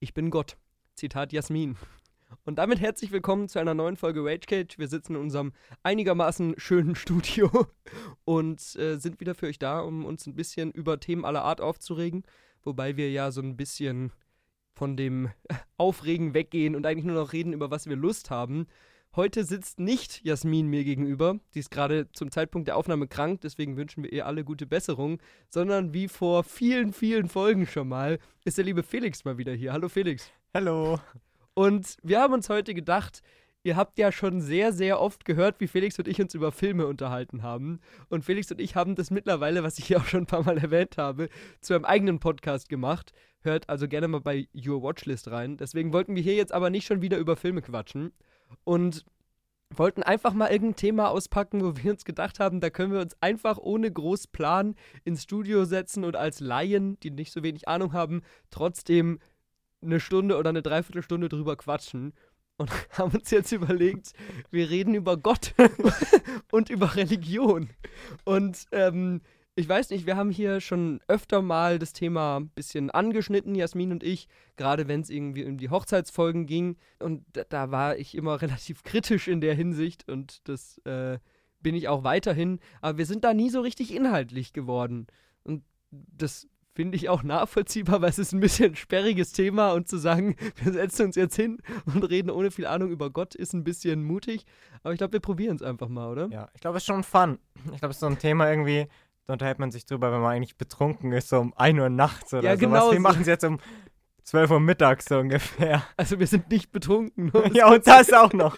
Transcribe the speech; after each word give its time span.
Ich 0.00 0.14
bin 0.14 0.30
Gott. 0.30 0.56
Zitat 0.94 1.32
Jasmin. 1.32 1.76
Und 2.44 2.56
damit 2.58 2.80
herzlich 2.80 3.12
willkommen 3.12 3.48
zu 3.48 3.60
einer 3.60 3.74
neuen 3.74 3.96
Folge 3.96 4.24
Rage 4.24 4.46
Cage. 4.46 4.78
Wir 4.78 4.88
sitzen 4.88 5.14
in 5.14 5.20
unserem 5.20 5.52
einigermaßen 5.84 6.54
schönen 6.58 6.94
Studio 6.96 7.68
und 8.24 8.60
äh, 8.76 8.96
sind 8.96 9.20
wieder 9.20 9.34
für 9.34 9.46
euch 9.46 9.58
da, 9.58 9.80
um 9.80 10.04
uns 10.04 10.26
ein 10.26 10.34
bisschen 10.34 10.72
über 10.72 10.98
Themen 10.98 11.24
aller 11.24 11.44
Art 11.44 11.60
aufzuregen. 11.60 12.24
Wobei 12.64 12.96
wir 12.96 13.10
ja 13.10 13.30
so 13.30 13.40
ein 13.40 13.56
bisschen 13.56 14.12
von 14.74 14.96
dem 14.96 15.30
Aufregen 15.76 16.34
weggehen 16.34 16.74
und 16.74 16.86
eigentlich 16.86 17.04
nur 17.04 17.16
noch 17.16 17.32
reden, 17.32 17.52
über 17.52 17.70
was 17.70 17.86
wir 17.86 17.96
Lust 17.96 18.30
haben. 18.30 18.66
Heute 19.16 19.44
sitzt 19.44 19.78
nicht 19.78 20.24
Jasmin 20.24 20.66
mir 20.66 20.82
gegenüber. 20.82 21.38
Die 21.54 21.60
ist 21.60 21.70
gerade 21.70 22.10
zum 22.14 22.32
Zeitpunkt 22.32 22.66
der 22.66 22.76
Aufnahme 22.76 23.06
krank, 23.06 23.42
deswegen 23.42 23.76
wünschen 23.76 24.02
wir 24.02 24.12
ihr 24.12 24.26
alle 24.26 24.42
gute 24.42 24.66
Besserung. 24.66 25.22
Sondern 25.48 25.94
wie 25.94 26.08
vor 26.08 26.42
vielen, 26.42 26.92
vielen 26.92 27.28
Folgen 27.28 27.68
schon 27.68 27.86
mal, 27.86 28.18
ist 28.44 28.58
der 28.58 28.64
liebe 28.64 28.82
Felix 28.82 29.24
mal 29.24 29.38
wieder 29.38 29.52
hier. 29.52 29.72
Hallo 29.72 29.88
Felix. 29.88 30.32
Hallo. 30.52 30.98
Und 31.54 31.96
wir 32.02 32.20
haben 32.20 32.34
uns 32.34 32.48
heute 32.48 32.74
gedacht, 32.74 33.22
ihr 33.62 33.76
habt 33.76 34.00
ja 34.00 34.10
schon 34.10 34.40
sehr, 34.40 34.72
sehr 34.72 35.00
oft 35.00 35.24
gehört, 35.24 35.60
wie 35.60 35.68
Felix 35.68 35.96
und 35.96 36.08
ich 36.08 36.20
uns 36.20 36.34
über 36.34 36.50
Filme 36.50 36.88
unterhalten 36.88 37.44
haben. 37.44 37.78
Und 38.08 38.24
Felix 38.24 38.50
und 38.50 38.60
ich 38.60 38.74
haben 38.74 38.96
das 38.96 39.12
mittlerweile, 39.12 39.62
was 39.62 39.78
ich 39.78 39.86
hier 39.86 39.98
auch 40.00 40.06
schon 40.06 40.24
ein 40.24 40.26
paar 40.26 40.42
Mal 40.42 40.58
erwähnt 40.58 40.98
habe, 40.98 41.28
zu 41.60 41.74
einem 41.74 41.84
eigenen 41.84 42.18
Podcast 42.18 42.68
gemacht. 42.68 43.12
Hört 43.42 43.68
also 43.68 43.86
gerne 43.86 44.08
mal 44.08 44.22
bei 44.22 44.48
Your 44.52 44.82
Watchlist 44.82 45.30
rein. 45.30 45.56
Deswegen 45.56 45.92
wollten 45.92 46.16
wir 46.16 46.22
hier 46.22 46.34
jetzt 46.34 46.52
aber 46.52 46.68
nicht 46.68 46.84
schon 46.84 47.00
wieder 47.00 47.18
über 47.18 47.36
Filme 47.36 47.62
quatschen. 47.62 48.12
Und 48.62 49.04
wollten 49.78 50.02
einfach 50.02 50.34
mal 50.34 50.50
irgendein 50.50 50.76
Thema 50.76 51.10
auspacken, 51.10 51.62
wo 51.62 51.76
wir 51.76 51.90
uns 51.90 52.04
gedacht 52.04 52.38
haben, 52.38 52.60
da 52.60 52.70
können 52.70 52.92
wir 52.92 53.00
uns 53.00 53.16
einfach 53.20 53.58
ohne 53.58 53.90
groß 53.90 54.28
Plan 54.28 54.76
ins 55.04 55.24
Studio 55.24 55.64
setzen 55.64 56.04
und 56.04 56.16
als 56.16 56.40
Laien, 56.40 56.98
die 57.00 57.10
nicht 57.10 57.32
so 57.32 57.42
wenig 57.42 57.68
Ahnung 57.68 57.92
haben, 57.92 58.22
trotzdem 58.50 59.18
eine 59.82 60.00
Stunde 60.00 60.36
oder 60.36 60.50
eine 60.50 60.62
Dreiviertelstunde 60.62 61.28
drüber 61.28 61.56
quatschen. 61.56 62.14
Und 62.56 62.70
haben 62.98 63.12
uns 63.12 63.30
jetzt 63.30 63.52
überlegt, 63.52 64.12
wir 64.50 64.70
reden 64.70 64.94
über 64.94 65.16
Gott 65.16 65.54
und 66.52 66.70
über 66.70 66.94
Religion. 66.94 67.70
Und 68.24 68.66
ähm, 68.72 69.22
ich 69.56 69.68
weiß 69.68 69.90
nicht, 69.90 70.06
wir 70.06 70.16
haben 70.16 70.30
hier 70.30 70.60
schon 70.60 71.00
öfter 71.06 71.40
mal 71.40 71.78
das 71.78 71.92
Thema 71.92 72.38
ein 72.38 72.48
bisschen 72.48 72.90
angeschnitten, 72.90 73.54
Jasmin 73.54 73.92
und 73.92 74.02
ich, 74.02 74.28
gerade 74.56 74.88
wenn 74.88 75.00
es 75.00 75.10
irgendwie 75.10 75.44
um 75.44 75.58
die 75.58 75.70
Hochzeitsfolgen 75.70 76.46
ging. 76.46 76.76
Und 76.98 77.24
da, 77.32 77.44
da, 77.48 77.70
war 77.70 77.96
ich 77.96 78.16
immer 78.16 78.40
relativ 78.42 78.82
kritisch 78.82 79.28
in 79.28 79.40
der 79.40 79.54
Hinsicht 79.54 80.08
und 80.08 80.48
das 80.48 80.78
äh, 80.78 81.18
bin 81.60 81.74
ich 81.74 81.88
auch 81.88 82.02
weiterhin. 82.02 82.58
Aber 82.80 82.98
wir 82.98 83.06
sind 83.06 83.22
da 83.24 83.32
nie 83.32 83.50
so 83.50 83.60
richtig 83.60 83.94
inhaltlich 83.94 84.52
geworden. 84.52 85.06
Und 85.44 85.62
das 85.90 86.48
finde 86.74 86.96
ich 86.96 87.08
auch 87.08 87.22
nachvollziehbar, 87.22 88.02
weil 88.02 88.10
es 88.10 88.18
ist 88.18 88.32
ein 88.32 88.40
bisschen 88.40 88.74
sperriges 88.74 89.32
Thema 89.32 89.72
und 89.72 89.88
zu 89.88 89.96
sagen, 89.96 90.34
wir 90.62 90.72
setzen 90.72 91.06
uns 91.06 91.16
jetzt 91.16 91.36
hin 91.36 91.58
und 91.86 92.02
reden 92.02 92.30
ohne 92.30 92.50
viel 92.50 92.66
Ahnung 92.66 92.90
über 92.90 93.10
Gott, 93.10 93.34
ist 93.34 93.52
ein 93.52 93.62
bisschen 93.64 94.02
mutig. 94.02 94.44
Aber 94.82 94.92
ich 94.92 94.98
glaube, 94.98 95.12
wir 95.12 95.20
probieren 95.20 95.56
es 95.56 95.62
einfach 95.62 95.88
mal, 95.88 96.10
oder? 96.10 96.28
Ja, 96.30 96.48
ich 96.54 96.60
glaube, 96.60 96.78
es 96.78 96.82
ist 96.82 96.88
schon 96.88 97.04
fun. 97.04 97.38
Ich 97.72 97.78
glaube, 97.78 97.90
es 97.90 97.96
ist 97.96 98.00
so 98.00 98.06
ein 98.06 98.18
Thema 98.18 98.50
irgendwie, 98.50 98.86
da 99.26 99.34
unterhält 99.34 99.58
man 99.58 99.70
sich 99.70 99.86
drüber, 99.86 100.12
wenn 100.12 100.20
man 100.20 100.32
eigentlich 100.32 100.56
betrunken 100.56 101.12
ist, 101.12 101.28
so 101.28 101.40
um 101.40 101.54
1 101.56 101.78
Uhr 101.78 101.88
nachts 101.88 102.34
oder 102.34 102.42
ja, 102.42 102.50
sowas. 102.50 102.60
Genau 102.60 102.92
wir 102.92 103.00
machen 103.00 103.22
es 103.22 103.26
jetzt 103.26 103.44
um 103.44 103.58
12 104.24 104.52
Uhr 104.52 104.60
mittags 104.60 105.04
so 105.06 105.18
ungefähr. 105.18 105.84
Also 105.96 106.18
wir 106.18 106.26
sind 106.26 106.50
nicht 106.50 106.72
betrunken. 106.72 107.30
ja, 107.52 107.70
und 107.70 107.86
das 107.86 108.12
auch 108.12 108.32
noch. 108.32 108.56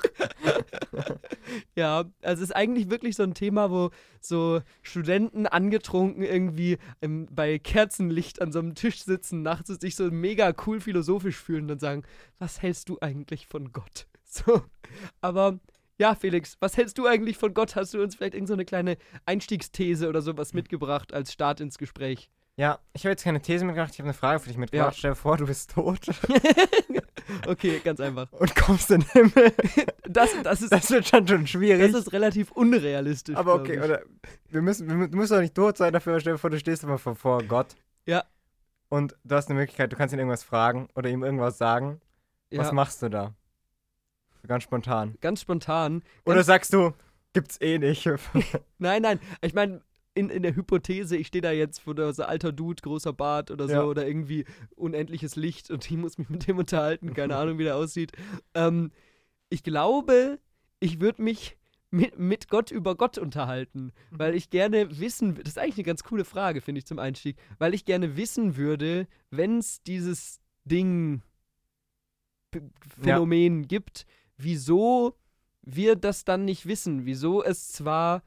ja, 1.74 2.04
also 2.22 2.42
es 2.42 2.50
ist 2.50 2.56
eigentlich 2.56 2.88
wirklich 2.88 3.16
so 3.16 3.24
ein 3.24 3.34
Thema, 3.34 3.70
wo 3.70 3.90
so 4.20 4.60
Studenten 4.82 5.46
angetrunken 5.46 6.22
irgendwie 6.22 6.78
im, 7.00 7.26
bei 7.26 7.58
Kerzenlicht 7.58 8.40
an 8.40 8.52
so 8.52 8.60
einem 8.60 8.74
Tisch 8.74 9.02
sitzen 9.02 9.42
nachts 9.42 9.68
und 9.68 9.80
sich 9.80 9.96
so 9.96 10.04
mega 10.10 10.54
cool 10.66 10.80
philosophisch 10.80 11.36
fühlen 11.36 11.62
und 11.62 11.68
dann 11.68 11.78
sagen, 11.80 12.02
was 12.38 12.62
hältst 12.62 12.88
du 12.88 12.98
eigentlich 13.00 13.46
von 13.46 13.72
Gott? 13.72 14.06
So, 14.28 14.60
aber 15.22 15.60
ja, 15.98 16.14
Felix, 16.14 16.56
was 16.60 16.76
hältst 16.76 16.98
du 16.98 17.06
eigentlich 17.06 17.38
von 17.38 17.54
Gott? 17.54 17.76
Hast 17.76 17.94
du 17.94 18.02
uns 18.02 18.16
vielleicht 18.16 18.34
irgendeine 18.34 18.62
so 18.62 18.66
kleine 18.66 18.96
Einstiegsthese 19.24 20.08
oder 20.08 20.22
sowas 20.22 20.52
mitgebracht 20.52 21.14
als 21.14 21.32
Start 21.32 21.60
ins 21.60 21.78
Gespräch? 21.78 22.30
Ja, 22.58 22.78
ich 22.94 23.04
habe 23.04 23.10
jetzt 23.10 23.22
keine 23.22 23.42
These 23.42 23.66
mitgebracht, 23.66 23.92
ich 23.92 23.98
habe 23.98 24.08
eine 24.08 24.14
Frage 24.14 24.40
für 24.40 24.48
dich 24.48 24.56
mitgebracht. 24.56 24.94
Ja. 24.94 24.98
Stell 24.98 25.10
dir 25.10 25.16
vor, 25.16 25.36
du 25.36 25.46
bist 25.46 25.72
tot. 25.72 26.00
okay, 27.46 27.80
ganz 27.84 28.00
einfach. 28.00 28.32
Und 28.32 28.56
kommst 28.56 28.90
in 28.90 29.00
den 29.00 29.10
Himmel. 29.10 29.52
Das, 30.08 30.30
das, 30.42 30.62
ist, 30.62 30.72
das 30.72 30.90
wird 30.90 31.06
schon, 31.06 31.28
schon 31.28 31.46
schwierig. 31.46 31.92
Das 31.92 32.00
ist 32.00 32.12
relativ 32.14 32.52
unrealistisch. 32.52 33.36
Aber 33.36 33.54
okay, 33.54 33.78
oder 33.78 34.02
wir 34.48 34.62
müssen, 34.62 34.88
wir, 34.88 35.08
du 35.08 35.18
musst 35.18 35.32
doch 35.32 35.40
nicht 35.40 35.54
tot 35.54 35.76
sein 35.76 35.92
dafür. 35.92 36.18
Stell 36.18 36.34
dir 36.34 36.38
vor, 36.38 36.48
du 36.48 36.58
stehst 36.58 36.82
immer 36.82 36.96
vor, 36.96 37.14
vor 37.14 37.42
Gott. 37.42 37.74
Ja. 38.06 38.24
Und 38.88 39.16
du 39.24 39.34
hast 39.34 39.50
eine 39.50 39.58
Möglichkeit, 39.58 39.92
du 39.92 39.96
kannst 39.96 40.14
ihn 40.14 40.18
irgendwas 40.18 40.44
fragen 40.44 40.88
oder 40.94 41.10
ihm 41.10 41.22
irgendwas 41.22 41.58
sagen. 41.58 42.00
Ja. 42.50 42.60
Was 42.60 42.72
machst 42.72 43.02
du 43.02 43.10
da? 43.10 43.34
Ganz 44.46 44.64
spontan. 44.64 45.16
Ganz 45.20 45.40
spontan. 45.40 46.02
Oder 46.24 46.36
ganz 46.36 46.46
sagst 46.46 46.72
du, 46.72 46.92
gibt's 47.32 47.60
eh 47.60 47.78
nicht. 47.78 48.08
nein, 48.78 49.02
nein. 49.02 49.20
Ich 49.42 49.54
meine, 49.54 49.82
in, 50.14 50.30
in 50.30 50.42
der 50.42 50.56
Hypothese, 50.56 51.16
ich 51.16 51.26
stehe 51.26 51.42
da 51.42 51.52
jetzt 51.52 51.80
vor 51.80 52.12
so 52.12 52.24
alter 52.24 52.52
Dude, 52.52 52.80
großer 52.82 53.12
Bart 53.12 53.50
oder 53.50 53.66
so, 53.66 53.74
ja. 53.74 53.84
oder 53.84 54.06
irgendwie 54.06 54.46
unendliches 54.74 55.36
Licht 55.36 55.70
und 55.70 55.88
ich 55.90 55.96
muss 55.96 56.16
mich 56.16 56.28
mit 56.30 56.48
dem 56.48 56.58
unterhalten, 56.58 57.12
keine 57.12 57.36
Ahnung, 57.38 57.58
wie 57.58 57.64
der 57.64 57.76
aussieht. 57.76 58.12
Ähm, 58.54 58.90
ich 59.50 59.62
glaube, 59.62 60.38
ich 60.80 61.00
würde 61.00 61.22
mich 61.22 61.58
mit, 61.90 62.18
mit 62.18 62.48
Gott 62.48 62.70
über 62.70 62.96
Gott 62.96 63.18
unterhalten, 63.18 63.92
mhm. 64.10 64.18
weil 64.18 64.34
ich 64.34 64.50
gerne 64.50 64.98
wissen, 64.98 65.34
das 65.34 65.48
ist 65.48 65.58
eigentlich 65.58 65.76
eine 65.76 65.84
ganz 65.84 66.02
coole 66.02 66.24
Frage, 66.24 66.60
finde 66.60 66.78
ich, 66.78 66.86
zum 66.86 66.98
Einstieg, 66.98 67.36
weil 67.58 67.74
ich 67.74 67.84
gerne 67.84 68.16
wissen 68.16 68.56
würde, 68.56 69.06
wenn 69.30 69.58
es 69.58 69.82
dieses 69.82 70.40
Ding, 70.64 71.22
Phänomen 73.02 73.62
ja. 73.62 73.66
gibt, 73.66 74.06
wieso 74.36 75.16
wir 75.62 75.96
das 75.96 76.24
dann 76.24 76.44
nicht 76.44 76.66
wissen, 76.66 77.06
wieso 77.06 77.42
es 77.42 77.72
zwar 77.72 78.22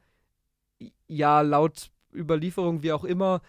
ja 1.08 1.40
laut 1.40 1.90
Überlieferung, 2.12 2.82
wie 2.82 2.92
auch 2.92 3.04
immer, 3.04 3.40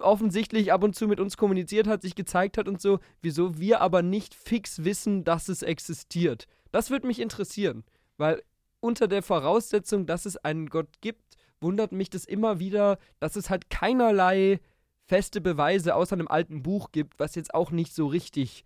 offensichtlich 0.00 0.72
ab 0.72 0.82
und 0.82 0.94
zu 0.94 1.06
mit 1.06 1.20
uns 1.20 1.36
kommuniziert 1.36 1.86
hat, 1.86 2.02
sich 2.02 2.14
gezeigt 2.14 2.58
hat 2.58 2.68
und 2.68 2.80
so, 2.80 2.98
wieso 3.22 3.58
wir 3.58 3.80
aber 3.80 4.02
nicht 4.02 4.34
fix 4.34 4.84
wissen, 4.84 5.24
dass 5.24 5.48
es 5.48 5.62
existiert. 5.62 6.46
Das 6.72 6.90
würde 6.90 7.06
mich 7.06 7.20
interessieren, 7.20 7.84
weil 8.16 8.42
unter 8.80 9.08
der 9.08 9.22
Voraussetzung, 9.22 10.06
dass 10.06 10.26
es 10.26 10.36
einen 10.36 10.68
Gott 10.68 11.00
gibt, 11.00 11.36
wundert 11.60 11.92
mich 11.92 12.10
das 12.10 12.24
immer 12.24 12.58
wieder, 12.58 12.98
dass 13.18 13.36
es 13.36 13.50
halt 13.50 13.70
keinerlei 13.70 14.60
feste 15.06 15.40
Beweise 15.40 15.94
außer 15.94 16.14
einem 16.14 16.28
alten 16.28 16.62
Buch 16.62 16.92
gibt, 16.92 17.18
was 17.18 17.34
jetzt 17.34 17.54
auch 17.54 17.70
nicht 17.70 17.94
so 17.94 18.06
richtig 18.06 18.64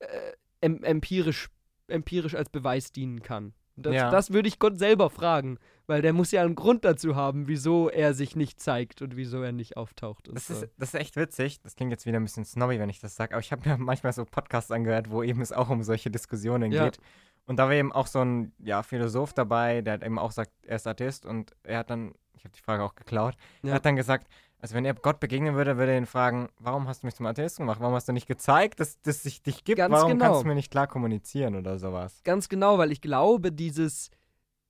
äh, 0.00 0.32
empirisch 0.60 1.48
empirisch 1.90 2.34
als 2.34 2.48
Beweis 2.48 2.92
dienen 2.92 3.22
kann. 3.22 3.52
Das, 3.76 3.94
ja. 3.94 4.10
das 4.10 4.32
würde 4.32 4.48
ich 4.48 4.58
Gott 4.58 4.78
selber 4.78 5.10
fragen, 5.10 5.58
weil 5.86 6.02
der 6.02 6.12
muss 6.12 6.32
ja 6.32 6.42
einen 6.42 6.54
Grund 6.54 6.84
dazu 6.84 7.16
haben, 7.16 7.48
wieso 7.48 7.88
er 7.88 8.14
sich 8.14 8.36
nicht 8.36 8.60
zeigt 8.60 9.02
und 9.02 9.16
wieso 9.16 9.42
er 9.42 9.52
nicht 9.52 9.76
auftaucht. 9.76 10.28
Das, 10.32 10.48
so. 10.48 10.54
ist, 10.54 10.68
das 10.76 10.94
ist 10.94 11.00
echt 11.00 11.16
witzig. 11.16 11.60
Das 11.62 11.76
klingt 11.76 11.90
jetzt 11.90 12.06
wieder 12.06 12.18
ein 12.18 12.24
bisschen 12.24 12.44
snobby, 12.44 12.78
wenn 12.78 12.90
ich 12.90 13.00
das 13.00 13.16
sage, 13.16 13.34
aber 13.34 13.40
ich 13.40 13.52
habe 13.52 13.68
mir 13.68 13.76
manchmal 13.78 14.12
so 14.12 14.24
Podcasts 14.24 14.70
angehört, 14.70 15.10
wo 15.10 15.22
eben 15.22 15.40
es 15.40 15.52
auch 15.52 15.70
um 15.70 15.82
solche 15.82 16.10
Diskussionen 16.10 16.72
ja. 16.72 16.84
geht. 16.84 16.98
Und 17.46 17.56
da 17.56 17.64
war 17.64 17.72
eben 17.72 17.92
auch 17.92 18.06
so 18.06 18.20
ein 18.20 18.52
ja, 18.58 18.82
Philosoph 18.82 19.32
dabei, 19.32 19.80
der 19.80 19.94
hat 19.94 20.04
eben 20.04 20.18
auch 20.18 20.28
gesagt, 20.28 20.52
er 20.62 20.76
ist 20.76 20.86
Atheist 20.86 21.26
und 21.26 21.56
er 21.64 21.78
hat 21.78 21.90
dann, 21.90 22.12
ich 22.34 22.44
habe 22.44 22.54
die 22.54 22.60
Frage 22.60 22.84
auch 22.84 22.94
geklaut, 22.94 23.34
ja. 23.62 23.70
er 23.70 23.74
hat 23.76 23.86
dann 23.86 23.96
gesagt, 23.96 24.28
also 24.60 24.74
wenn 24.74 24.84
er 24.84 24.94
Gott 24.94 25.20
begegnen 25.20 25.54
würde, 25.54 25.78
würde 25.78 25.92
er 25.92 25.98
ihn 25.98 26.06
fragen, 26.06 26.48
warum 26.58 26.86
hast 26.86 27.02
du 27.02 27.06
mich 27.06 27.14
zum 27.14 27.26
Atheisten 27.26 27.64
gemacht? 27.64 27.80
Warum 27.80 27.94
hast 27.94 28.08
du 28.08 28.12
nicht 28.12 28.26
gezeigt, 28.26 28.80
dass 28.80 28.98
es 29.04 29.22
dich 29.42 29.64
gibt? 29.64 29.78
Ganz 29.78 29.92
warum 29.92 30.12
genau. 30.12 30.26
kannst 30.26 30.42
du 30.42 30.48
mir 30.48 30.54
nicht 30.54 30.70
klar 30.70 30.86
kommunizieren 30.86 31.54
oder 31.56 31.78
sowas? 31.78 32.20
Ganz 32.24 32.48
genau, 32.48 32.78
weil 32.78 32.92
ich 32.92 33.00
glaube, 33.00 33.52
dieses 33.52 34.10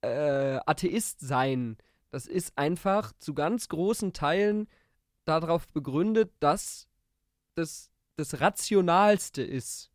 äh, 0.03 0.59
Atheist-Sein, 0.65 1.77
das 2.11 2.27
ist 2.27 2.57
einfach 2.57 3.13
zu 3.19 3.35
ganz 3.35 3.69
großen 3.69 4.13
Teilen 4.13 4.69
darauf 5.25 5.69
begründet, 5.69 6.33
dass 6.41 6.89
das 7.55 7.91
das 8.17 8.41
Rationalste 8.41 9.43
ist, 9.43 9.91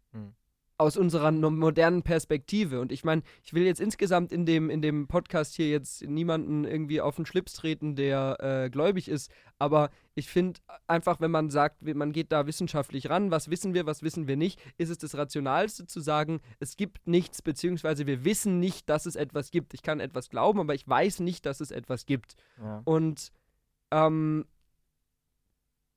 aus 0.78 0.98
unserer 0.98 1.32
modernen 1.32 2.04
Perspektive. 2.04 2.82
Und 2.82 2.92
ich 2.92 3.04
meine, 3.04 3.22
ich 3.44 3.54
will 3.54 3.64
jetzt 3.64 3.80
insgesamt 3.80 4.34
in 4.34 4.46
dem, 4.46 4.70
in 4.70 4.82
dem 4.82 5.08
Podcast 5.08 5.56
hier 5.56 5.70
jetzt 5.70 6.04
niemanden 6.04 6.66
irgendwie 6.66 7.00
auf 7.00 7.16
den 7.16 7.26
Schlips 7.26 7.54
treten, 7.54 7.96
der 7.96 8.38
äh, 8.40 8.70
gläubig 8.70 9.08
ist. 9.08 9.32
Aber 9.58 9.90
ich 10.16 10.28
finde 10.28 10.60
einfach, 10.88 11.22
wenn 11.22 11.32
man 11.32 11.50
sagt, 11.50 11.82
man 11.82 12.12
geht 12.12 12.32
da 12.32 12.46
wissenschaftlich 12.46 13.10
ran, 13.10 13.32
was 13.32 13.50
wissen 13.50 13.74
wir, 13.74 13.86
was 13.86 14.04
wissen 14.04 14.28
wir 14.28 14.36
nicht, 14.36 14.62
ist 14.78 14.90
es 14.90 14.98
das 14.98 15.16
Rationalste 15.16 15.86
zu 15.86 16.02
sagen, 16.02 16.42
es 16.60 16.76
gibt 16.76 17.08
nichts, 17.08 17.42
beziehungsweise 17.42 18.06
wir 18.06 18.26
wissen 18.26 18.60
nicht, 18.60 18.90
dass 18.90 19.06
es 19.06 19.16
etwas 19.16 19.52
gibt. 19.52 19.74
Ich 19.74 19.82
kann 19.82 20.02
etwas 20.02 20.30
glauben, 20.30 20.60
aber 20.60 20.76
ich 20.76 20.88
weiß 20.88 21.22
nicht, 21.22 21.46
dass 21.46 21.62
es 21.62 21.72
etwas 21.72 22.06
gibt. 22.06 22.36
Ja. 22.60 22.82
Und 22.84 23.32
ähm, 23.92 24.46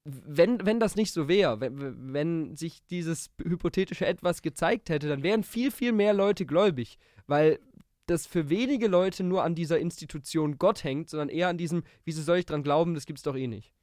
wenn, 0.09 0.65
wenn 0.65 0.81
das 0.81 0.97
nicht 0.97 1.13
so 1.13 1.29
wäre, 1.29 1.61
wenn, 1.61 2.13
wenn 2.13 2.57
sich 2.57 2.85
dieses 2.87 3.31
hypothetische 3.43 4.07
Etwas 4.07 4.43
gezeigt 4.43 4.89
hätte, 4.89 5.09
dann 5.09 5.23
wären 5.23 5.43
viel, 5.43 5.71
viel 5.71 5.93
mehr 5.93 6.15
Leute 6.15 6.47
gläubig, 6.47 6.99
weil 7.27 7.59
das 8.07 8.27
für 8.27 8.49
wenige 8.49 8.89
Leute 8.89 9.23
nur 9.23 9.45
an 9.45 9.55
dieser 9.55 9.79
Institution 9.79 10.59
Gott 10.59 10.83
hängt, 10.83 11.11
sondern 11.11 11.29
eher 11.29 11.49
an 11.49 11.59
diesem, 11.59 11.83
wieso 12.05 12.23
soll 12.23 12.39
ich 12.39 12.47
dran 12.47 12.63
glauben, 12.63 12.95
das 12.95 13.05
gibt's 13.05 13.23
doch 13.23 13.37
eh 13.37 13.47
nicht. 13.47 13.75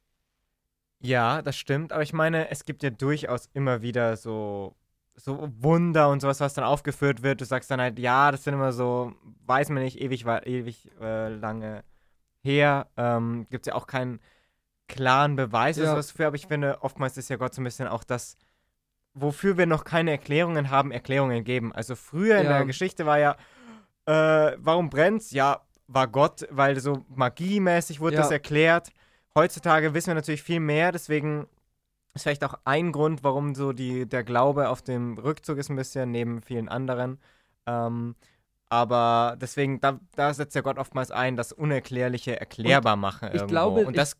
Ja, 1.00 1.42
das 1.42 1.56
stimmt, 1.56 1.92
aber 1.92 2.02
ich 2.02 2.12
meine, 2.12 2.50
es 2.50 2.64
gibt 2.64 2.82
ja 2.82 2.90
durchaus 2.90 3.48
immer 3.52 3.82
wieder 3.82 4.16
so, 4.16 4.74
so 5.14 5.48
Wunder 5.58 6.08
und 6.08 6.20
sowas, 6.20 6.40
was 6.40 6.54
dann 6.54 6.64
aufgeführt 6.64 7.22
wird. 7.22 7.40
Du 7.40 7.44
sagst 7.44 7.70
dann 7.70 7.80
halt, 7.80 7.98
ja, 7.98 8.32
das 8.32 8.44
sind 8.44 8.54
immer 8.54 8.72
so, 8.72 9.12
weiß 9.46 9.68
man 9.68 9.82
nicht, 9.82 10.00
ewig, 10.00 10.26
ewig 10.26 10.90
äh, 11.00 11.28
lange 11.28 11.84
her. 12.42 12.88
Ähm, 12.96 13.46
gibt 13.50 13.66
es 13.66 13.70
ja 13.70 13.74
auch 13.76 13.86
keinen 13.86 14.20
klaren 14.88 15.36
Beweis 15.36 15.76
ja. 15.76 15.90
sowas 15.90 16.10
für, 16.10 16.26
aber 16.26 16.36
ich 16.36 16.46
finde, 16.46 16.82
oftmals 16.82 17.16
ist 17.16 17.28
ja 17.28 17.36
Gott 17.36 17.54
so 17.54 17.60
ein 17.60 17.64
bisschen 17.64 17.88
auch 17.88 18.04
das, 18.04 18.36
wofür 19.14 19.56
wir 19.56 19.66
noch 19.66 19.84
keine 19.84 20.10
Erklärungen 20.10 20.70
haben, 20.70 20.92
Erklärungen 20.92 21.44
geben. 21.44 21.72
Also 21.72 21.96
früher 21.96 22.36
ja. 22.36 22.40
in 22.40 22.48
der 22.48 22.64
Geschichte 22.64 23.06
war 23.06 23.18
ja, 23.18 23.36
äh, 24.06 24.56
warum 24.58 24.90
brennt's? 24.90 25.30
Ja, 25.32 25.62
war 25.88 26.08
Gott, 26.08 26.46
weil 26.50 26.78
so 26.80 27.04
magiemäßig 27.08 28.00
wurde 28.00 28.16
ja. 28.16 28.22
das 28.22 28.30
erklärt. 28.30 28.90
Heutzutage 29.34 29.94
wissen 29.94 30.08
wir 30.08 30.14
natürlich 30.14 30.42
viel 30.42 30.60
mehr, 30.60 30.92
deswegen 30.92 31.46
ist 32.14 32.22
vielleicht 32.22 32.44
auch 32.44 32.54
ein 32.64 32.92
Grund, 32.92 33.22
warum 33.22 33.54
so 33.54 33.72
die, 33.72 34.06
der 34.06 34.24
Glaube 34.24 34.68
auf 34.70 34.82
dem 34.82 35.18
Rückzug 35.18 35.58
ist 35.58 35.68
ein 35.68 35.76
bisschen, 35.76 36.10
neben 36.10 36.42
vielen 36.42 36.68
anderen. 36.68 37.20
Ähm, 37.66 38.14
aber 38.68 39.36
deswegen, 39.40 39.80
da, 39.80 40.00
da 40.16 40.34
setzt 40.34 40.54
ja 40.56 40.62
Gott 40.62 40.78
oftmals 40.78 41.10
ein, 41.10 41.36
das 41.36 41.52
Unerklärliche 41.52 42.40
erklärbar 42.40 42.94
und 42.94 43.00
machen. 43.00 43.30
Ich 43.32 43.46
glaube, 43.46 43.86
und 43.86 43.96
das, 43.96 44.16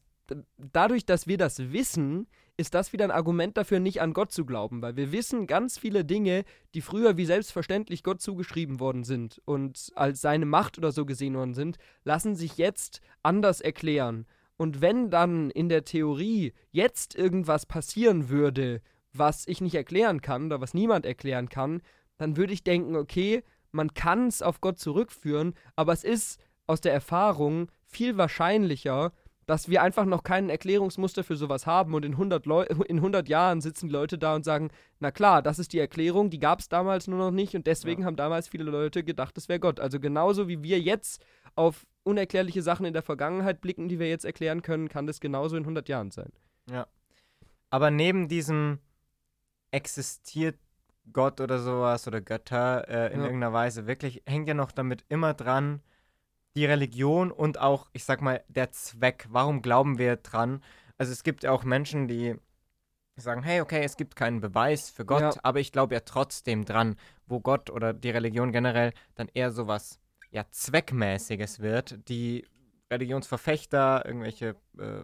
dadurch, 0.58 1.06
dass 1.06 1.26
wir 1.26 1.38
das 1.38 1.72
wissen, 1.72 2.26
ist 2.56 2.74
das 2.74 2.92
wieder 2.92 3.04
ein 3.04 3.10
Argument 3.10 3.56
dafür, 3.56 3.80
nicht 3.80 4.00
an 4.00 4.14
Gott 4.14 4.32
zu 4.32 4.46
glauben, 4.46 4.80
weil 4.80 4.96
wir 4.96 5.12
wissen 5.12 5.46
ganz 5.46 5.78
viele 5.78 6.04
Dinge, 6.04 6.44
die 6.74 6.80
früher 6.80 7.16
wie 7.16 7.26
selbstverständlich 7.26 8.02
Gott 8.02 8.20
zugeschrieben 8.20 8.80
worden 8.80 9.04
sind 9.04 9.42
und 9.44 9.92
als 9.94 10.20
seine 10.20 10.46
Macht 10.46 10.78
oder 10.78 10.90
so 10.90 11.04
gesehen 11.04 11.34
worden 11.34 11.54
sind, 11.54 11.76
lassen 12.04 12.34
sich 12.34 12.56
jetzt 12.56 13.00
anders 13.22 13.60
erklären. 13.60 14.26
Und 14.56 14.80
wenn 14.80 15.10
dann 15.10 15.50
in 15.50 15.68
der 15.68 15.84
Theorie 15.84 16.54
jetzt 16.70 17.14
irgendwas 17.14 17.66
passieren 17.66 18.30
würde, 18.30 18.80
was 19.12 19.46
ich 19.46 19.60
nicht 19.60 19.74
erklären 19.74 20.22
kann 20.22 20.46
oder 20.46 20.60
was 20.60 20.72
niemand 20.72 21.04
erklären 21.04 21.48
kann, 21.48 21.82
dann 22.16 22.36
würde 22.38 22.54
ich 22.54 22.64
denken, 22.64 22.96
okay, 22.96 23.42
man 23.72 23.92
kann 23.92 24.28
es 24.28 24.40
auf 24.40 24.62
Gott 24.62 24.78
zurückführen, 24.78 25.54
aber 25.74 25.92
es 25.92 26.04
ist 26.04 26.40
aus 26.66 26.80
der 26.80 26.94
Erfahrung 26.94 27.70
viel 27.84 28.16
wahrscheinlicher, 28.16 29.12
dass 29.46 29.68
wir 29.68 29.82
einfach 29.82 30.04
noch 30.04 30.24
kein 30.24 30.50
Erklärungsmuster 30.50 31.22
für 31.22 31.36
sowas 31.36 31.66
haben 31.66 31.94
und 31.94 32.04
in 32.04 32.12
100, 32.12 32.46
Leu 32.46 32.62
in 32.88 32.96
100 32.96 33.28
Jahren 33.28 33.60
sitzen 33.60 33.88
Leute 33.88 34.18
da 34.18 34.34
und 34.34 34.44
sagen, 34.44 34.70
na 34.98 35.10
klar, 35.10 35.40
das 35.42 35.58
ist 35.58 35.72
die 35.72 35.78
Erklärung, 35.78 36.30
die 36.30 36.40
gab 36.40 36.60
es 36.60 36.68
damals 36.68 37.06
nur 37.06 37.18
noch 37.18 37.30
nicht 37.30 37.54
und 37.54 37.66
deswegen 37.66 38.02
ja. 38.02 38.06
haben 38.06 38.16
damals 38.16 38.48
viele 38.48 38.64
Leute 38.64 39.04
gedacht, 39.04 39.38
es 39.38 39.48
wäre 39.48 39.60
Gott. 39.60 39.80
Also 39.80 40.00
genauso 40.00 40.48
wie 40.48 40.62
wir 40.62 40.80
jetzt 40.80 41.24
auf 41.54 41.86
unerklärliche 42.02 42.62
Sachen 42.62 42.86
in 42.86 42.92
der 42.92 43.02
Vergangenheit 43.02 43.60
blicken, 43.60 43.88
die 43.88 43.98
wir 43.98 44.08
jetzt 44.08 44.24
erklären 44.24 44.62
können, 44.62 44.88
kann 44.88 45.06
das 45.06 45.20
genauso 45.20 45.56
in 45.56 45.62
100 45.62 45.88
Jahren 45.88 46.10
sein. 46.10 46.32
Ja. 46.70 46.86
Aber 47.70 47.90
neben 47.90 48.28
diesem 48.28 48.78
existiert 49.70 50.56
Gott 51.12 51.40
oder 51.40 51.58
sowas 51.58 52.06
oder 52.06 52.20
Götter 52.20 52.88
äh, 52.88 53.12
in 53.12 53.20
ja. 53.20 53.26
irgendeiner 53.26 53.52
Weise 53.52 53.86
wirklich, 53.86 54.22
hängt 54.26 54.48
ja 54.48 54.54
noch 54.54 54.72
damit 54.72 55.04
immer 55.08 55.34
dran, 55.34 55.80
die 56.56 56.64
Religion 56.64 57.30
und 57.30 57.60
auch, 57.60 57.86
ich 57.92 58.04
sag 58.04 58.22
mal, 58.22 58.42
der 58.48 58.72
Zweck. 58.72 59.26
Warum 59.30 59.62
glauben 59.62 59.98
wir 59.98 60.16
dran? 60.16 60.62
Also 60.98 61.12
es 61.12 61.22
gibt 61.22 61.44
ja 61.44 61.52
auch 61.52 61.64
Menschen, 61.64 62.08
die 62.08 62.34
sagen, 63.16 63.42
hey, 63.42 63.60
okay, 63.60 63.82
es 63.82 63.96
gibt 63.96 64.16
keinen 64.16 64.40
Beweis 64.40 64.90
für 64.90 65.04
Gott, 65.04 65.20
ja. 65.20 65.40
aber 65.42 65.60
ich 65.60 65.72
glaube 65.72 65.94
ja 65.94 66.00
trotzdem 66.00 66.64
dran, 66.64 66.96
wo 67.26 67.40
Gott 67.40 67.70
oder 67.70 67.92
die 67.92 68.10
Religion 68.10 68.52
generell 68.52 68.92
dann 69.14 69.28
eher 69.32 69.50
sowas 69.50 70.00
ja, 70.30 70.44
Zweckmäßiges 70.50 71.60
wird. 71.60 72.08
Die 72.08 72.46
Religionsverfechter, 72.90 74.04
irgendwelche 74.04 74.56
äh, 74.78 75.02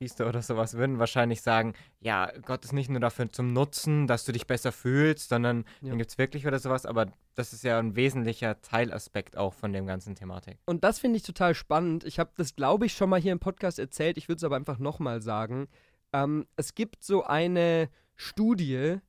Priester 0.00 0.26
oder 0.26 0.40
sowas 0.40 0.78
würden 0.78 0.98
wahrscheinlich 0.98 1.42
sagen, 1.42 1.74
ja, 2.00 2.32
Gott 2.46 2.64
ist 2.64 2.72
nicht 2.72 2.88
nur 2.88 3.00
dafür 3.00 3.30
zum 3.30 3.52
Nutzen, 3.52 4.06
dass 4.06 4.24
du 4.24 4.32
dich 4.32 4.46
besser 4.46 4.72
fühlst, 4.72 5.28
sondern 5.28 5.64
ja. 5.82 5.90
den 5.90 5.98
gibt 5.98 6.10
es 6.10 6.16
wirklich 6.16 6.46
oder 6.46 6.58
sowas, 6.58 6.86
aber 6.86 7.12
das 7.34 7.52
ist 7.52 7.64
ja 7.64 7.78
ein 7.78 7.96
wesentlicher 7.96 8.62
Teilaspekt 8.62 9.36
auch 9.36 9.52
von 9.52 9.74
dem 9.74 9.86
ganzen 9.86 10.14
Thematik. 10.14 10.56
Und 10.64 10.84
das 10.84 10.98
finde 10.98 11.18
ich 11.18 11.22
total 11.22 11.54
spannend. 11.54 12.04
Ich 12.04 12.18
habe 12.18 12.30
das, 12.34 12.56
glaube 12.56 12.86
ich, 12.86 12.94
schon 12.94 13.10
mal 13.10 13.20
hier 13.20 13.32
im 13.32 13.40
Podcast 13.40 13.78
erzählt, 13.78 14.16
ich 14.16 14.26
würde 14.26 14.38
es 14.38 14.44
aber 14.44 14.56
einfach 14.56 14.78
nochmal 14.78 15.20
sagen. 15.20 15.68
Ähm, 16.14 16.46
es 16.56 16.74
gibt 16.74 17.04
so 17.04 17.24
eine 17.24 17.90
Studie 18.16 19.00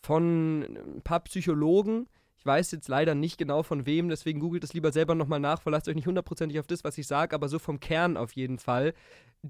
von 0.00 0.62
ein 0.62 1.02
paar 1.02 1.20
Psychologen, 1.20 2.08
ich 2.38 2.46
weiß 2.46 2.72
jetzt 2.72 2.88
leider 2.88 3.14
nicht 3.14 3.36
genau 3.36 3.62
von 3.62 3.84
wem, 3.84 4.08
deswegen 4.08 4.40
googelt 4.40 4.64
es 4.64 4.72
lieber 4.72 4.92
selber 4.92 5.14
nochmal 5.14 5.40
nach, 5.40 5.60
verlasst 5.62 5.88
euch 5.88 5.94
nicht 5.94 6.06
hundertprozentig 6.06 6.58
auf 6.60 6.66
das, 6.66 6.82
was 6.82 6.96
ich 6.96 7.06
sage, 7.06 7.34
aber 7.34 7.48
so 7.48 7.58
vom 7.58 7.80
Kern 7.80 8.16
auf 8.16 8.32
jeden 8.32 8.58
Fall. 8.58 8.94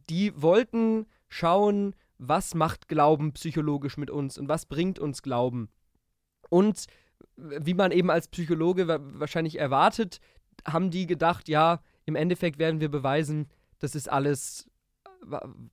Die 0.09 0.41
wollten 0.41 1.07
schauen, 1.29 1.95
was 2.19 2.55
macht 2.55 2.89
Glauben 2.89 3.33
psychologisch 3.33 3.97
mit 3.97 4.11
uns 4.11 4.39
und 4.39 4.49
was 4.49 4.67
bringt 4.67 4.99
uns 4.99 5.23
Glauben. 5.23 5.69
Und 6.51 6.87
wie 7.37 7.75
man 7.75 7.93
eben 7.93 8.11
als 8.11 8.29
Psychologe 8.29 8.89
wahrscheinlich 8.89 9.59
erwartet, 9.59 10.21
haben 10.67 10.91
die 10.91 11.07
gedacht, 11.07 11.49
ja, 11.49 11.81
im 12.07 12.17
Endeffekt 12.17 12.59
werden 12.59 12.81
wir 12.81 12.91
beweisen, 12.91 13.49
das 13.79 13.95
ist 13.95 14.11
alles 14.11 14.69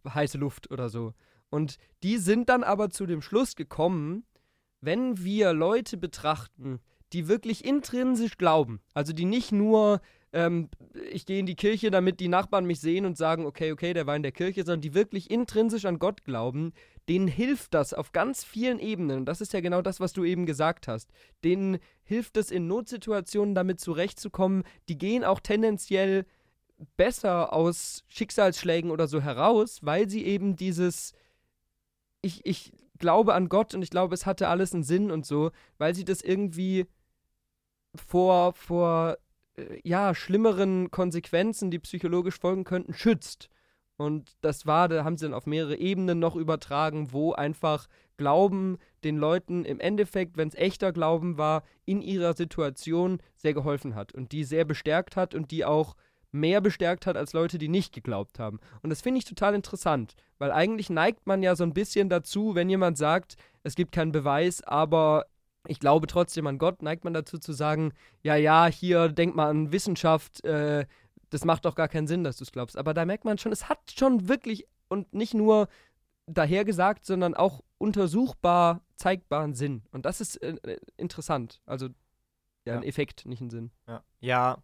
heiße 0.07 0.37
Luft 0.37 0.71
oder 0.71 0.89
so. 0.89 1.13
Und 1.49 1.77
die 2.03 2.17
sind 2.17 2.49
dann 2.49 2.63
aber 2.63 2.89
zu 2.89 3.05
dem 3.05 3.21
Schluss 3.21 3.55
gekommen, 3.55 4.23
wenn 4.79 5.23
wir 5.23 5.53
Leute 5.53 5.97
betrachten, 5.97 6.79
die 7.13 7.27
wirklich 7.27 7.65
intrinsisch 7.65 8.37
glauben. 8.37 8.81
Also 8.93 9.13
die 9.13 9.25
nicht 9.25 9.51
nur, 9.51 10.01
ähm, 10.33 10.69
ich 11.11 11.25
gehe 11.25 11.39
in 11.39 11.45
die 11.45 11.55
Kirche, 11.55 11.91
damit 11.91 12.19
die 12.19 12.27
Nachbarn 12.27 12.65
mich 12.65 12.79
sehen 12.79 13.05
und 13.05 13.17
sagen, 13.17 13.45
okay, 13.45 13.71
okay, 13.71 13.93
der 13.93 14.07
war 14.07 14.15
in 14.15 14.23
der 14.23 14.31
Kirche, 14.31 14.63
sondern 14.63 14.81
die 14.81 14.93
wirklich 14.93 15.29
intrinsisch 15.29 15.85
an 15.85 15.99
Gott 15.99 16.23
glauben, 16.23 16.73
denen 17.09 17.27
hilft 17.27 17.73
das 17.73 17.93
auf 17.93 18.11
ganz 18.11 18.43
vielen 18.43 18.79
Ebenen. 18.79 19.19
Und 19.19 19.25
das 19.25 19.41
ist 19.41 19.53
ja 19.53 19.61
genau 19.61 19.81
das, 19.81 19.99
was 19.99 20.13
du 20.13 20.23
eben 20.23 20.45
gesagt 20.45 20.87
hast. 20.87 21.09
Denen 21.43 21.79
hilft 22.03 22.37
es 22.37 22.51
in 22.51 22.67
Notsituationen 22.67 23.55
damit 23.55 23.79
zurechtzukommen. 23.79 24.63
Die 24.87 24.97
gehen 24.97 25.23
auch 25.23 25.39
tendenziell 25.39 26.25
besser 26.97 27.53
aus 27.53 28.03
Schicksalsschlägen 28.07 28.91
oder 28.91 29.07
so 29.07 29.21
heraus, 29.21 29.79
weil 29.81 30.09
sie 30.09 30.25
eben 30.25 30.55
dieses 30.55 31.13
ich, 32.21 32.45
ich 32.45 32.71
glaube 32.97 33.33
an 33.33 33.49
Gott 33.49 33.73
und 33.73 33.81
ich 33.81 33.89
glaube, 33.89 34.13
es 34.13 34.25
hatte 34.25 34.47
alles 34.47 34.73
einen 34.73 34.83
Sinn 34.83 35.11
und 35.11 35.25
so, 35.25 35.51
weil 35.77 35.95
sie 35.95 36.05
das 36.05 36.21
irgendwie 36.21 36.85
vor, 37.95 38.53
vor 38.53 39.17
ja, 39.83 40.15
schlimmeren 40.15 40.91
Konsequenzen, 40.91 41.71
die 41.71 41.79
psychologisch 41.79 42.39
folgen 42.39 42.63
könnten, 42.63 42.93
schützt. 42.93 43.49
Und 43.97 44.31
das 44.41 44.65
war, 44.65 44.87
da 44.87 45.03
haben 45.03 45.17
sie 45.17 45.25
dann 45.25 45.33
auf 45.33 45.45
mehrere 45.45 45.75
Ebenen 45.75 46.19
noch 46.19 46.35
übertragen, 46.35 47.11
wo 47.11 47.33
einfach 47.33 47.87
Glauben 48.17 48.77
den 49.03 49.17
Leuten 49.17 49.65
im 49.65 49.79
Endeffekt, 49.79 50.37
wenn 50.37 50.47
es 50.47 50.55
echter 50.55 50.91
Glauben 50.91 51.37
war, 51.37 51.63
in 51.85 52.01
ihrer 52.01 52.33
Situation 52.33 53.19
sehr 53.35 53.53
geholfen 53.53 53.95
hat 53.95 54.13
und 54.13 54.31
die 54.31 54.43
sehr 54.43 54.65
bestärkt 54.65 55.15
hat 55.15 55.35
und 55.35 55.51
die 55.51 55.65
auch 55.65 55.95
mehr 56.31 56.61
bestärkt 56.61 57.05
hat 57.05 57.17
als 57.17 57.33
Leute, 57.33 57.57
die 57.57 57.67
nicht 57.67 57.93
geglaubt 57.93 58.39
haben. 58.39 58.59
Und 58.81 58.89
das 58.89 59.01
finde 59.01 59.19
ich 59.19 59.25
total 59.25 59.53
interessant, 59.53 60.15
weil 60.37 60.51
eigentlich 60.51 60.89
neigt 60.89 61.27
man 61.27 61.43
ja 61.43 61.55
so 61.55 61.63
ein 61.63 61.73
bisschen 61.73 62.09
dazu, 62.09 62.55
wenn 62.55 62.69
jemand 62.69 62.97
sagt, 62.97 63.35
es 63.63 63.75
gibt 63.75 63.91
keinen 63.91 64.11
Beweis, 64.11 64.63
aber 64.63 65.25
ich 65.67 65.79
glaube 65.79 66.07
trotzdem 66.07 66.47
an 66.47 66.57
Gott, 66.57 66.81
neigt 66.81 67.03
man 67.03 67.13
dazu 67.13 67.37
zu 67.37 67.53
sagen, 67.53 67.93
ja, 68.23 68.35
ja, 68.35 68.65
hier 68.67 69.09
denk 69.09 69.35
mal 69.35 69.49
an 69.49 69.71
Wissenschaft, 69.71 70.43
äh, 70.43 70.85
das 71.29 71.45
macht 71.45 71.65
doch 71.65 71.75
gar 71.75 71.87
keinen 71.87 72.07
Sinn, 72.07 72.23
dass 72.23 72.37
du 72.37 72.43
es 72.43 72.51
glaubst. 72.51 72.77
Aber 72.77 72.93
da 72.93 73.05
merkt 73.05 73.25
man 73.25 73.37
schon, 73.37 73.51
es 73.51 73.69
hat 73.69 73.79
schon 73.95 74.27
wirklich 74.27 74.67
und 74.89 75.13
nicht 75.13 75.33
nur 75.33 75.69
dahergesagt, 76.25 77.05
sondern 77.05 77.33
auch 77.33 77.61
untersuchbar 77.77 78.81
zeigbaren 78.95 79.53
Sinn. 79.53 79.83
Und 79.91 80.05
das 80.05 80.21
ist 80.21 80.37
äh, 80.37 80.55
äh 80.63 80.77
interessant. 80.97 81.61
Also 81.65 81.87
ja, 82.65 82.73
ja, 82.73 82.77
ein 82.77 82.83
Effekt, 82.83 83.25
nicht 83.25 83.41
ein 83.41 83.49
Sinn. 83.49 83.71
Ja. 83.87 84.03
ja, 84.19 84.57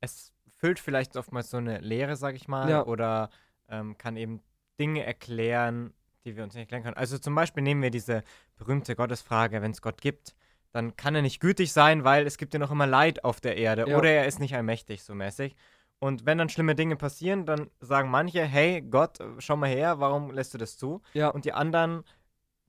es 0.00 0.32
füllt 0.48 0.80
vielleicht 0.80 1.16
oftmals 1.16 1.50
so 1.50 1.58
eine 1.58 1.78
Lehre, 1.78 2.16
sag 2.16 2.34
ich 2.34 2.48
mal, 2.48 2.68
ja. 2.68 2.86
oder 2.86 3.30
ähm, 3.68 3.96
kann 3.98 4.16
eben 4.16 4.40
Dinge 4.78 5.04
erklären, 5.04 5.92
die 6.24 6.36
wir 6.36 6.42
uns 6.42 6.54
nicht 6.54 6.62
erklären 6.62 6.82
können. 6.82 6.96
Also 6.96 7.18
zum 7.18 7.34
Beispiel 7.34 7.62
nehmen 7.62 7.82
wir 7.82 7.90
diese 7.90 8.24
berühmte 8.56 8.96
Gottesfrage, 8.96 9.62
wenn 9.62 9.70
es 9.70 9.82
Gott 9.82 10.00
gibt, 10.00 10.34
dann 10.74 10.96
kann 10.96 11.14
er 11.14 11.22
nicht 11.22 11.38
gütig 11.38 11.72
sein, 11.72 12.02
weil 12.02 12.26
es 12.26 12.36
gibt 12.36 12.52
ja 12.52 12.58
noch 12.58 12.72
immer 12.72 12.88
Leid 12.88 13.22
auf 13.22 13.40
der 13.40 13.56
Erde 13.56 13.88
ja. 13.88 13.96
oder 13.96 14.10
er 14.10 14.26
ist 14.26 14.40
nicht 14.40 14.56
allmächtig, 14.56 15.04
so 15.04 15.14
mäßig. 15.14 15.54
Und 16.00 16.26
wenn 16.26 16.36
dann 16.36 16.48
schlimme 16.48 16.74
Dinge 16.74 16.96
passieren, 16.96 17.46
dann 17.46 17.70
sagen 17.78 18.10
manche, 18.10 18.42
hey 18.42 18.82
Gott, 18.82 19.18
schau 19.38 19.56
mal 19.56 19.68
her, 19.68 20.00
warum 20.00 20.32
lässt 20.32 20.52
du 20.52 20.58
das 20.58 20.76
zu? 20.76 21.00
Ja. 21.12 21.28
Und 21.28 21.44
die 21.44 21.52
anderen, 21.52 22.02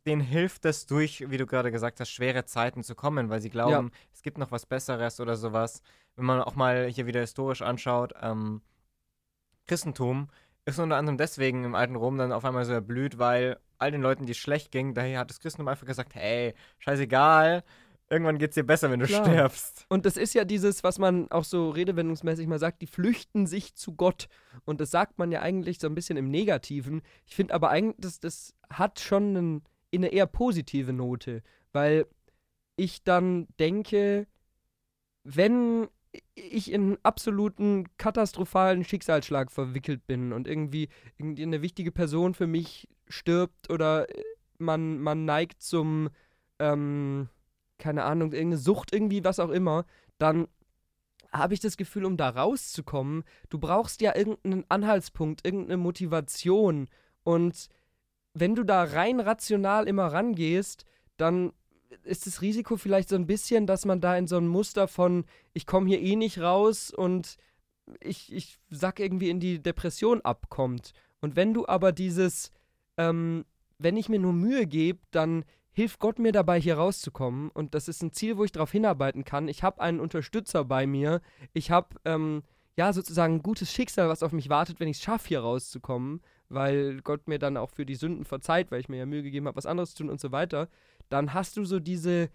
denen 0.05 0.21
hilft 0.21 0.65
es 0.65 0.85
durch, 0.85 1.31
wie 1.31 1.37
du 1.37 1.47
gerade 1.47 1.71
gesagt 1.71 1.99
hast, 1.99 2.11
schwere 2.11 2.45
Zeiten 2.45 2.83
zu 2.83 2.93
kommen, 2.93 3.31
weil 3.31 3.41
sie 3.41 3.49
glauben, 3.49 3.87
ja. 3.87 3.99
es 4.13 4.21
gibt 4.21 4.37
noch 4.37 4.51
was 4.51 4.67
Besseres 4.67 5.19
oder 5.19 5.35
sowas. 5.35 5.81
Wenn 6.15 6.25
man 6.25 6.43
auch 6.43 6.53
mal 6.53 6.85
hier 6.85 7.07
wieder 7.07 7.21
historisch 7.21 7.63
anschaut, 7.63 8.13
ähm, 8.21 8.61
Christentum 9.65 10.29
ist 10.65 10.77
unter 10.77 10.97
anderem 10.97 11.17
deswegen 11.17 11.63
im 11.63 11.73
alten 11.73 11.95
Rom 11.95 12.19
dann 12.19 12.31
auf 12.31 12.45
einmal 12.45 12.65
so 12.65 12.73
erblüht, 12.73 13.17
weil 13.17 13.57
all 13.79 13.89
den 13.89 14.03
Leuten, 14.03 14.27
die 14.27 14.33
es 14.33 14.37
schlecht 14.37 14.71
ging, 14.71 14.93
daher 14.93 15.19
hat 15.19 15.31
das 15.31 15.39
Christentum 15.39 15.67
einfach 15.69 15.87
gesagt, 15.87 16.13
hey, 16.13 16.53
scheißegal, 16.77 17.63
irgendwann 18.09 18.37
geht 18.37 18.51
es 18.51 18.55
dir 18.55 18.63
besser, 18.63 18.91
wenn 18.91 18.99
du 18.99 19.07
Klar. 19.07 19.25
stirbst. 19.25 19.85
Und 19.89 20.05
das 20.05 20.17
ist 20.17 20.33
ja 20.33 20.45
dieses, 20.45 20.83
was 20.83 20.99
man 20.99 21.29
auch 21.31 21.43
so 21.43 21.69
redewendungsmäßig 21.69 22.47
mal 22.47 22.59
sagt, 22.59 22.81
die 22.81 22.87
flüchten 22.87 23.47
sich 23.47 23.75
zu 23.75 23.95
Gott. 23.95 24.27
Und 24.65 24.81
das 24.81 24.91
sagt 24.91 25.17
man 25.17 25.31
ja 25.31 25.41
eigentlich 25.41 25.79
so 25.79 25.87
ein 25.87 25.95
bisschen 25.95 26.17
im 26.17 26.29
Negativen. 26.29 27.01
Ich 27.25 27.35
finde 27.35 27.53
aber 27.53 27.69
eigentlich, 27.69 27.95
das, 27.99 28.19
das 28.19 28.53
hat 28.69 28.99
schon 28.99 29.35
einen, 29.35 29.63
eine 29.93 30.09
eher 30.09 30.27
positive 30.27 30.93
Note, 30.93 31.41
weil 31.71 32.05
ich 32.75 33.03
dann 33.03 33.47
denke, 33.59 34.27
wenn 35.23 35.87
ich 36.35 36.71
in 36.71 36.81
einen 36.81 36.97
absoluten 37.03 37.85
katastrophalen 37.97 38.83
Schicksalsschlag 38.83 39.51
verwickelt 39.51 40.05
bin 40.07 40.31
und 40.31 40.47
irgendwie, 40.47 40.89
irgendwie 41.17 41.43
eine 41.43 41.61
wichtige 41.61 41.91
Person 41.91 42.33
für 42.33 42.47
mich 42.47 42.87
stirbt 43.07 43.69
oder 43.69 44.07
man, 44.57 44.99
man 44.99 45.25
neigt 45.25 45.61
zum, 45.61 46.09
ähm, 46.59 47.27
keine 47.77 48.03
Ahnung, 48.03 48.33
irgendeine 48.33 48.57
Sucht, 48.57 48.93
irgendwie, 48.93 49.23
was 49.23 49.39
auch 49.39 49.49
immer, 49.49 49.85
dann 50.17 50.47
habe 51.31 51.53
ich 51.53 51.59
das 51.59 51.77
Gefühl, 51.77 52.05
um 52.05 52.17
da 52.17 52.29
rauszukommen, 52.29 53.23
du 53.49 53.59
brauchst 53.59 54.01
ja 54.01 54.15
irgendeinen 54.15 54.63
Anhaltspunkt, 54.69 55.45
irgendeine 55.45 55.77
Motivation. 55.77 56.87
Und 57.23 57.67
wenn 58.33 58.55
du 58.55 58.63
da 58.63 58.83
rein 58.83 59.19
rational 59.19 59.87
immer 59.87 60.07
rangehst, 60.07 60.85
dann 61.17 61.51
ist 62.03 62.27
das 62.27 62.41
Risiko 62.41 62.77
vielleicht 62.77 63.09
so 63.09 63.15
ein 63.15 63.27
bisschen, 63.27 63.67
dass 63.67 63.85
man 63.85 64.01
da 64.01 64.17
in 64.17 64.27
so 64.27 64.37
ein 64.37 64.47
Muster 64.47 64.87
von, 64.87 65.25
ich 65.53 65.65
komme 65.65 65.87
hier 65.89 66.01
eh 66.01 66.15
nicht 66.15 66.39
raus 66.39 66.91
und 66.91 67.37
ich, 67.99 68.33
ich 68.33 68.59
sack 68.69 68.99
irgendwie 68.99 69.29
in 69.29 69.39
die 69.39 69.61
Depression 69.61 70.21
abkommt. 70.21 70.93
Und 71.21 71.35
wenn 71.35 71.53
du 71.53 71.67
aber 71.67 71.91
dieses, 71.91 72.51
ähm, 72.97 73.45
wenn 73.77 73.97
ich 73.97 74.09
mir 74.09 74.19
nur 74.19 74.33
Mühe 74.33 74.67
gebe, 74.67 74.99
dann 75.11 75.45
hilft 75.75 75.99
Gott 75.99 76.19
mir 76.19 76.31
dabei, 76.31 76.59
hier 76.59 76.77
rauszukommen. 76.77 77.49
Und 77.49 77.75
das 77.75 77.87
ist 77.87 78.01
ein 78.01 78.11
Ziel, 78.11 78.37
wo 78.37 78.43
ich 78.43 78.51
darauf 78.51 78.71
hinarbeiten 78.71 79.25
kann. 79.25 79.47
Ich 79.47 79.61
habe 79.61 79.81
einen 79.81 79.99
Unterstützer 79.99 80.65
bei 80.65 80.87
mir. 80.87 81.21
Ich 81.53 81.69
habe, 81.69 81.95
ähm, 82.05 82.43
ja, 82.77 82.93
sozusagen 82.93 83.35
ein 83.35 83.43
gutes 83.43 83.71
Schicksal, 83.71 84.09
was 84.09 84.23
auf 84.23 84.31
mich 84.31 84.49
wartet, 84.49 84.79
wenn 84.79 84.87
ich 84.87 84.97
es 84.97 85.03
schaffe, 85.03 85.27
hier 85.27 85.41
rauszukommen. 85.41 86.21
Weil 86.49 87.01
Gott 87.01 87.27
mir 87.27 87.39
dann 87.39 87.57
auch 87.57 87.71
für 87.71 87.85
die 87.85 87.95
Sünden 87.95 88.23
verzeiht, 88.23 88.71
weil 88.71 88.79
ich 88.79 88.89
mir 88.89 88.97
ja 88.97 89.05
Mühe 89.05 89.23
gegeben 89.23 89.47
habe, 89.47 89.57
was 89.57 89.65
anderes 89.65 89.95
zu 89.95 90.03
tun 90.03 90.09
und 90.11 90.21
so 90.21 90.31
weiter 90.31 90.69
dann 91.09 91.33
hast 91.33 91.57
du 91.57 91.65
so 91.65 91.79
diese, 91.79 92.29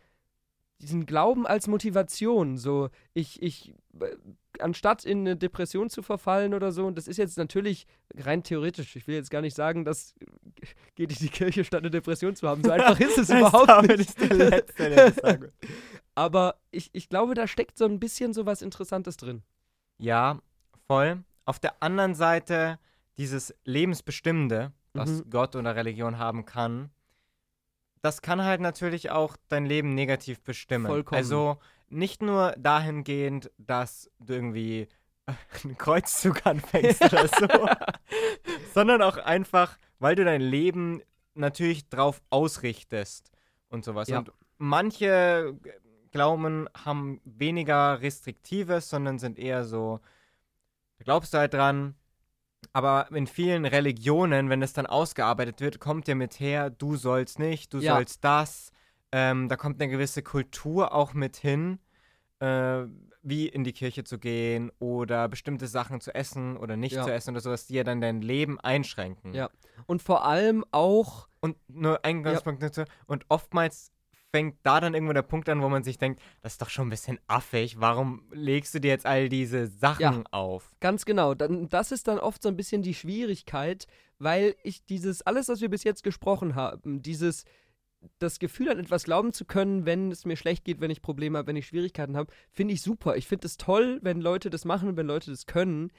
diesen 0.81 1.07
Glauben 1.07 1.47
als 1.47 1.67
Motivation. 1.67 2.57
So, 2.57 2.89
ich, 3.15 3.43
ich, 3.43 3.75
äh, 4.01 4.17
anstatt 4.59 5.05
in 5.05 5.21
eine 5.21 5.37
Depression 5.37 5.91
zu 5.91 6.03
verfallen 6.03 6.55
oder 6.55 6.73
so, 6.73 6.87
und 6.87 6.97
das 6.97 7.09
ist 7.09 7.17
jetzt 7.17 7.39
natürlich 7.39 7.87
rein 8.17 8.43
theoretisch, 8.43 8.97
ich 8.97 9.07
will 9.07 9.15
jetzt 9.15 9.31
gar 9.31 9.43
nicht 9.43 9.55
sagen, 9.55 9.85
dass 9.85 10.15
geht 10.95 11.13
in 11.13 11.19
die 11.19 11.29
Kirche 11.29 11.65
statt 11.65 11.81
eine 11.81 11.91
Depression 11.91 12.35
zu 12.35 12.49
haben. 12.49 12.63
So 12.63 12.71
einfach 12.71 12.99
ist 13.01 13.19
es 13.19 13.31
überhaupt 13.31 13.89
nicht. 13.89 14.21
der 14.21 14.51
Letzte, 14.51 14.91
das 14.91 15.17
Aber 16.15 16.57
ich, 16.71 16.91
ich 16.93 17.09
glaube, 17.09 17.35
da 17.35 17.47
steckt 17.47 17.79
so 17.79 17.85
ein 17.85 18.01
bisschen 18.01 18.35
so 18.35 18.47
was 18.47 18.63
Interessantes 18.63 19.17
drin. 19.17 19.43
Ja, 19.99 20.41
voll. 20.87 21.23
Auf 21.45 21.59
der 21.59 21.83
anderen 21.83 22.15
Seite 22.15 22.79
dieses 23.17 23.55
Lebensbestimmende, 23.65 24.73
was 24.93 25.11
mhm. 25.11 25.31
Gott 25.31 25.57
oder 25.57 25.77
Religion 25.77 26.19
haben 26.19 26.45
kann, 26.45 26.91
das 28.03 28.23
kann 28.23 28.43
halt 28.45 28.61
natürlich 28.61 29.11
auch 29.11 29.37
dein 29.49 29.67
Leben 29.67 29.95
negativ 29.95 30.41
bestimmen. 30.41 30.87
Vollkommen. 30.87 31.17
Also 31.19 31.59
nicht 31.89 32.23
nur 32.23 32.55
dahingehend, 32.59 33.51
dass 33.59 34.11
du 34.19 34.35
irgendwie 34.35 34.89
einen 35.65 35.77
Kreuzzug 35.77 36.47
anfängst 36.47 37.03
oder 37.03 37.29
so, 37.29 37.47
sondern 38.75 39.03
auch 39.03 39.19
einfach, 39.19 39.79
weil 39.99 40.15
du 40.15 40.25
dein 40.25 40.41
Leben 40.41 41.03
natürlich 41.35 41.89
drauf 41.89 42.23
ausrichtest 42.31 43.31
und 43.69 43.85
sowas. 43.85 44.09
Ja. 44.09 44.19
Und 44.19 44.33
manche 44.59 45.57
Glauben 46.11 46.69
haben 46.85 47.21
weniger 47.25 48.01
Restriktives, 48.01 48.89
sondern 48.89 49.19
sind 49.19 49.39
eher 49.39 49.65
so, 49.65 50.01
da 50.99 51.05
glaubst 51.05 51.35
du 51.35 51.39
halt 51.39 51.55
dran, 51.55 51.95
aber 52.73 53.09
in 53.13 53.27
vielen 53.27 53.65
Religionen, 53.65 54.49
wenn 54.49 54.63
es 54.63 54.73
dann 54.73 54.87
ausgearbeitet 54.87 55.61
wird, 55.61 55.81
kommt 55.81 56.09
ja 56.09 56.15
mit 56.15 56.39
her, 56.41 56.71
du 56.71 56.97
sollst 56.97 57.39
nicht, 57.39 57.73
du 57.75 57.79
ja. 57.79 57.95
sollst 57.95 58.25
das. 58.25 58.73
Ähm, 59.13 59.49
da 59.49 59.57
kommt 59.57 59.81
eine 59.81 59.91
gewisse 59.91 60.23
Kultur 60.23 60.95
auch 60.95 61.15
mit 61.15 61.37
hin, 61.37 61.81
äh, 62.39 62.85
wie 63.23 63.49
in 63.49 63.65
die 63.65 63.73
Kirche 63.73 64.05
zu 64.05 64.19
gehen 64.19 64.71
oder 64.79 65.29
bestimmte 65.29 65.67
Sachen 65.67 66.01
zu 66.01 66.15
essen 66.15 66.57
oder 66.57 66.77
nicht 66.77 66.95
ja. 66.95 67.05
zu 67.05 67.13
essen 67.13 67.31
oder 67.31 67.41
sowas, 67.41 67.67
die 67.67 67.75
ja 67.75 67.85
dann 67.85 68.01
dein 68.01 68.23
Leben 68.23 68.61
einschränken. 68.61 69.35
Ja. 69.35 69.51
Und 69.87 70.03
vor 70.03 70.25
allem 70.25 70.65
auch. 70.71 71.29
Und 71.41 71.57
nur 71.69 72.05
ein 72.05 72.23
ganz 72.23 72.41
ja. 72.41 72.45
Punkt 72.45 72.63
dazu. 72.63 72.85
Und 73.07 73.25
oftmals 73.29 73.93
fängt 74.33 74.57
da 74.63 74.81
dann 74.81 74.95
irgendwo 74.95 75.13
der 75.13 75.23
Punkt 75.23 75.49
an, 75.49 75.63
wo 75.63 75.69
man 75.69 75.83
sich 75.83 75.99
denkt, 75.99 76.21
das 76.43 76.53
ist 76.53 76.63
doch 76.63 76.71
schon 76.71 76.87
ein 76.87 76.91
bisschen 76.91 77.19
affig. 77.27 77.81
Warum 77.81 78.23
legst 78.33 78.75
du 78.75 78.81
dir 78.81 78.89
jetzt 78.89 79.07
all 79.07 79.29
diese 79.29 79.67
Sachen 79.67 80.01
ja, 80.01 80.23
auf? 80.31 80.71
Ganz 80.81 81.05
genau. 81.05 81.35
Dann, 81.35 81.69
das 81.69 81.93
ist 81.93 82.09
dann 82.09 82.19
oft 82.19 82.43
so 82.43 82.49
ein 82.49 82.57
bisschen 82.57 82.83
die 82.83 82.95
Schwierigkeit, 82.95 83.87
weil 84.19 84.55
ich 84.63 84.85
dieses, 84.85 85.23
alles, 85.23 85.49
was 85.49 85.61
wir 85.61 85.69
bis 85.69 85.85
jetzt 85.85 86.03
gesprochen 86.03 86.55
haben, 86.55 87.03
dieses, 87.03 87.45
das 88.19 88.39
Gefühl 88.39 88.71
an 88.71 88.79
etwas 88.79 89.05
glauben 89.05 89.33
zu 89.33 89.45
können, 89.45 89.85
wenn 89.85 90.11
es 90.11 90.25
mir 90.25 90.37
schlecht 90.37 90.65
geht, 90.65 90.81
wenn 90.81 90.91
ich 90.91 91.03
Probleme 91.03 91.39
habe, 91.39 91.49
wenn 91.49 91.57
ich 91.57 91.67
Schwierigkeiten 91.67 92.17
habe, 92.17 92.33
finde 92.53 92.75
ich 92.75 92.83
super. 92.83 93.17
Ich 93.17 93.27
finde 93.27 93.47
es 93.47 93.57
toll, 93.57 93.99
wenn 94.03 94.21
Leute 94.21 94.51
das 94.51 94.65
machen 94.65 94.89
und 94.89 94.97
wenn 94.97 95.07
Leute 95.07 95.31
das 95.31 95.47
können. 95.47 95.91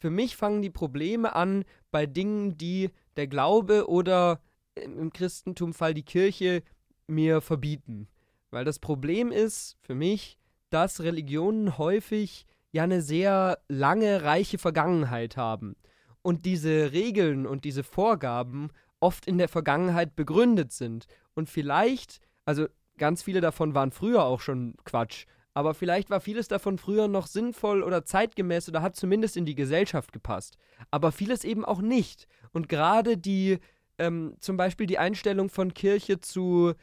Für 0.00 0.10
mich 0.10 0.36
fangen 0.36 0.60
die 0.60 0.70
Probleme 0.70 1.34
an 1.34 1.64
bei 1.90 2.06
Dingen, 2.06 2.58
die 2.58 2.90
der 3.16 3.26
Glaube 3.26 3.88
oder 3.88 4.40
im 4.74 5.12
Christentum 5.12 5.72
Fall 5.72 5.94
die 5.94 6.02
Kirche 6.02 6.62
mir 7.06 7.40
verbieten. 7.40 8.08
Weil 8.50 8.64
das 8.64 8.78
Problem 8.78 9.32
ist 9.32 9.76
für 9.80 9.94
mich, 9.94 10.38
dass 10.70 11.00
Religionen 11.00 11.78
häufig 11.78 12.46
ja 12.72 12.82
eine 12.82 13.02
sehr 13.02 13.58
lange, 13.68 14.22
reiche 14.22 14.58
Vergangenheit 14.58 15.36
haben. 15.36 15.76
Und 16.22 16.46
diese 16.46 16.92
Regeln 16.92 17.46
und 17.46 17.64
diese 17.64 17.84
Vorgaben 17.84 18.70
oft 19.00 19.26
in 19.26 19.38
der 19.38 19.48
Vergangenheit 19.48 20.16
begründet 20.16 20.72
sind. 20.72 21.06
Und 21.34 21.50
vielleicht, 21.50 22.20
also 22.44 22.66
ganz 22.96 23.22
viele 23.22 23.40
davon 23.40 23.74
waren 23.74 23.92
früher 23.92 24.24
auch 24.24 24.40
schon 24.40 24.74
Quatsch, 24.84 25.26
aber 25.54 25.72
vielleicht 25.72 26.10
war 26.10 26.20
vieles 26.20 26.48
davon 26.48 26.78
früher 26.78 27.06
noch 27.06 27.28
sinnvoll 27.28 27.82
oder 27.82 28.04
zeitgemäß 28.04 28.68
oder 28.68 28.82
hat 28.82 28.96
zumindest 28.96 29.36
in 29.36 29.46
die 29.46 29.54
Gesellschaft 29.54 30.12
gepasst. 30.12 30.56
Aber 30.90 31.12
vieles 31.12 31.44
eben 31.44 31.64
auch 31.64 31.80
nicht. 31.80 32.26
Und 32.52 32.68
gerade 32.68 33.16
die, 33.16 33.58
ähm, 33.98 34.34
zum 34.40 34.56
Beispiel 34.56 34.88
die 34.88 34.98
Einstellung 34.98 35.48
von 35.50 35.72
Kirche 35.72 36.20
zu 36.20 36.74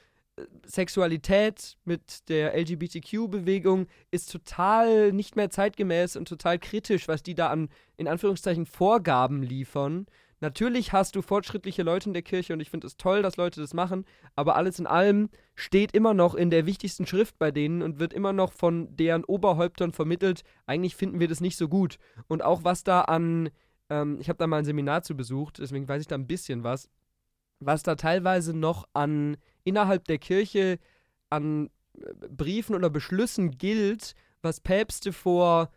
Sexualität 0.66 1.78
mit 1.86 2.30
der 2.30 2.58
LGBTQ-Bewegung 2.58 3.88
ist 4.12 4.32
total 4.32 5.12
nicht 5.12 5.36
mehr 5.36 5.50
zeitgemäß 5.50 6.16
und 6.16 6.28
total 6.28 6.60
kritisch, 6.60 7.08
was 7.08 7.24
die 7.24 7.36
da 7.36 7.48
an, 7.50 7.70
in 7.98 8.08
Anführungszeichen, 8.08 8.66
Vorgaben 8.66 9.44
liefern. 9.44 10.06
Natürlich 10.42 10.92
hast 10.92 11.16
du 11.16 11.22
fortschrittliche 11.22 11.84
Leute 11.84 12.10
in 12.10 12.14
der 12.14 12.24
Kirche 12.24 12.54
und 12.54 12.62
ich 12.62 12.72
finde 12.72 12.88
es 12.88 12.98
toll, 12.98 13.22
dass 13.22 13.38
Leute 13.38 13.62
das 13.62 13.76
machen, 13.76 14.06
aber 14.36 14.56
alles 14.56 14.80
in 14.80 14.88
allem 14.88 15.30
steht 15.54 15.94
immer 15.94 16.16
noch 16.16 16.34
in 16.34 16.50
der 16.50 16.66
wichtigsten 16.66 17.06
Schrift 17.06 17.38
bei 17.38 17.52
denen 17.52 17.84
und 17.84 18.00
wird 18.00 18.12
immer 18.12 18.34
noch 18.34 18.52
von 18.52 18.96
deren 18.98 19.24
Oberhäuptern 19.24 19.92
vermittelt. 19.92 20.42
Eigentlich 20.66 20.96
finden 20.96 21.20
wir 21.20 21.28
das 21.28 21.42
nicht 21.42 21.58
so 21.58 21.70
gut. 21.70 22.00
Und 22.28 22.44
auch 22.44 22.64
was 22.64 22.84
da 22.84 23.02
an, 23.02 23.52
ähm, 23.92 24.18
ich 24.20 24.30
habe 24.30 24.38
da 24.38 24.48
mal 24.48 24.58
ein 24.58 24.66
Seminar 24.66 25.04
zu 25.04 25.16
besucht, 25.16 25.60
deswegen 25.60 25.88
weiß 25.88 26.02
ich 26.02 26.08
da 26.08 26.16
ein 26.16 26.26
bisschen 26.26 26.64
was, 26.64 26.90
was 27.60 27.84
da 27.84 27.94
teilweise 27.94 28.58
noch 28.58 28.88
an 28.94 29.38
innerhalb 29.64 30.06
der 30.06 30.18
Kirche 30.18 30.80
an 31.30 31.70
äh, 31.98 32.28
Briefen 32.30 32.76
oder 32.76 32.90
Beschlüssen 32.90 33.52
gilt, 33.58 34.16
was 34.42 34.60
Päpste 34.60 35.14
vor 35.14 35.72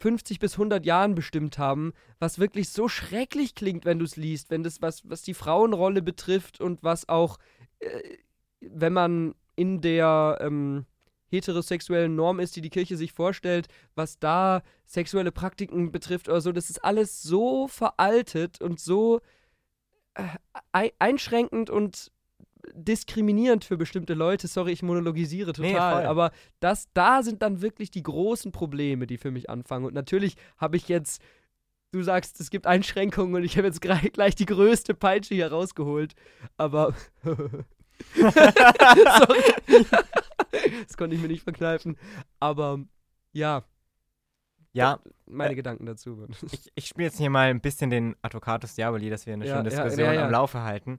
50 0.00 0.38
bis 0.38 0.54
100 0.54 0.86
Jahren 0.86 1.14
bestimmt 1.14 1.58
haben, 1.58 1.92
was 2.18 2.38
wirklich 2.38 2.68
so 2.70 2.88
schrecklich 2.88 3.54
klingt, 3.54 3.84
wenn 3.84 3.98
du 3.98 4.04
es 4.04 4.16
liest, 4.16 4.50
wenn 4.50 4.62
das 4.62 4.80
was, 4.80 5.08
was 5.08 5.22
die 5.22 5.34
Frauenrolle 5.34 6.02
betrifft 6.02 6.60
und 6.60 6.82
was 6.82 7.08
auch, 7.08 7.38
äh, 7.80 8.18
wenn 8.60 8.92
man 8.92 9.34
in 9.56 9.80
der 9.80 10.38
ähm, 10.40 10.86
heterosexuellen 11.30 12.14
Norm 12.14 12.38
ist, 12.38 12.54
die 12.56 12.60
die 12.60 12.70
Kirche 12.70 12.96
sich 12.96 13.12
vorstellt, 13.12 13.68
was 13.94 14.18
da 14.18 14.62
sexuelle 14.86 15.32
Praktiken 15.32 15.90
betrifft 15.90 16.28
oder 16.28 16.40
so, 16.40 16.52
das 16.52 16.70
ist 16.70 16.84
alles 16.84 17.22
so 17.22 17.66
veraltet 17.66 18.60
und 18.60 18.78
so 18.78 19.20
äh, 20.14 20.90
einschränkend 20.98 21.70
und 21.70 22.12
diskriminierend 22.74 23.64
für 23.64 23.76
bestimmte 23.76 24.14
Leute. 24.14 24.48
Sorry, 24.48 24.72
ich 24.72 24.82
monologisiere 24.82 25.52
total. 25.52 26.02
Nee, 26.02 26.08
aber 26.08 26.32
das, 26.60 26.88
da 26.94 27.22
sind 27.22 27.42
dann 27.42 27.62
wirklich 27.62 27.90
die 27.90 28.02
großen 28.02 28.52
Probleme, 28.52 29.06
die 29.06 29.18
für 29.18 29.30
mich 29.30 29.50
anfangen. 29.50 29.84
Und 29.84 29.94
natürlich 29.94 30.36
habe 30.56 30.76
ich 30.76 30.88
jetzt, 30.88 31.22
du 31.92 32.02
sagst, 32.02 32.40
es 32.40 32.50
gibt 32.50 32.66
Einschränkungen 32.66 33.34
und 33.34 33.44
ich 33.44 33.56
habe 33.56 33.66
jetzt 33.66 33.80
gleich 33.80 34.34
die 34.34 34.46
größte 34.46 34.94
Peitsche 34.94 35.34
hier 35.34 35.50
rausgeholt. 35.50 36.14
Aber. 36.56 36.94
Sorry. 38.14 39.42
das 40.86 40.96
konnte 40.96 41.16
ich 41.16 41.22
mir 41.22 41.28
nicht 41.28 41.42
verkneifen. 41.42 41.96
Aber 42.40 42.80
ja. 43.32 43.64
Ja. 44.72 45.00
Meine 45.26 45.52
äh, 45.52 45.56
Gedanken 45.56 45.86
dazu. 45.86 46.26
Ich, 46.52 46.70
ich 46.74 46.86
spiele 46.86 47.06
jetzt 47.06 47.18
hier 47.18 47.30
mal 47.30 47.48
ein 47.48 47.60
bisschen 47.60 47.90
den 47.90 48.16
Advocatus 48.22 48.74
Diaboli, 48.74 49.10
dass 49.10 49.26
wir 49.26 49.34
eine 49.34 49.46
ja, 49.46 49.56
schöne 49.56 49.70
Diskussion 49.70 50.06
ja, 50.06 50.12
ja, 50.12 50.24
am 50.24 50.30
Laufe 50.30 50.62
halten. 50.62 50.98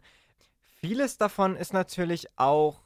Vieles 0.82 1.18
davon 1.18 1.56
ist 1.56 1.74
natürlich 1.74 2.28
auch 2.38 2.82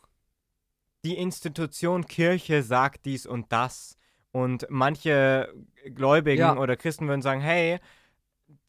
die 1.06 1.18
Institution 1.18 2.06
Kirche 2.06 2.64
sagt 2.64 3.06
dies 3.06 3.26
und 3.26 3.52
das. 3.52 3.98
Und 4.32 4.66
manche 4.70 5.54
Gläubigen 5.94 6.40
ja. 6.40 6.58
oder 6.58 6.76
Christen 6.76 7.08
würden 7.08 7.22
sagen, 7.22 7.42
hey, 7.42 7.80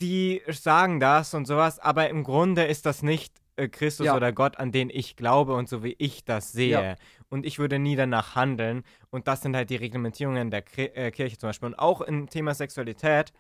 die 0.01 0.43
sagen 0.49 1.01
das 1.01 1.33
und 1.33 1.47
sowas, 1.47 1.79
aber 1.79 2.11
im 2.11 2.23
Grunde 2.23 2.65
ist 2.65 2.85
das 2.85 3.03
nicht 3.03 3.41
äh, 3.57 3.69
Christus 3.69 4.07
ja. 4.07 4.17
oder 4.17 4.33
Gott, 4.33 4.59
an 4.59 4.73
den 4.73 4.91
ich 4.91 5.17
glaube 5.17 5.55
und 5.55 5.69
so 5.69 5.83
wie 5.83 5.95
ich 5.99 6.25
das 6.25 6.53
sehe. 6.53 6.71
Ja. 6.71 6.97
Und 7.29 7.47
ich 7.47 7.59
würde 7.59 7.79
nie 7.79 7.97
danach 7.97 8.35
handeln. 8.35 8.85
Und 9.11 9.27
das 9.29 9.43
sind 9.43 9.57
halt 9.57 9.71
die 9.71 9.77
Reglementierungen 9.77 10.51
der 10.51 10.65
äh, 10.77 11.11
Kirche 11.11 11.39
zum 11.39 11.49
Beispiel. 11.49 11.69
Und 11.69 11.79
auch 11.79 12.01
im 12.01 12.29
Thema 12.29 12.55
Sexualität 12.55 13.33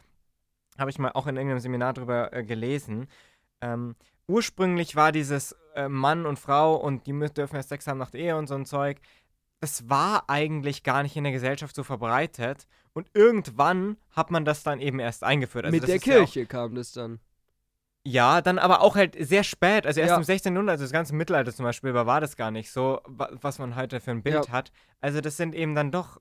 habe 0.78 0.90
ich 0.90 0.98
mal 0.98 1.12
auch 1.12 1.26
in 1.26 1.36
irgendeinem 1.36 1.60
Seminar 1.60 1.92
drüber 1.92 2.32
äh, 2.32 2.42
gelesen. 2.42 3.06
Ähm, 3.60 3.96
ursprünglich 4.26 4.97
war 4.97 5.12
dieses 5.12 5.57
äh, 5.75 5.88
Mann 5.88 6.26
und 6.26 6.38
Frau 6.38 6.76
und 6.76 7.07
die 7.07 7.12
dürfen 7.12 7.57
ja 7.57 7.62
Sex 7.62 7.87
haben 7.87 7.99
nach 7.99 8.11
der 8.11 8.21
Ehe 8.21 8.37
und 8.37 8.47
so 8.47 8.54
ein 8.54 8.66
Zeug. 8.66 8.99
Das 9.61 9.88
war 9.88 10.25
eigentlich 10.28 10.83
gar 10.83 11.02
nicht 11.02 11.16
in 11.16 11.25
der 11.25 11.33
Gesellschaft 11.33 11.75
so 11.75 11.85
verbreitet. 11.85 12.66
Und 12.93 13.09
irgendwann 13.14 13.97
hat 14.11 14.31
man 14.31 14.45
das 14.45 14.62
dann 14.62 14.81
eben 14.81 15.00
erst 15.00 15.25
eingeführt. 15.25 15.64
Also 15.64 15.76
Mit 15.76 15.88
der 15.88 15.99
Kirche 15.99 16.40
ja 16.40 16.47
kam 16.47 16.75
das 16.75 16.93
dann. 16.93 17.19
Ja, 18.07 18.43
dann 18.43 18.59
aber 18.59 18.83
auch 18.83 18.97
halt 18.97 19.16
sehr 19.19 19.45
spät, 19.45 19.87
also 19.87 19.99
erst 19.99 20.11
ja. 20.11 20.16
im 20.19 20.25
16. 20.25 20.52
Jahrhundert, 20.52 20.75
also 20.75 20.85
das 20.85 20.93
ganze 20.93 21.14
Mittelalter 21.14 21.54
zum 21.54 21.64
Beispiel, 21.64 21.95
war 21.95 22.21
das 22.21 22.37
gar 22.37 22.50
nicht 22.50 22.71
so, 22.71 23.00
was 23.07 23.59
man 23.59 23.76
heute 23.76 23.99
für 23.99 24.11
ein 24.11 24.23
Bild 24.23 24.47
ja. 24.47 24.52
hat. 24.52 24.73
Also 25.00 25.23
das 25.23 25.38
sind 25.38 25.54
eben 25.54 25.75
dann 25.75 25.90
doch 25.90 26.21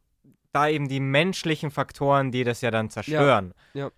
da 0.53 0.69
eben 0.69 0.87
die 0.87 1.01
menschlichen 1.01 1.71
Faktoren, 1.71 2.31
die 2.31 2.45
das 2.45 2.61
ja 2.61 2.71
dann 2.71 2.89
zerstören. 2.89 3.53
Ja. 3.73 3.85
ja. 3.85 3.91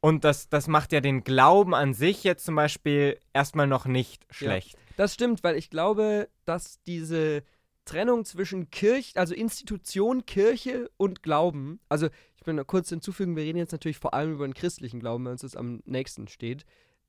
Und 0.00 0.24
das, 0.24 0.48
das 0.48 0.68
macht 0.68 0.92
ja 0.92 1.00
den 1.00 1.24
Glauben 1.24 1.74
an 1.74 1.92
sich 1.92 2.22
jetzt 2.24 2.44
zum 2.44 2.54
Beispiel 2.54 3.18
erstmal 3.32 3.66
noch 3.66 3.86
nicht 3.86 4.26
schlecht. 4.30 4.74
Ja, 4.74 4.80
das 4.96 5.14
stimmt, 5.14 5.42
weil 5.42 5.56
ich 5.56 5.70
glaube, 5.70 6.28
dass 6.44 6.80
diese 6.84 7.42
Trennung 7.84 8.24
zwischen 8.24 8.70
Kirche, 8.70 9.18
also 9.18 9.34
Institution, 9.34 10.26
Kirche 10.26 10.90
und 10.96 11.22
Glauben, 11.22 11.80
also 11.88 12.08
ich 12.36 12.46
will 12.46 12.54
noch 12.54 12.66
kurz 12.66 12.90
hinzufügen, 12.90 13.34
wir 13.34 13.42
reden 13.42 13.58
jetzt 13.58 13.72
natürlich 13.72 13.98
vor 13.98 14.14
allem 14.14 14.34
über 14.34 14.46
den 14.46 14.54
christlichen 14.54 15.00
Glauben, 15.00 15.24
weil 15.24 15.32
uns 15.32 15.40
das 15.40 15.56
am 15.56 15.82
nächsten 15.84 16.28
steht, 16.28 16.64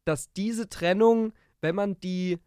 dass 0.05 0.31
diese 0.33 0.69
Trennung, 0.69 1.33
wenn 1.61 1.75
man 1.75 1.99
die 1.99 2.39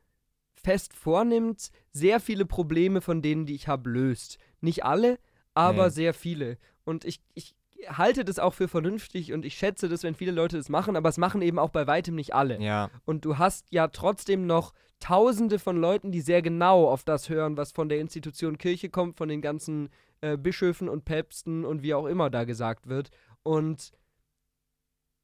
fest 0.55 0.95
vornimmt, 0.95 1.71
sehr 1.93 2.21
viele 2.21 2.47
Probleme 2.47 3.01
von 3.01 3.23
denen, 3.23 3.47
die 3.47 3.55
ich 3.55 3.69
habe, 3.69 3.91
löst. 3.91 4.39
Nicht 4.61 4.85
alle, 4.85 5.19
aber 5.55 5.85
nee. 5.85 5.91
sehr 5.91 6.15
viele. 6.15 6.59
Und 6.85 7.05
ich, 7.05 7.21
ich 7.35 7.55
halte 7.89 8.25
das 8.25 8.39
auch 8.39 8.55
für 8.55 8.69
vernünftig 8.69 9.33
und 9.33 9.45
ich 9.45 9.55
schätze 9.55 9.89
das, 9.89 10.03
wenn 10.03 10.15
viele 10.15 10.33
Leute 10.33 10.57
das 10.57 10.69
machen, 10.69 10.97
aber 10.97 11.09
es 11.09 11.19
machen 11.19 11.43
eben 11.43 11.59
auch 11.59 11.71
bei 11.71 11.87
weitem 11.87 12.15
nicht 12.15 12.35
alle. 12.35 12.61
Ja. 12.61 12.91
Und 13.05 13.25
du 13.25 13.39
hast 13.39 13.67
ja 13.71 13.89
trotzdem 13.89 14.47
noch 14.47 14.73
Tausende 15.03 15.59
von 15.59 15.79
Leuten, 15.79 16.12
die 16.12 16.21
sehr 16.21 16.43
genau 16.43 16.89
auf 16.89 17.03
das 17.03 17.29
hören, 17.29 17.57
was 17.57 17.73
von 17.73 17.89
der 17.89 17.99
Institution 17.99 18.57
Kirche 18.57 18.89
kommt, 18.89 19.17
von 19.17 19.29
den 19.29 19.43
ganzen 19.43 19.89
äh, 20.21 20.37
Bischöfen 20.37 20.89
und 20.89 21.05
Päpsten 21.05 21.65
und 21.65 21.83
wie 21.83 21.93
auch 21.93 22.07
immer 22.07 22.31
da 22.31 22.45
gesagt 22.45 22.89
wird. 22.89 23.11
Und 23.43 23.93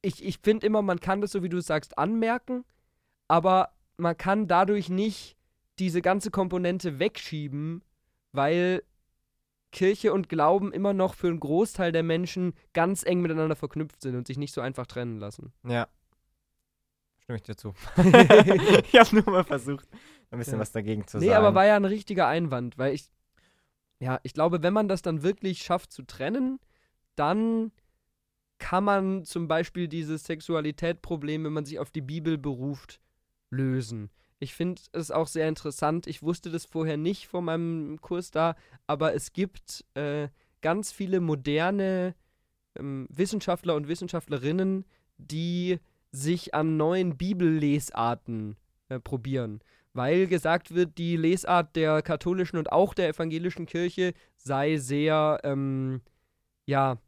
ich, 0.02 0.24
ich 0.24 0.40
finde 0.42 0.66
immer, 0.66 0.82
man 0.82 0.98
kann 0.98 1.20
das, 1.20 1.30
so 1.30 1.44
wie 1.44 1.48
du 1.48 1.60
sagst, 1.60 1.96
anmerken, 1.96 2.64
aber 3.28 3.70
man 3.96 4.16
kann 4.16 4.48
dadurch 4.48 4.88
nicht 4.88 5.36
diese 5.78 6.02
ganze 6.02 6.32
Komponente 6.32 6.98
wegschieben, 6.98 7.84
weil 8.32 8.82
Kirche 9.70 10.12
und 10.12 10.28
Glauben 10.28 10.72
immer 10.72 10.94
noch 10.94 11.14
für 11.14 11.28
einen 11.28 11.40
Großteil 11.40 11.92
der 11.92 12.02
Menschen 12.02 12.54
ganz 12.72 13.04
eng 13.04 13.20
miteinander 13.20 13.56
verknüpft 13.56 14.02
sind 14.02 14.16
und 14.16 14.26
sich 14.26 14.38
nicht 14.38 14.54
so 14.54 14.60
einfach 14.60 14.86
trennen 14.86 15.18
lassen. 15.18 15.52
Ja. 15.66 15.88
Stimme 17.18 17.36
ich 17.36 17.42
dir 17.42 17.56
zu. 17.56 17.74
ich 17.96 18.98
habe 18.98 19.16
nur 19.16 19.30
mal 19.30 19.44
versucht, 19.44 19.86
ein 20.30 20.38
bisschen 20.38 20.54
ja. 20.54 20.60
was 20.60 20.72
dagegen 20.72 21.06
zu 21.06 21.18
nee, 21.18 21.26
sagen. 21.26 21.30
Nee, 21.30 21.46
aber 21.46 21.54
war 21.54 21.66
ja 21.66 21.76
ein 21.76 21.84
richtiger 21.84 22.26
Einwand, 22.26 22.78
weil 22.78 22.94
ich, 22.94 23.10
ja, 24.00 24.20
ich 24.22 24.32
glaube, 24.32 24.62
wenn 24.62 24.72
man 24.72 24.88
das 24.88 25.02
dann 25.02 25.22
wirklich 25.22 25.62
schafft 25.62 25.92
zu 25.92 26.02
trennen, 26.02 26.58
dann 27.16 27.72
kann 28.58 28.84
man 28.84 29.24
zum 29.24 29.48
Beispiel 29.48 29.88
dieses 29.88 30.24
Sexualitätproblem, 30.24 31.44
wenn 31.44 31.52
man 31.52 31.64
sich 31.64 31.78
auf 31.78 31.90
die 31.90 32.00
Bibel 32.00 32.38
beruft, 32.38 33.00
lösen. 33.50 34.10
Ich 34.40 34.54
finde 34.54 34.80
es 34.92 35.10
auch 35.10 35.26
sehr 35.26 35.48
interessant. 35.48 36.06
Ich 36.06 36.22
wusste 36.22 36.50
das 36.50 36.64
vorher 36.64 36.96
nicht 36.96 37.26
vor 37.26 37.42
meinem 37.42 38.00
Kurs 38.00 38.30
da, 38.30 38.54
aber 38.86 39.14
es 39.14 39.32
gibt 39.32 39.84
äh, 39.94 40.28
ganz 40.60 40.92
viele 40.92 41.20
moderne 41.20 42.14
ähm, 42.78 43.06
Wissenschaftler 43.10 43.74
und 43.74 43.88
Wissenschaftlerinnen, 43.88 44.84
die 45.16 45.78
sich 46.12 46.54
an 46.54 46.76
neuen 46.76 47.16
Bibellesarten 47.16 48.56
äh, 48.88 49.00
probieren. 49.00 49.60
Weil 49.92 50.28
gesagt 50.28 50.74
wird, 50.74 50.98
die 50.98 51.16
Lesart 51.16 51.74
der 51.74 52.02
katholischen 52.02 52.58
und 52.58 52.70
auch 52.70 52.94
der 52.94 53.08
evangelischen 53.08 53.66
Kirche 53.66 54.14
sei 54.36 54.76
sehr, 54.76 55.40
ähm, 55.42 56.02
ja, 56.66 56.98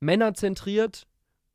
männerzentriert 0.00 1.08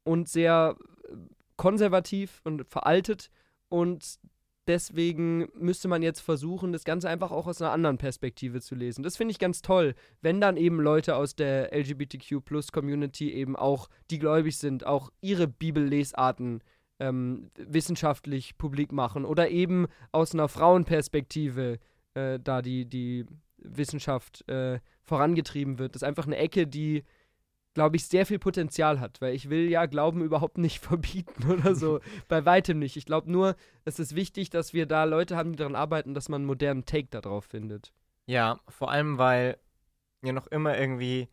und 0.04 0.28
sehr 0.28 0.76
äh, 1.08 1.16
konservativ 1.56 2.42
und 2.44 2.68
veraltet. 2.68 3.30
Und 3.70 4.20
deswegen 4.68 5.50
müsste 5.56 5.88
man 5.88 6.02
jetzt 6.02 6.22
versuchen, 6.22 6.72
das 6.72 6.84
Ganze 6.84 7.10
einfach 7.10 7.32
auch 7.32 7.48
aus 7.48 7.62
einer 7.62 7.72
anderen 7.72 7.98
Perspektive 7.98 8.62
zu 8.62 8.76
lesen. 8.76 9.04
Das 9.04 9.18
finde 9.18 9.32
ich 9.32 9.40
ganz 9.40 9.62
toll, 9.62 9.96
wenn 10.22 10.42
dann 10.42 10.58
eben 10.58 10.80
Leute 10.80 11.16
aus 11.16 11.36
der 11.36 11.74
LGBTQ-Plus-Community 11.74 13.32
eben 13.32 13.56
auch, 13.56 13.90
die 14.10 14.20
gläubig 14.20 14.58
sind, 14.58 14.86
auch 14.86 15.12
ihre 15.22 15.48
Bibellesarten 15.48 16.62
ähm, 17.00 17.52
wissenschaftlich 17.58 18.58
publik 18.58 18.92
machen 18.92 19.26
oder 19.26 19.50
eben 19.50 19.88
aus 20.12 20.34
einer 20.34 20.48
Frauenperspektive 20.48 21.80
äh, 22.14 22.40
da 22.40 22.62
die, 22.62 22.86
die 22.86 23.26
Wissenschaft 23.58 24.48
äh, 24.50 24.80
vorangetrieben 25.02 25.80
wird. 25.80 25.96
Das 25.96 26.02
ist 26.02 26.08
einfach 26.08 26.28
eine 26.28 26.38
Ecke, 26.38 26.68
die 26.68 27.04
glaube 27.74 27.96
ich, 27.96 28.06
sehr 28.06 28.26
viel 28.26 28.40
Potenzial 28.40 29.00
hat, 29.00 29.20
weil 29.22 29.34
ich 29.34 29.50
will 29.50 29.70
ja 29.70 29.86
Glauben 29.86 30.22
überhaupt 30.22 30.58
nicht 30.58 30.80
verbieten 30.84 31.52
oder 31.52 31.76
so. 31.76 32.00
Bei 32.28 32.46
weitem 32.46 32.80
nicht. 32.80 32.98
Ich 32.98 33.06
glaube 33.06 33.32
nur, 33.32 33.56
es 33.86 34.00
ist 34.00 34.16
wichtig, 34.16 34.50
dass 34.50 34.74
wir 34.74 34.86
da 34.86 35.04
Leute 35.04 35.36
haben, 35.36 35.52
die 35.52 35.58
daran 35.58 35.76
arbeiten, 35.76 36.14
dass 36.14 36.30
man 36.30 36.42
einen 36.42 36.48
modernen 36.48 36.86
Take 36.86 37.08
darauf 37.10 37.46
findet. 37.46 37.92
Ja, 38.26 38.60
vor 38.70 38.92
allem, 38.92 39.18
weil 39.18 39.58
ja 40.24 40.32
noch 40.32 40.48
immer 40.48 40.78
irgendwie 40.78 41.28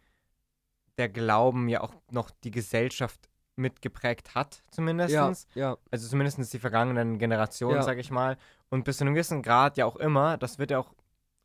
der 0.98 1.08
Glauben 1.08 1.68
ja 1.68 1.80
auch 1.80 1.94
noch 2.10 2.30
die 2.42 2.50
Gesellschaft 2.50 3.30
mitgeprägt 3.56 4.34
hat, 4.34 4.62
zumindest. 4.70 5.12
Ja, 5.12 5.32
ja. 5.54 5.78
Also 5.90 6.08
zumindest 6.08 6.52
die 6.52 6.58
vergangenen 6.58 7.18
Generationen, 7.18 7.76
ja. 7.76 7.82
sag 7.82 7.98
ich 7.98 8.10
mal. 8.10 8.36
Und 8.70 8.84
bis 8.84 8.98
zu 8.98 9.04
einem 9.04 9.14
gewissen 9.14 9.42
Grad 9.42 9.76
ja 9.76 9.86
auch 9.86 9.96
immer, 9.96 10.36
das 10.38 10.58
wird 10.58 10.70
ja 10.70 10.78
auch 10.78 10.94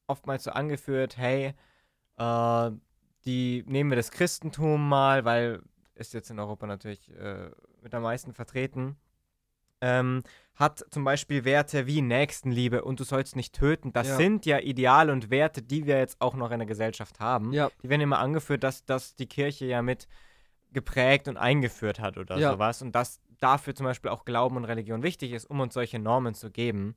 oftmals 0.08 0.43
so 0.43 0.51
angeführt, 0.51 1.17
hey, 1.17 1.53
äh, 2.17 2.71
die 3.25 3.63
nehmen 3.67 3.89
wir 3.89 3.95
das 3.95 4.11
Christentum 4.11 4.88
mal, 4.88 5.25
weil 5.25 5.61
ist 5.95 6.13
jetzt 6.13 6.29
in 6.29 6.39
Europa 6.39 6.67
natürlich 6.67 7.09
äh, 7.17 7.49
mit 7.81 7.93
am 7.93 8.03
meisten 8.03 8.33
vertreten. 8.33 8.97
Ähm, 9.81 10.23
hat 10.55 10.85
zum 10.89 11.03
Beispiel 11.03 11.43
Werte 11.43 11.85
wie 11.85 12.01
Nächstenliebe 12.01 12.83
und 12.83 12.99
du 12.99 13.03
sollst 13.03 13.35
nicht 13.35 13.53
töten. 13.53 13.91
Das 13.91 14.07
ja. 14.07 14.15
sind 14.15 14.45
ja 14.45 14.59
Ideale 14.59 15.11
und 15.11 15.29
Werte, 15.29 15.61
die 15.61 15.85
wir 15.85 15.97
jetzt 15.97 16.21
auch 16.21 16.35
noch 16.35 16.51
in 16.51 16.59
der 16.59 16.65
Gesellschaft 16.65 17.19
haben. 17.19 17.51
Ja. 17.51 17.69
Die 17.83 17.89
werden 17.89 18.01
immer 18.01 18.19
angeführt, 18.19 18.63
dass, 18.63 18.85
dass 18.85 19.15
die 19.15 19.27
Kirche 19.27 19.65
ja 19.65 19.81
mit 19.81 20.07
geprägt 20.71 21.27
und 21.27 21.38
eingeführt 21.38 21.99
hat 21.99 22.17
oder 22.17 22.38
ja. 22.38 22.53
sowas. 22.53 22.81
Und 22.81 22.93
dass 22.93 23.19
dafür 23.39 23.75
zum 23.75 23.85
Beispiel 23.85 24.11
auch 24.11 24.25
Glauben 24.25 24.55
und 24.57 24.65
Religion 24.65 25.03
wichtig 25.03 25.33
ist, 25.33 25.45
um 25.45 25.59
uns 25.59 25.73
solche 25.73 25.99
Normen 25.99 26.33
zu 26.33 26.51
geben. 26.51 26.95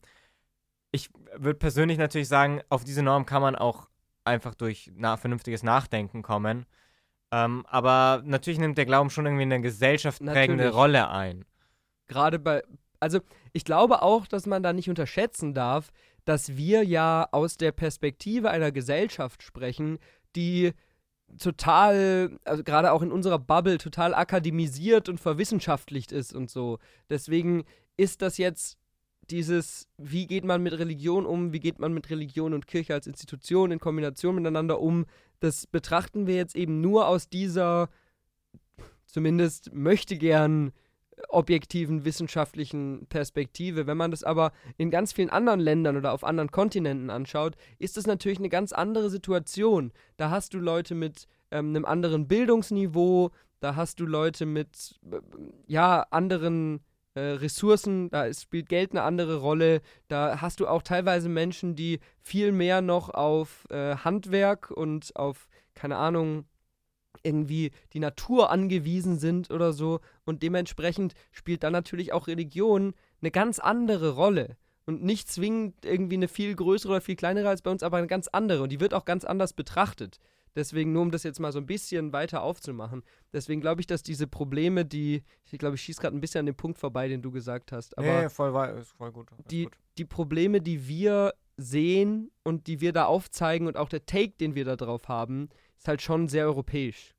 Ich 0.92 1.10
würde 1.36 1.58
persönlich 1.58 1.98
natürlich 1.98 2.28
sagen, 2.28 2.62
auf 2.68 2.84
diese 2.84 3.02
Norm 3.02 3.26
kann 3.26 3.42
man 3.42 3.56
auch 3.56 3.88
einfach 4.28 4.54
durch 4.54 4.90
na 4.94 5.16
vernünftiges 5.16 5.62
Nachdenken 5.62 6.22
kommen. 6.22 6.66
Ähm, 7.30 7.66
aber 7.68 8.22
natürlich 8.24 8.58
nimmt 8.58 8.78
der 8.78 8.86
Glauben 8.86 9.10
schon 9.10 9.26
irgendwie 9.26 9.42
eine 9.42 9.60
gesellschaftsprägende 9.60 10.64
natürlich. 10.64 10.74
Rolle 10.74 11.10
ein. 11.10 11.44
Gerade 12.06 12.38
bei, 12.38 12.62
also 13.00 13.20
ich 13.52 13.64
glaube 13.64 14.02
auch, 14.02 14.26
dass 14.26 14.46
man 14.46 14.62
da 14.62 14.72
nicht 14.72 14.88
unterschätzen 14.88 15.52
darf, 15.52 15.90
dass 16.24 16.56
wir 16.56 16.84
ja 16.84 17.28
aus 17.32 17.56
der 17.56 17.72
Perspektive 17.72 18.50
einer 18.50 18.72
Gesellschaft 18.72 19.42
sprechen, 19.42 19.98
die 20.36 20.72
total, 21.38 22.38
also 22.44 22.64
gerade 22.64 22.92
auch 22.92 23.02
in 23.02 23.12
unserer 23.12 23.38
Bubble, 23.38 23.78
total 23.78 24.14
akademisiert 24.14 25.08
und 25.08 25.20
verwissenschaftlicht 25.20 26.12
ist 26.12 26.34
und 26.34 26.50
so. 26.50 26.78
Deswegen 27.10 27.64
ist 27.96 28.22
das 28.22 28.38
jetzt 28.38 28.78
dieses, 29.30 29.88
wie 29.98 30.26
geht 30.26 30.44
man 30.44 30.62
mit 30.62 30.78
Religion 30.78 31.26
um, 31.26 31.52
wie 31.52 31.60
geht 31.60 31.78
man 31.78 31.92
mit 31.92 32.10
Religion 32.10 32.54
und 32.54 32.66
Kirche 32.66 32.94
als 32.94 33.06
Institution 33.06 33.70
in 33.70 33.80
Kombination 33.80 34.34
miteinander 34.34 34.80
um, 34.80 35.06
das 35.40 35.66
betrachten 35.66 36.26
wir 36.26 36.36
jetzt 36.36 36.56
eben 36.56 36.80
nur 36.80 37.06
aus 37.06 37.28
dieser, 37.28 37.88
zumindest 39.06 39.72
möchte 39.72 40.16
gern 40.16 40.72
objektiven 41.28 42.04
wissenschaftlichen 42.04 43.06
Perspektive. 43.08 43.86
Wenn 43.86 43.96
man 43.96 44.10
das 44.10 44.22
aber 44.22 44.52
in 44.76 44.90
ganz 44.90 45.12
vielen 45.12 45.30
anderen 45.30 45.60
Ländern 45.60 45.96
oder 45.96 46.12
auf 46.12 46.24
anderen 46.24 46.50
Kontinenten 46.50 47.10
anschaut, 47.10 47.56
ist 47.78 47.96
das 47.96 48.06
natürlich 48.06 48.38
eine 48.38 48.48
ganz 48.48 48.72
andere 48.72 49.10
Situation. 49.10 49.92
Da 50.16 50.30
hast 50.30 50.54
du 50.54 50.58
Leute 50.58 50.94
mit 50.94 51.26
ähm, 51.50 51.70
einem 51.70 51.84
anderen 51.84 52.28
Bildungsniveau, 52.28 53.30
da 53.60 53.74
hast 53.74 54.00
du 54.00 54.06
Leute 54.06 54.46
mit 54.46 55.00
äh, 55.10 55.18
ja 55.66 56.06
anderen 56.10 56.76
äh, 56.76 56.80
Ressourcen, 57.18 58.10
da 58.10 58.24
ist, 58.24 58.42
spielt 58.42 58.68
Geld 58.68 58.92
eine 58.92 59.02
andere 59.02 59.38
Rolle. 59.38 59.80
Da 60.08 60.40
hast 60.40 60.60
du 60.60 60.66
auch 60.66 60.82
teilweise 60.82 61.28
Menschen, 61.28 61.74
die 61.74 62.00
viel 62.20 62.52
mehr 62.52 62.80
noch 62.80 63.10
auf 63.10 63.66
äh, 63.70 63.96
Handwerk 63.96 64.70
und 64.70 65.14
auf, 65.16 65.48
keine 65.74 65.96
Ahnung, 65.96 66.44
irgendwie 67.22 67.72
die 67.92 68.00
Natur 68.00 68.50
angewiesen 68.50 69.18
sind 69.18 69.50
oder 69.50 69.72
so. 69.72 70.00
Und 70.24 70.42
dementsprechend 70.42 71.14
spielt 71.32 71.62
dann 71.62 71.72
natürlich 71.72 72.12
auch 72.12 72.26
Religion 72.26 72.94
eine 73.20 73.30
ganz 73.30 73.58
andere 73.58 74.14
Rolle. 74.14 74.56
Und 74.86 75.02
nicht 75.02 75.28
zwingend 75.28 75.84
irgendwie 75.84 76.16
eine 76.16 76.28
viel 76.28 76.54
größere 76.54 76.92
oder 76.92 77.00
viel 77.02 77.16
kleinere 77.16 77.48
als 77.48 77.60
bei 77.60 77.70
uns, 77.70 77.82
aber 77.82 77.98
eine 77.98 78.06
ganz 78.06 78.28
andere. 78.28 78.62
Und 78.62 78.70
die 78.70 78.80
wird 78.80 78.94
auch 78.94 79.04
ganz 79.04 79.24
anders 79.24 79.52
betrachtet. 79.52 80.18
Deswegen, 80.54 80.92
nur 80.92 81.02
um 81.02 81.10
das 81.10 81.22
jetzt 81.22 81.40
mal 81.40 81.52
so 81.52 81.58
ein 81.58 81.66
bisschen 81.66 82.12
weiter 82.12 82.42
aufzumachen. 82.42 83.02
Deswegen 83.32 83.60
glaube 83.60 83.80
ich, 83.80 83.86
dass 83.86 84.02
diese 84.02 84.26
Probleme, 84.26 84.84
die, 84.84 85.22
ich 85.50 85.58
glaube, 85.58 85.76
ich 85.76 85.82
schieße 85.82 86.00
gerade 86.00 86.16
ein 86.16 86.20
bisschen 86.20 86.40
an 86.40 86.46
dem 86.46 86.56
Punkt 86.56 86.78
vorbei, 86.78 87.08
den 87.08 87.22
du 87.22 87.30
gesagt 87.30 87.72
hast. 87.72 87.96
Aber 87.98 88.22
nee, 88.22 88.28
voll, 88.28 88.78
ist 88.78 88.92
voll 88.92 89.12
gut. 89.12 89.30
Ist 89.32 89.50
die, 89.50 89.64
gut. 89.64 89.76
die 89.98 90.04
Probleme, 90.04 90.60
die 90.60 90.88
wir 90.88 91.34
sehen 91.56 92.30
und 92.44 92.66
die 92.66 92.80
wir 92.80 92.92
da 92.92 93.06
aufzeigen 93.06 93.66
und 93.66 93.76
auch 93.76 93.88
der 93.88 94.06
Take, 94.06 94.34
den 94.40 94.54
wir 94.54 94.64
da 94.64 94.76
drauf 94.76 95.08
haben, 95.08 95.48
ist 95.76 95.88
halt 95.88 96.00
schon 96.02 96.28
sehr 96.28 96.44
europäisch. 96.44 97.14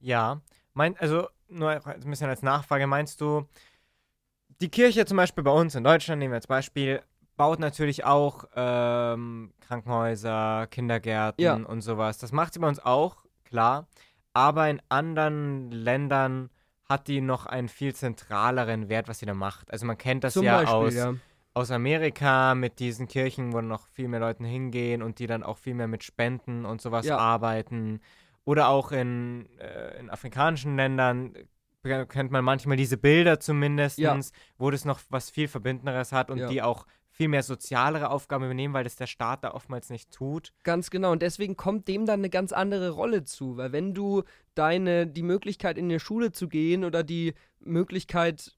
Ja, 0.00 0.42
mein, 0.74 0.96
also 0.96 1.28
nur 1.48 1.70
ein 1.70 2.00
bisschen 2.00 2.28
als 2.28 2.42
Nachfrage, 2.42 2.86
meinst 2.86 3.20
du, 3.20 3.46
die 4.60 4.68
Kirche 4.68 5.04
zum 5.06 5.16
Beispiel 5.16 5.44
bei 5.44 5.50
uns 5.50 5.74
in 5.74 5.84
Deutschland, 5.84 6.18
nehmen 6.18 6.32
wir 6.32 6.36
als 6.36 6.46
Beispiel, 6.46 7.02
baut 7.42 7.58
natürlich 7.58 8.04
auch 8.04 8.44
ähm, 8.54 9.52
Krankenhäuser, 9.66 10.68
Kindergärten 10.70 11.42
Ja. 11.44 11.54
und 11.54 11.80
sowas. 11.80 12.18
Das 12.18 12.30
macht 12.30 12.54
sie 12.54 12.60
bei 12.60 12.68
uns 12.68 12.78
auch, 12.78 13.24
klar. 13.44 13.88
Aber 14.32 14.70
in 14.70 14.80
anderen 14.88 15.72
Ländern 15.72 16.50
hat 16.88 17.08
die 17.08 17.20
noch 17.20 17.46
einen 17.46 17.68
viel 17.68 17.96
zentraleren 17.96 18.88
Wert, 18.88 19.08
was 19.08 19.18
sie 19.18 19.26
da 19.26 19.34
macht. 19.34 19.72
Also 19.72 19.86
man 19.86 19.98
kennt 19.98 20.22
das 20.22 20.34
Zum 20.34 20.44
ja 20.44 20.58
Beispiel, 20.58 20.74
aus, 20.76 20.94
ja. 20.94 21.14
aus 21.54 21.70
Amerika 21.72 22.54
mit 22.54 22.78
diesen 22.78 23.08
Kirchen, 23.08 23.52
wo 23.52 23.60
noch 23.60 23.88
viel 23.88 24.06
mehr 24.06 24.20
Leute 24.20 24.44
hingehen 24.44 25.02
und 25.02 25.18
die 25.18 25.26
dann 25.26 25.42
auch 25.42 25.58
viel 25.58 25.74
mehr 25.74 25.88
mit 25.88 26.04
Spenden 26.04 26.64
und 26.64 26.80
sowas 26.80 27.06
Ja. 27.06 27.18
arbeiten. 27.18 28.00
Oder 28.44 28.68
auch 28.68 28.92
in, 28.92 29.48
äh, 29.58 29.98
in 29.98 30.10
afrikanischen 30.10 30.76
Ländern 30.76 31.34
äh, 31.84 32.06
kennt 32.06 32.30
man 32.30 32.44
manchmal 32.44 32.76
diese 32.76 32.96
Bilder 32.98 33.40
zumindest, 33.40 33.98
Ja. 33.98 34.16
wo 34.58 34.70
das 34.70 34.84
noch 34.84 35.00
was 35.10 35.28
viel 35.30 35.48
Verbindenderes 35.48 36.12
hat 36.12 36.30
und 36.30 36.38
Ja. 36.38 36.46
die 36.48 36.62
auch 36.62 36.86
viel 37.12 37.28
mehr 37.28 37.42
sozialere 37.42 38.08
Aufgaben 38.08 38.44
übernehmen, 38.44 38.72
weil 38.72 38.84
das 38.84 38.96
der 38.96 39.06
Staat 39.06 39.44
da 39.44 39.52
oftmals 39.52 39.90
nicht 39.90 40.10
tut. 40.10 40.52
Ganz 40.62 40.88
genau. 40.88 41.12
Und 41.12 41.20
deswegen 41.20 41.58
kommt 41.58 41.86
dem 41.86 42.06
dann 42.06 42.20
eine 42.20 42.30
ganz 42.30 42.52
andere 42.52 42.90
Rolle 42.90 43.22
zu. 43.22 43.58
Weil 43.58 43.72
wenn 43.72 43.92
du 43.92 44.22
deine, 44.54 45.06
die 45.06 45.22
Möglichkeit 45.22 45.76
in 45.76 45.90
die 45.90 46.00
Schule 46.00 46.32
zu 46.32 46.48
gehen 46.48 46.84
oder 46.84 47.04
die 47.04 47.34
Möglichkeit, 47.60 48.56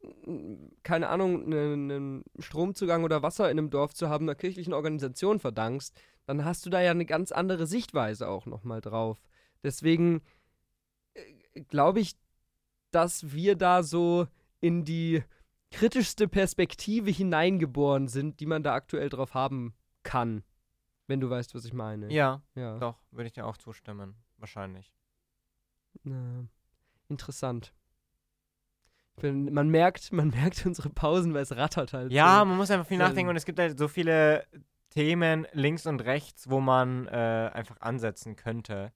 keine 0.84 1.08
Ahnung, 1.08 1.52
einen 1.52 1.86
ne 1.86 2.22
Stromzugang 2.38 3.02
oder 3.02 3.22
Wasser 3.22 3.50
in 3.50 3.58
einem 3.58 3.70
Dorf 3.70 3.92
zu 3.92 4.08
haben, 4.08 4.24
einer 4.24 4.36
kirchlichen 4.36 4.72
Organisation 4.72 5.40
verdankst, 5.40 6.00
dann 6.26 6.44
hast 6.44 6.64
du 6.64 6.70
da 6.70 6.80
ja 6.80 6.92
eine 6.92 7.06
ganz 7.06 7.32
andere 7.32 7.66
Sichtweise 7.66 8.28
auch 8.28 8.46
nochmal 8.46 8.80
drauf. 8.80 9.18
Deswegen 9.64 10.22
äh, 11.14 11.60
glaube 11.62 11.98
ich, 11.98 12.14
dass 12.92 13.32
wir 13.32 13.56
da 13.56 13.82
so 13.82 14.28
in 14.60 14.84
die 14.84 15.24
kritischste 15.74 16.28
Perspektive 16.28 17.10
hineingeboren 17.10 18.08
sind, 18.08 18.40
die 18.40 18.46
man 18.46 18.62
da 18.62 18.74
aktuell 18.74 19.08
drauf 19.08 19.34
haben 19.34 19.74
kann. 20.02 20.42
Wenn 21.06 21.20
du 21.20 21.28
weißt, 21.28 21.54
was 21.54 21.64
ich 21.64 21.72
meine. 21.72 22.12
Ja, 22.12 22.42
Ja. 22.54 22.78
doch, 22.78 22.98
würde 23.10 23.26
ich 23.26 23.32
dir 23.32 23.46
auch 23.46 23.56
zustimmen. 23.56 24.14
Wahrscheinlich. 24.38 24.92
Na, 26.02 26.46
interessant. 27.08 27.74
Bin, 29.20 29.52
man 29.52 29.68
merkt, 29.68 30.12
man 30.12 30.28
merkt 30.40 30.64
unsere 30.66 30.90
Pausen, 30.90 31.34
weil 31.34 31.42
es 31.42 31.54
rattert 31.56 31.92
halt. 31.92 32.10
Ja, 32.12 32.40
so. 32.40 32.44
man 32.46 32.56
muss 32.56 32.70
einfach 32.70 32.86
viel 32.86 32.98
nachdenken 32.98 33.30
und 33.30 33.36
es 33.36 33.44
gibt 33.44 33.58
halt 33.58 33.78
so 33.78 33.88
viele 33.88 34.46
Themen 34.90 35.46
links 35.52 35.86
und 35.86 36.00
rechts, 36.04 36.48
wo 36.48 36.60
man 36.60 37.06
äh, 37.08 37.50
einfach 37.52 37.80
ansetzen 37.80 38.36
könnte. 38.36 38.92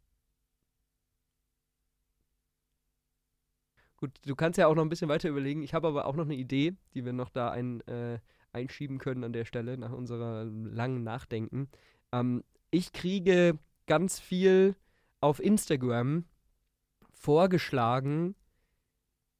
Gut, 3.98 4.12
du 4.24 4.36
kannst 4.36 4.58
ja 4.58 4.68
auch 4.68 4.76
noch 4.76 4.82
ein 4.82 4.88
bisschen 4.88 5.08
weiter 5.08 5.28
überlegen. 5.28 5.62
Ich 5.62 5.74
habe 5.74 5.88
aber 5.88 6.06
auch 6.06 6.14
noch 6.14 6.24
eine 6.24 6.36
Idee, 6.36 6.74
die 6.94 7.04
wir 7.04 7.12
noch 7.12 7.30
da 7.30 7.50
ein, 7.50 7.80
äh, 7.88 8.20
einschieben 8.52 8.98
können 8.98 9.24
an 9.24 9.32
der 9.32 9.44
Stelle, 9.44 9.76
nach 9.76 9.90
unserer 9.90 10.44
langen 10.44 11.02
Nachdenken. 11.02 11.68
Ähm, 12.12 12.44
ich 12.70 12.92
kriege 12.92 13.58
ganz 13.86 14.20
viel 14.20 14.76
auf 15.20 15.40
Instagram 15.40 16.24
vorgeschlagen, 17.12 18.36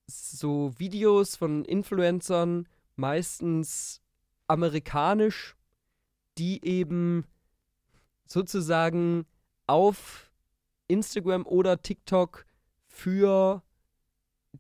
so 0.09 0.77
Videos 0.77 1.37
von 1.37 1.65
Influencern, 1.65 2.67
meistens 2.97 4.03
amerikanisch, 4.49 5.57
die 6.37 6.65
eben 6.65 7.25
sozusagen 8.27 9.25
auf 9.69 10.33
Instagram 10.89 11.47
oder 11.47 11.81
TikTok 11.81 12.45
für 12.87 13.63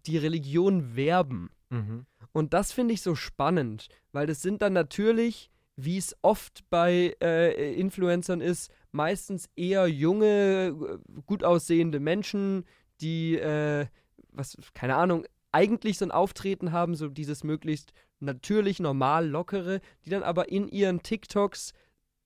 die 0.06 0.18
Religion 0.18 0.96
werben. 0.96 1.50
Mhm. 1.70 2.06
Und 2.32 2.54
das 2.54 2.72
finde 2.72 2.94
ich 2.94 3.02
so 3.02 3.14
spannend, 3.14 3.88
weil 4.12 4.26
das 4.26 4.42
sind 4.42 4.62
dann 4.62 4.72
natürlich, 4.72 5.50
wie 5.76 5.96
es 5.96 6.16
oft 6.22 6.64
bei 6.70 7.16
äh, 7.22 7.74
Influencern 7.74 8.40
ist, 8.40 8.70
meistens 8.92 9.48
eher 9.56 9.87
junge, 9.87 10.68
äh, 10.68 11.20
gut 11.26 11.44
aussehende 11.44 12.00
Menschen, 12.00 12.64
die, 13.00 13.37
äh, 13.37 13.87
was, 14.30 14.56
keine 14.74 14.96
Ahnung, 14.96 15.24
eigentlich 15.52 15.98
so 15.98 16.04
ein 16.04 16.11
Auftreten 16.11 16.72
haben, 16.72 16.94
so 16.94 17.08
dieses 17.08 17.44
möglichst 17.44 17.92
natürlich, 18.20 18.80
normal, 18.80 19.28
lockere, 19.28 19.80
die 20.04 20.11
dann 20.11 20.22
aber 20.22 20.48
in 20.50 20.68
ihren 20.68 21.02
TikToks 21.02 21.72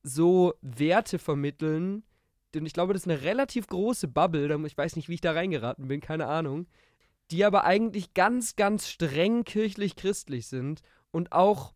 so 0.03 0.55
Werte 0.63 1.19
vermitteln. 1.19 2.03
Denn 2.55 2.67
ich 2.67 2.73
glaube, 2.73 2.93
das 2.93 3.03
ist 3.03 3.09
eine 3.09 3.23
relativ 3.23 3.67
große 3.67 4.09
Bubble. 4.09 4.67
Ich 4.67 4.77
weiß 4.77 4.97
nicht, 4.97 5.09
wie 5.09 5.15
ich 5.15 5.21
da 5.21 5.33
reingeraten 5.33 5.89
bin, 5.89 6.01
keine 6.01 6.27
Ahnung 6.27 6.67
die 7.33 7.45
aber 7.45 7.65
eigentlich 7.65 8.15
ganz, 8.15 8.57
ganz 8.57 8.89
streng 8.89 9.45
kirchlich-christlich 9.45 10.47
sind 10.47 10.83
und 11.11 11.33
auch, 11.33 11.75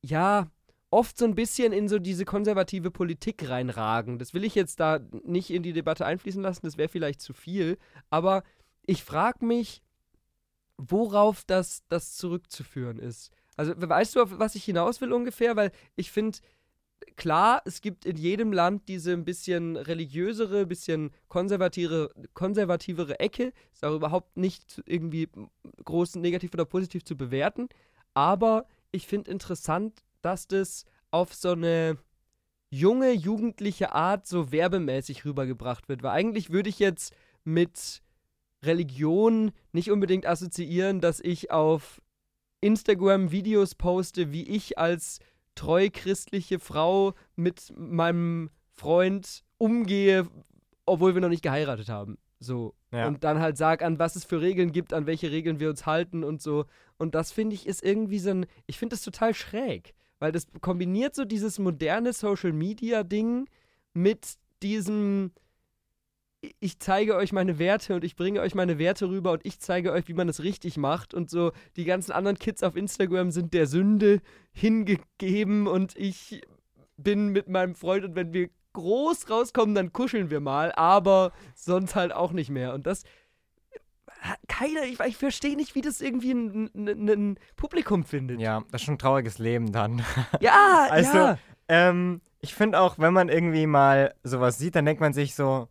ja, 0.00 0.50
oft 0.90 1.16
so 1.16 1.24
ein 1.24 1.34
bisschen 1.34 1.72
in 1.72 1.88
so 1.88 1.98
diese 1.98 2.24
konservative 2.24 2.90
Politik 2.90 3.48
reinragen. 3.48 4.18
Das 4.18 4.34
will 4.34 4.44
ich 4.44 4.54
jetzt 4.54 4.80
da 4.80 5.00
nicht 5.24 5.50
in 5.50 5.62
die 5.62 5.72
Debatte 5.72 6.04
einfließen 6.04 6.42
lassen, 6.42 6.66
das 6.66 6.76
wäre 6.76 6.88
vielleicht 6.88 7.20
zu 7.20 7.32
viel, 7.32 7.78
aber 8.10 8.42
ich 8.84 9.04
frage 9.04 9.44
mich, 9.44 9.82
worauf 10.76 11.44
das, 11.46 11.84
das 11.88 12.16
zurückzuführen 12.16 12.98
ist. 12.98 13.30
Also, 13.56 13.74
weißt 13.76 14.16
du, 14.16 14.22
auf 14.22 14.38
was 14.38 14.54
ich 14.54 14.64
hinaus 14.64 15.00
will 15.00 15.12
ungefähr? 15.12 15.56
Weil 15.56 15.72
ich 15.94 16.10
finde, 16.10 16.38
klar, 17.16 17.62
es 17.64 17.80
gibt 17.80 18.04
in 18.04 18.16
jedem 18.16 18.52
Land 18.52 18.88
diese 18.88 19.12
ein 19.12 19.24
bisschen 19.24 19.76
religiösere, 19.76 20.66
bisschen 20.66 21.10
konservative, 21.28 22.10
konservativere 22.34 23.20
Ecke. 23.20 23.52
Ist 23.72 23.84
auch 23.84 23.94
überhaupt 23.94 24.36
nicht 24.36 24.82
irgendwie 24.86 25.28
groß 25.84 26.16
negativ 26.16 26.52
oder 26.54 26.64
positiv 26.64 27.04
zu 27.04 27.16
bewerten. 27.16 27.68
Aber 28.14 28.66
ich 28.90 29.06
finde 29.06 29.30
interessant, 29.30 30.02
dass 30.20 30.46
das 30.46 30.84
auf 31.10 31.34
so 31.34 31.52
eine 31.52 31.98
junge, 32.70 33.12
jugendliche 33.12 33.92
Art 33.92 34.26
so 34.26 34.50
werbemäßig 34.50 35.24
rübergebracht 35.24 35.88
wird. 35.88 36.02
Weil 36.02 36.12
eigentlich 36.12 36.50
würde 36.50 36.70
ich 36.70 36.78
jetzt 36.78 37.14
mit 37.44 38.02
Religion 38.62 39.52
nicht 39.72 39.90
unbedingt 39.90 40.26
assoziieren, 40.26 41.00
dass 41.00 41.20
ich 41.20 41.50
auf 41.50 42.00
Instagram 42.60 43.32
Videos 43.32 43.74
poste, 43.74 44.32
wie 44.32 44.44
ich 44.44 44.78
als 44.78 45.18
treu 45.54 45.88
christliche 45.92 46.58
Frau 46.58 47.14
mit 47.36 47.72
meinem 47.76 48.50
Freund 48.70 49.44
umgehe, 49.58 50.26
obwohl 50.86 51.14
wir 51.14 51.20
noch 51.20 51.28
nicht 51.28 51.42
geheiratet 51.42 51.88
haben. 51.88 52.18
So. 52.40 52.74
Ja. 52.90 53.06
Und 53.06 53.24
dann 53.24 53.38
halt 53.38 53.56
sag, 53.56 53.82
an 53.82 53.98
was 53.98 54.16
es 54.16 54.24
für 54.24 54.40
Regeln 54.40 54.72
gibt, 54.72 54.92
an 54.92 55.06
welche 55.06 55.30
Regeln 55.30 55.60
wir 55.60 55.70
uns 55.70 55.86
halten 55.86 56.24
und 56.24 56.42
so. 56.42 56.66
Und 56.98 57.14
das 57.14 57.32
finde 57.32 57.54
ich 57.54 57.66
ist 57.66 57.82
irgendwie 57.82 58.18
so 58.18 58.30
ein, 58.30 58.46
ich 58.66 58.78
finde 58.78 58.94
das 58.94 59.02
total 59.02 59.34
schräg, 59.34 59.94
weil 60.18 60.32
das 60.32 60.46
kombiniert 60.60 61.14
so 61.14 61.24
dieses 61.24 61.58
moderne 61.58 62.12
Social 62.12 62.52
Media 62.52 63.02
Ding 63.02 63.48
mit 63.94 64.34
diesem 64.62 65.32
ich 66.58 66.78
zeige 66.80 67.14
euch 67.14 67.32
meine 67.32 67.58
Werte 67.58 67.94
und 67.94 68.04
ich 68.04 68.16
bringe 68.16 68.40
euch 68.40 68.54
meine 68.54 68.78
Werte 68.78 69.08
rüber 69.08 69.32
und 69.32 69.46
ich 69.46 69.60
zeige 69.60 69.92
euch, 69.92 70.08
wie 70.08 70.14
man 70.14 70.28
es 70.28 70.42
richtig 70.42 70.76
macht 70.76 71.14
und 71.14 71.30
so 71.30 71.52
die 71.76 71.84
ganzen 71.84 72.12
anderen 72.12 72.38
Kids 72.38 72.62
auf 72.62 72.76
Instagram 72.76 73.30
sind 73.30 73.54
der 73.54 73.66
Sünde 73.66 74.20
hingegeben 74.52 75.66
und 75.66 75.96
ich 75.96 76.42
bin 76.96 77.28
mit 77.28 77.48
meinem 77.48 77.74
Freund 77.74 78.04
und 78.04 78.16
wenn 78.16 78.32
wir 78.32 78.50
groß 78.72 79.30
rauskommen, 79.30 79.74
dann 79.74 79.92
kuscheln 79.92 80.30
wir 80.30 80.40
mal, 80.40 80.72
aber 80.72 81.32
sonst 81.54 81.94
halt 81.94 82.12
auch 82.12 82.32
nicht 82.32 82.50
mehr 82.50 82.74
und 82.74 82.86
das 82.86 83.04
keiner, 84.48 84.84
ich, 84.84 85.00
ich 85.00 85.16
verstehe 85.16 85.56
nicht, 85.56 85.74
wie 85.74 85.80
das 85.80 86.00
irgendwie 86.00 86.32
ein, 86.32 86.70
ein, 86.74 87.08
ein 87.08 87.38
Publikum 87.56 88.04
findet. 88.04 88.40
Ja, 88.40 88.62
das 88.70 88.82
ist 88.82 88.86
schon 88.86 88.94
ein 88.94 88.98
trauriges 88.98 89.38
Leben 89.38 89.72
dann. 89.72 90.04
Ja, 90.40 90.86
Also, 90.90 91.18
ja. 91.18 91.38
Ähm, 91.68 92.20
ich 92.40 92.54
finde 92.54 92.80
auch, 92.80 92.98
wenn 92.98 93.12
man 93.12 93.28
irgendwie 93.28 93.66
mal 93.66 94.14
sowas 94.22 94.58
sieht, 94.58 94.76
dann 94.76 94.84
denkt 94.84 95.00
man 95.00 95.12
sich 95.12 95.34
so, 95.34 95.68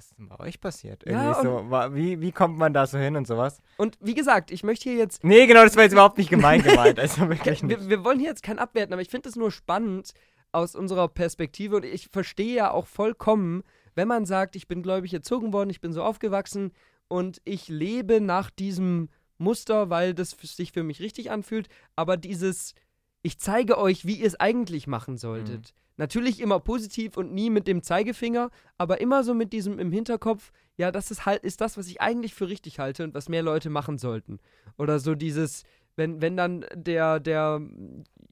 was 0.00 0.06
ist 0.06 0.18
denn 0.18 0.28
bei 0.28 0.40
euch 0.40 0.60
passiert? 0.62 1.02
Irgendwie 1.04 1.26
ja, 1.26 1.42
so, 1.42 1.94
wie, 1.94 2.22
wie 2.22 2.32
kommt 2.32 2.56
man 2.56 2.72
da 2.72 2.86
so 2.86 2.96
hin 2.96 3.16
und 3.16 3.26
sowas? 3.26 3.60
Und 3.76 3.98
wie 4.00 4.14
gesagt, 4.14 4.50
ich 4.50 4.64
möchte 4.64 4.88
hier 4.88 4.98
jetzt. 4.98 5.22
Nee, 5.22 5.46
genau, 5.46 5.62
das 5.62 5.76
war 5.76 5.82
jetzt 5.82 5.92
überhaupt 5.92 6.16
nicht 6.16 6.30
gemein 6.30 6.62
gemeint. 6.62 6.98
Also 7.00 7.28
wirklich 7.28 7.62
nicht. 7.62 7.80
Wir, 7.80 7.88
wir 7.88 8.04
wollen 8.04 8.18
hier 8.18 8.30
jetzt 8.30 8.42
kein 8.42 8.58
Abwerten, 8.58 8.94
aber 8.94 9.02
ich 9.02 9.10
finde 9.10 9.28
es 9.28 9.36
nur 9.36 9.50
spannend 9.50 10.12
aus 10.52 10.74
unserer 10.74 11.08
Perspektive 11.08 11.76
und 11.76 11.84
ich 11.84 12.08
verstehe 12.08 12.54
ja 12.54 12.70
auch 12.70 12.86
vollkommen, 12.86 13.62
wenn 13.94 14.08
man 14.08 14.24
sagt, 14.24 14.56
ich 14.56 14.68
bin 14.68 14.82
gläubig 14.82 15.12
erzogen 15.12 15.52
worden, 15.52 15.68
ich 15.68 15.82
bin 15.82 15.92
so 15.92 16.02
aufgewachsen 16.02 16.72
und 17.08 17.42
ich 17.44 17.68
lebe 17.68 18.20
nach 18.22 18.50
diesem 18.50 19.10
Muster, 19.36 19.90
weil 19.90 20.14
das 20.14 20.30
sich 20.30 20.72
für 20.72 20.82
mich 20.82 21.00
richtig 21.00 21.30
anfühlt, 21.30 21.68
aber 21.94 22.16
dieses, 22.16 22.74
ich 23.22 23.38
zeige 23.38 23.76
euch, 23.76 24.06
wie 24.06 24.14
ihr 24.14 24.26
es 24.26 24.40
eigentlich 24.40 24.86
machen 24.86 25.18
solltet. 25.18 25.74
Mhm. 25.74 25.80
Natürlich 26.00 26.40
immer 26.40 26.60
positiv 26.60 27.18
und 27.18 27.34
nie 27.34 27.50
mit 27.50 27.66
dem 27.66 27.82
Zeigefinger, 27.82 28.50
aber 28.78 29.02
immer 29.02 29.22
so 29.22 29.34
mit 29.34 29.52
diesem 29.52 29.78
im 29.78 29.92
Hinterkopf, 29.92 30.50
ja, 30.78 30.90
das 30.90 31.10
ist 31.10 31.26
halt, 31.26 31.44
ist 31.44 31.60
das, 31.60 31.76
was 31.76 31.88
ich 31.88 32.00
eigentlich 32.00 32.32
für 32.32 32.48
richtig 32.48 32.78
halte 32.78 33.04
und 33.04 33.12
was 33.12 33.28
mehr 33.28 33.42
Leute 33.42 33.68
machen 33.68 33.98
sollten. 33.98 34.38
Oder 34.78 34.98
so 34.98 35.14
dieses, 35.14 35.64
wenn, 35.96 36.22
wenn 36.22 36.38
dann 36.38 36.64
der, 36.74 37.20
der 37.20 37.60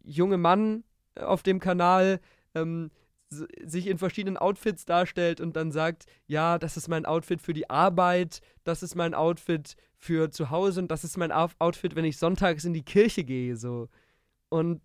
junge 0.03 0.39
Mann 0.39 0.83
auf 1.15 1.43
dem 1.43 1.61
Kanal 1.61 2.21
ähm, 2.55 2.91
sich 3.29 3.87
in 3.87 3.99
verschiedenen 3.99 4.39
Outfits 4.39 4.87
darstellt 4.87 5.39
und 5.39 5.55
dann 5.55 5.71
sagt, 5.71 6.07
ja, 6.27 6.59
das 6.59 6.79
ist 6.79 6.89
mein 6.89 7.05
Outfit 7.05 7.43
für 7.43 7.53
die 7.53 7.69
Arbeit, 7.69 8.41
das 8.65 8.83
ist 8.83 8.95
mein 8.95 9.13
Outfit 9.13 9.77
für 9.99 10.31
zu 10.31 10.49
Hause 10.49 10.81
und 10.81 10.91
das 10.91 11.05
ist 11.05 11.19
mein 11.19 11.33
Outfit, 11.33 11.97
wenn 11.97 12.07
ich 12.07 12.17
sonntags 12.17 12.65
in 12.65 12.73
die 12.73 12.83
Kirche 12.83 13.25
gehe, 13.25 13.57
so. 13.57 13.91
Und 14.49 14.81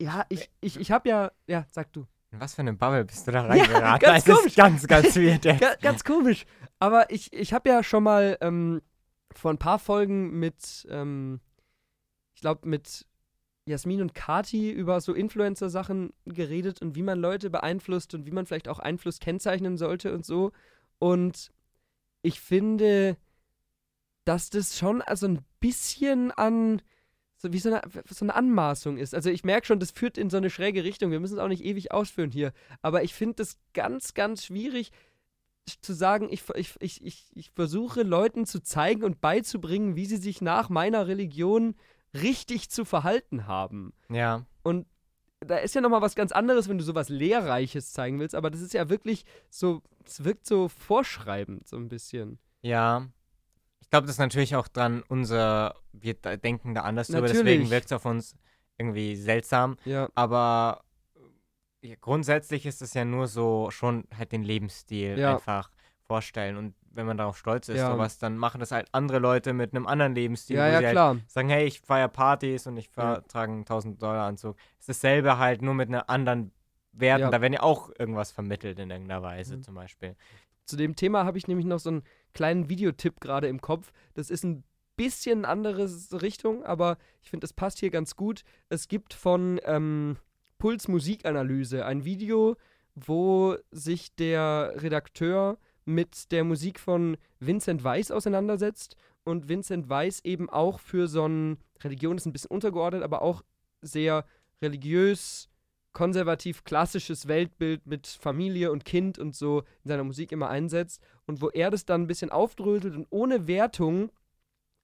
ja, 0.00 0.24
ich, 0.28 0.50
ich, 0.60 0.80
ich 0.80 0.90
habe 0.90 1.08
ja, 1.08 1.32
ja, 1.46 1.66
sag 1.70 1.92
du. 1.92 2.06
In 2.32 2.40
was 2.40 2.54
für 2.54 2.62
eine 2.62 2.72
Bubble 2.72 3.04
bist 3.04 3.26
du 3.26 3.32
da 3.32 3.42
reingeraten? 3.42 3.82
Ja, 3.82 3.98
ganz 3.98 4.24
das 4.24 4.36
komisch. 4.36 4.52
ist 4.52 4.56
ganz, 4.56 4.86
ganz 4.86 5.16
weird. 5.16 5.42
Ga, 5.60 5.74
ganz 5.80 6.04
komisch. 6.04 6.46
Aber 6.78 7.10
ich, 7.10 7.32
ich 7.32 7.52
habe 7.52 7.68
ja 7.68 7.82
schon 7.82 8.04
mal 8.04 8.38
ähm, 8.40 8.80
vor 9.32 9.52
ein 9.52 9.58
paar 9.58 9.78
Folgen 9.78 10.38
mit, 10.38 10.86
ähm, 10.90 11.40
ich 12.34 12.40
glaube, 12.40 12.68
mit 12.68 13.06
Jasmin 13.66 14.00
und 14.00 14.14
Kati 14.14 14.70
über 14.70 15.00
so 15.00 15.12
Influencer-Sachen 15.12 16.12
geredet 16.24 16.80
und 16.80 16.94
wie 16.94 17.02
man 17.02 17.18
Leute 17.18 17.50
beeinflusst 17.50 18.14
und 18.14 18.26
wie 18.26 18.30
man 18.30 18.46
vielleicht 18.46 18.68
auch 18.68 18.78
Einfluss 18.78 19.18
kennzeichnen 19.18 19.76
sollte 19.76 20.14
und 20.14 20.24
so. 20.24 20.52
Und 20.98 21.50
ich 22.22 22.40
finde, 22.40 23.16
dass 24.24 24.50
das 24.50 24.78
schon 24.78 25.02
also 25.02 25.26
ein 25.26 25.44
bisschen 25.60 26.30
an 26.30 26.80
so 27.40 27.52
wie 27.52 27.58
so 27.58 27.70
eine, 27.70 27.80
so 28.08 28.24
eine 28.24 28.34
Anmaßung 28.34 28.98
ist. 28.98 29.14
Also 29.14 29.30
ich 29.30 29.44
merke 29.44 29.66
schon, 29.66 29.80
das 29.80 29.90
führt 29.90 30.18
in 30.18 30.28
so 30.28 30.36
eine 30.36 30.50
schräge 30.50 30.84
Richtung. 30.84 31.10
Wir 31.10 31.20
müssen 31.20 31.34
es 31.34 31.40
auch 31.40 31.48
nicht 31.48 31.64
ewig 31.64 31.90
ausführen 31.90 32.30
hier. 32.30 32.52
Aber 32.82 33.02
ich 33.02 33.14
finde 33.14 33.36
das 33.36 33.56
ganz, 33.72 34.12
ganz 34.12 34.44
schwierig 34.44 34.92
zu 35.80 35.94
sagen, 35.94 36.28
ich, 36.30 36.42
ich, 36.54 36.74
ich, 36.80 37.04
ich, 37.04 37.30
ich 37.34 37.50
versuche 37.52 38.02
Leuten 38.02 38.44
zu 38.44 38.62
zeigen 38.62 39.04
und 39.04 39.20
beizubringen, 39.20 39.96
wie 39.96 40.04
sie 40.04 40.18
sich 40.18 40.42
nach 40.42 40.68
meiner 40.68 41.06
Religion 41.06 41.76
richtig 42.12 42.68
zu 42.70 42.84
verhalten 42.84 43.46
haben. 43.46 43.94
Ja. 44.10 44.44
Und 44.62 44.86
da 45.40 45.56
ist 45.56 45.74
ja 45.74 45.80
nochmal 45.80 46.02
was 46.02 46.14
ganz 46.14 46.32
anderes, 46.32 46.68
wenn 46.68 46.76
du 46.76 46.84
sowas 46.84 47.08
Lehrreiches 47.08 47.92
zeigen 47.92 48.20
willst, 48.20 48.34
aber 48.34 48.50
das 48.50 48.60
ist 48.60 48.74
ja 48.74 48.90
wirklich 48.90 49.24
so, 49.48 49.80
es 50.04 50.24
wirkt 50.24 50.44
so 50.44 50.68
vorschreibend, 50.68 51.66
so 51.66 51.76
ein 51.76 51.88
bisschen. 51.88 52.38
Ja, 52.60 53.06
ich 53.80 53.90
glaube, 53.90 54.06
das 54.06 54.16
ist 54.16 54.20
natürlich 54.20 54.56
auch 54.56 54.68
dran, 54.68 55.02
unser, 55.08 55.74
wir 55.92 56.14
denken 56.14 56.74
da 56.74 56.82
anders 56.82 57.08
drüber, 57.08 57.26
deswegen 57.26 57.70
wirkt 57.70 57.86
es 57.86 57.92
auf 57.92 58.04
uns 58.04 58.36
irgendwie 58.78 59.16
seltsam. 59.16 59.76
Ja. 59.84 60.08
Aber 60.14 60.82
ja, 61.82 61.94
grundsätzlich 62.00 62.66
ist 62.66 62.82
es 62.82 62.94
ja 62.94 63.04
nur 63.04 63.26
so, 63.26 63.70
schon 63.70 64.04
halt 64.16 64.32
den 64.32 64.42
Lebensstil 64.42 65.18
ja. 65.18 65.34
einfach 65.34 65.70
vorstellen. 66.02 66.56
Und 66.56 66.74
wenn 66.92 67.06
man 67.06 67.16
darauf 67.16 67.38
stolz 67.38 67.68
ist, 67.68 67.78
ja. 67.78 67.92
sowas, 67.92 68.18
dann 68.18 68.36
machen 68.36 68.60
das 68.60 68.72
halt 68.72 68.88
andere 68.92 69.18
Leute 69.18 69.52
mit 69.52 69.74
einem 69.74 69.86
anderen 69.86 70.14
Lebensstil. 70.14 70.56
Ja, 70.56 70.68
ja, 70.68 70.74
halt 70.74 70.90
klar. 70.90 71.16
sagen, 71.26 71.48
hey, 71.48 71.66
ich 71.66 71.80
feiere 71.80 72.08
Partys 72.08 72.66
und 72.66 72.76
ich 72.76 72.90
ja. 72.96 73.20
trage 73.20 73.52
einen 73.52 73.60
1000 73.60 74.02
Dollar 74.02 74.26
Anzug. 74.26 74.56
Es 74.78 74.88
ist 74.88 74.88
dasselbe 74.88 75.38
halt, 75.38 75.62
nur 75.62 75.74
mit 75.74 75.88
einer 75.88 76.10
anderen 76.10 76.52
Werten. 76.92 77.30
Da 77.30 77.40
werden 77.40 77.52
ja 77.52 77.62
auch 77.62 77.90
irgendwas 77.98 78.32
vermittelt 78.32 78.78
in 78.78 78.90
irgendeiner 78.90 79.22
Weise 79.22 79.56
mhm. 79.56 79.62
zum 79.62 79.74
Beispiel. 79.74 80.16
Zu 80.64 80.76
dem 80.76 80.96
Thema 80.96 81.24
habe 81.24 81.38
ich 81.38 81.48
nämlich 81.48 81.66
noch 81.66 81.78
so 81.78 81.90
einen 81.90 82.02
kleinen 82.32 82.68
Videotipp 82.68 83.20
gerade 83.20 83.48
im 83.48 83.60
Kopf. 83.60 83.92
Das 84.14 84.30
ist 84.30 84.44
ein 84.44 84.64
bisschen 84.96 85.44
andere 85.44 85.88
Richtung, 86.20 86.62
aber 86.64 86.98
ich 87.22 87.30
finde, 87.30 87.46
es 87.46 87.52
passt 87.52 87.78
hier 87.78 87.90
ganz 87.90 88.16
gut. 88.16 88.42
Es 88.68 88.88
gibt 88.88 89.14
von 89.14 89.60
ähm, 89.64 90.16
Puls 90.58 90.88
Musikanalyse 90.88 91.84
ein 91.86 92.04
Video, 92.04 92.56
wo 92.94 93.56
sich 93.70 94.14
der 94.16 94.74
Redakteur 94.76 95.58
mit 95.84 96.30
der 96.32 96.44
Musik 96.44 96.78
von 96.78 97.16
Vincent 97.38 97.82
Weiss 97.82 98.10
auseinandersetzt 98.10 98.96
und 99.24 99.48
Vincent 99.48 99.88
Weiss 99.88 100.20
eben 100.24 100.48
auch 100.50 100.80
für 100.80 101.08
so 101.08 101.26
ein, 101.26 101.58
Religion 101.82 102.16
ist 102.16 102.26
ein 102.26 102.32
bisschen 102.32 102.50
untergeordnet, 102.50 103.02
aber 103.02 103.22
auch 103.22 103.42
sehr 103.80 104.24
religiös, 104.62 105.48
konservativ 105.92 106.64
klassisches 106.64 107.26
Weltbild 107.26 107.86
mit 107.86 108.06
Familie 108.06 108.70
und 108.70 108.84
Kind 108.84 109.18
und 109.18 109.34
so 109.34 109.60
in 109.82 109.88
seiner 109.88 110.04
Musik 110.04 110.32
immer 110.32 110.48
einsetzt 110.48 111.02
und 111.26 111.42
wo 111.42 111.48
er 111.48 111.70
das 111.70 111.84
dann 111.84 112.02
ein 112.02 112.06
bisschen 112.06 112.30
aufdröselt 112.30 112.94
und 112.94 113.06
ohne 113.10 113.46
Wertung 113.48 114.10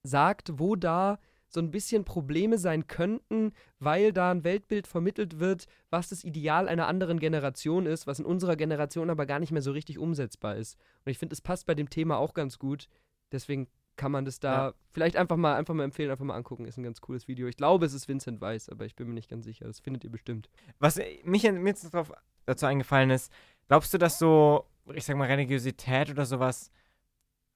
sagt, 0.02 0.58
wo 0.58 0.76
da 0.76 1.18
so 1.48 1.60
ein 1.60 1.70
bisschen 1.70 2.04
Probleme 2.04 2.58
sein 2.58 2.86
könnten, 2.86 3.52
weil 3.78 4.12
da 4.12 4.30
ein 4.30 4.44
Weltbild 4.44 4.86
vermittelt 4.86 5.38
wird, 5.38 5.66
was 5.90 6.08
das 6.08 6.24
Ideal 6.24 6.68
einer 6.68 6.88
anderen 6.88 7.20
Generation 7.20 7.86
ist, 7.86 8.06
was 8.06 8.18
in 8.18 8.24
unserer 8.24 8.56
Generation 8.56 9.10
aber 9.10 9.26
gar 9.26 9.38
nicht 9.38 9.52
mehr 9.52 9.62
so 9.62 9.72
richtig 9.72 9.98
umsetzbar 9.98 10.56
ist. 10.56 10.76
Und 11.04 11.10
ich 11.12 11.18
finde, 11.18 11.34
es 11.34 11.40
passt 11.40 11.66
bei 11.66 11.74
dem 11.74 11.88
Thema 11.88 12.18
auch 12.18 12.34
ganz 12.34 12.58
gut. 12.58 12.88
Deswegen 13.32 13.68
kann 13.96 14.12
man 14.12 14.24
das 14.24 14.40
da 14.40 14.68
ja. 14.68 14.74
vielleicht 14.92 15.16
einfach 15.16 15.36
mal, 15.36 15.54
einfach 15.56 15.74
mal 15.74 15.84
empfehlen, 15.84 16.10
einfach 16.10 16.24
mal 16.24 16.36
angucken. 16.36 16.66
Ist 16.66 16.76
ein 16.76 16.82
ganz 16.82 17.00
cooles 17.00 17.28
Video. 17.28 17.46
Ich 17.48 17.56
glaube, 17.56 17.86
es 17.86 17.94
ist 17.94 18.08
Vincent 18.08 18.40
Weiss, 18.40 18.68
aber 18.68 18.84
ich 18.84 18.94
bin 18.94 19.08
mir 19.08 19.14
nicht 19.14 19.30
ganz 19.30 19.44
sicher. 19.44 19.66
Das 19.66 19.80
findet 19.80 20.04
ihr 20.04 20.10
bestimmt. 20.10 20.48
Was 20.78 21.00
mich 21.24 21.42
mir 21.50 21.66
jetzt 21.66 21.92
drauf, 21.92 22.12
dazu 22.44 22.66
eingefallen 22.66 23.10
ist, 23.10 23.32
glaubst 23.68 23.92
du, 23.92 23.98
dass 23.98 24.18
so, 24.18 24.66
ich 24.94 25.04
sag 25.04 25.16
mal, 25.16 25.26
Religiosität 25.26 26.10
oder 26.10 26.26
sowas 26.26 26.70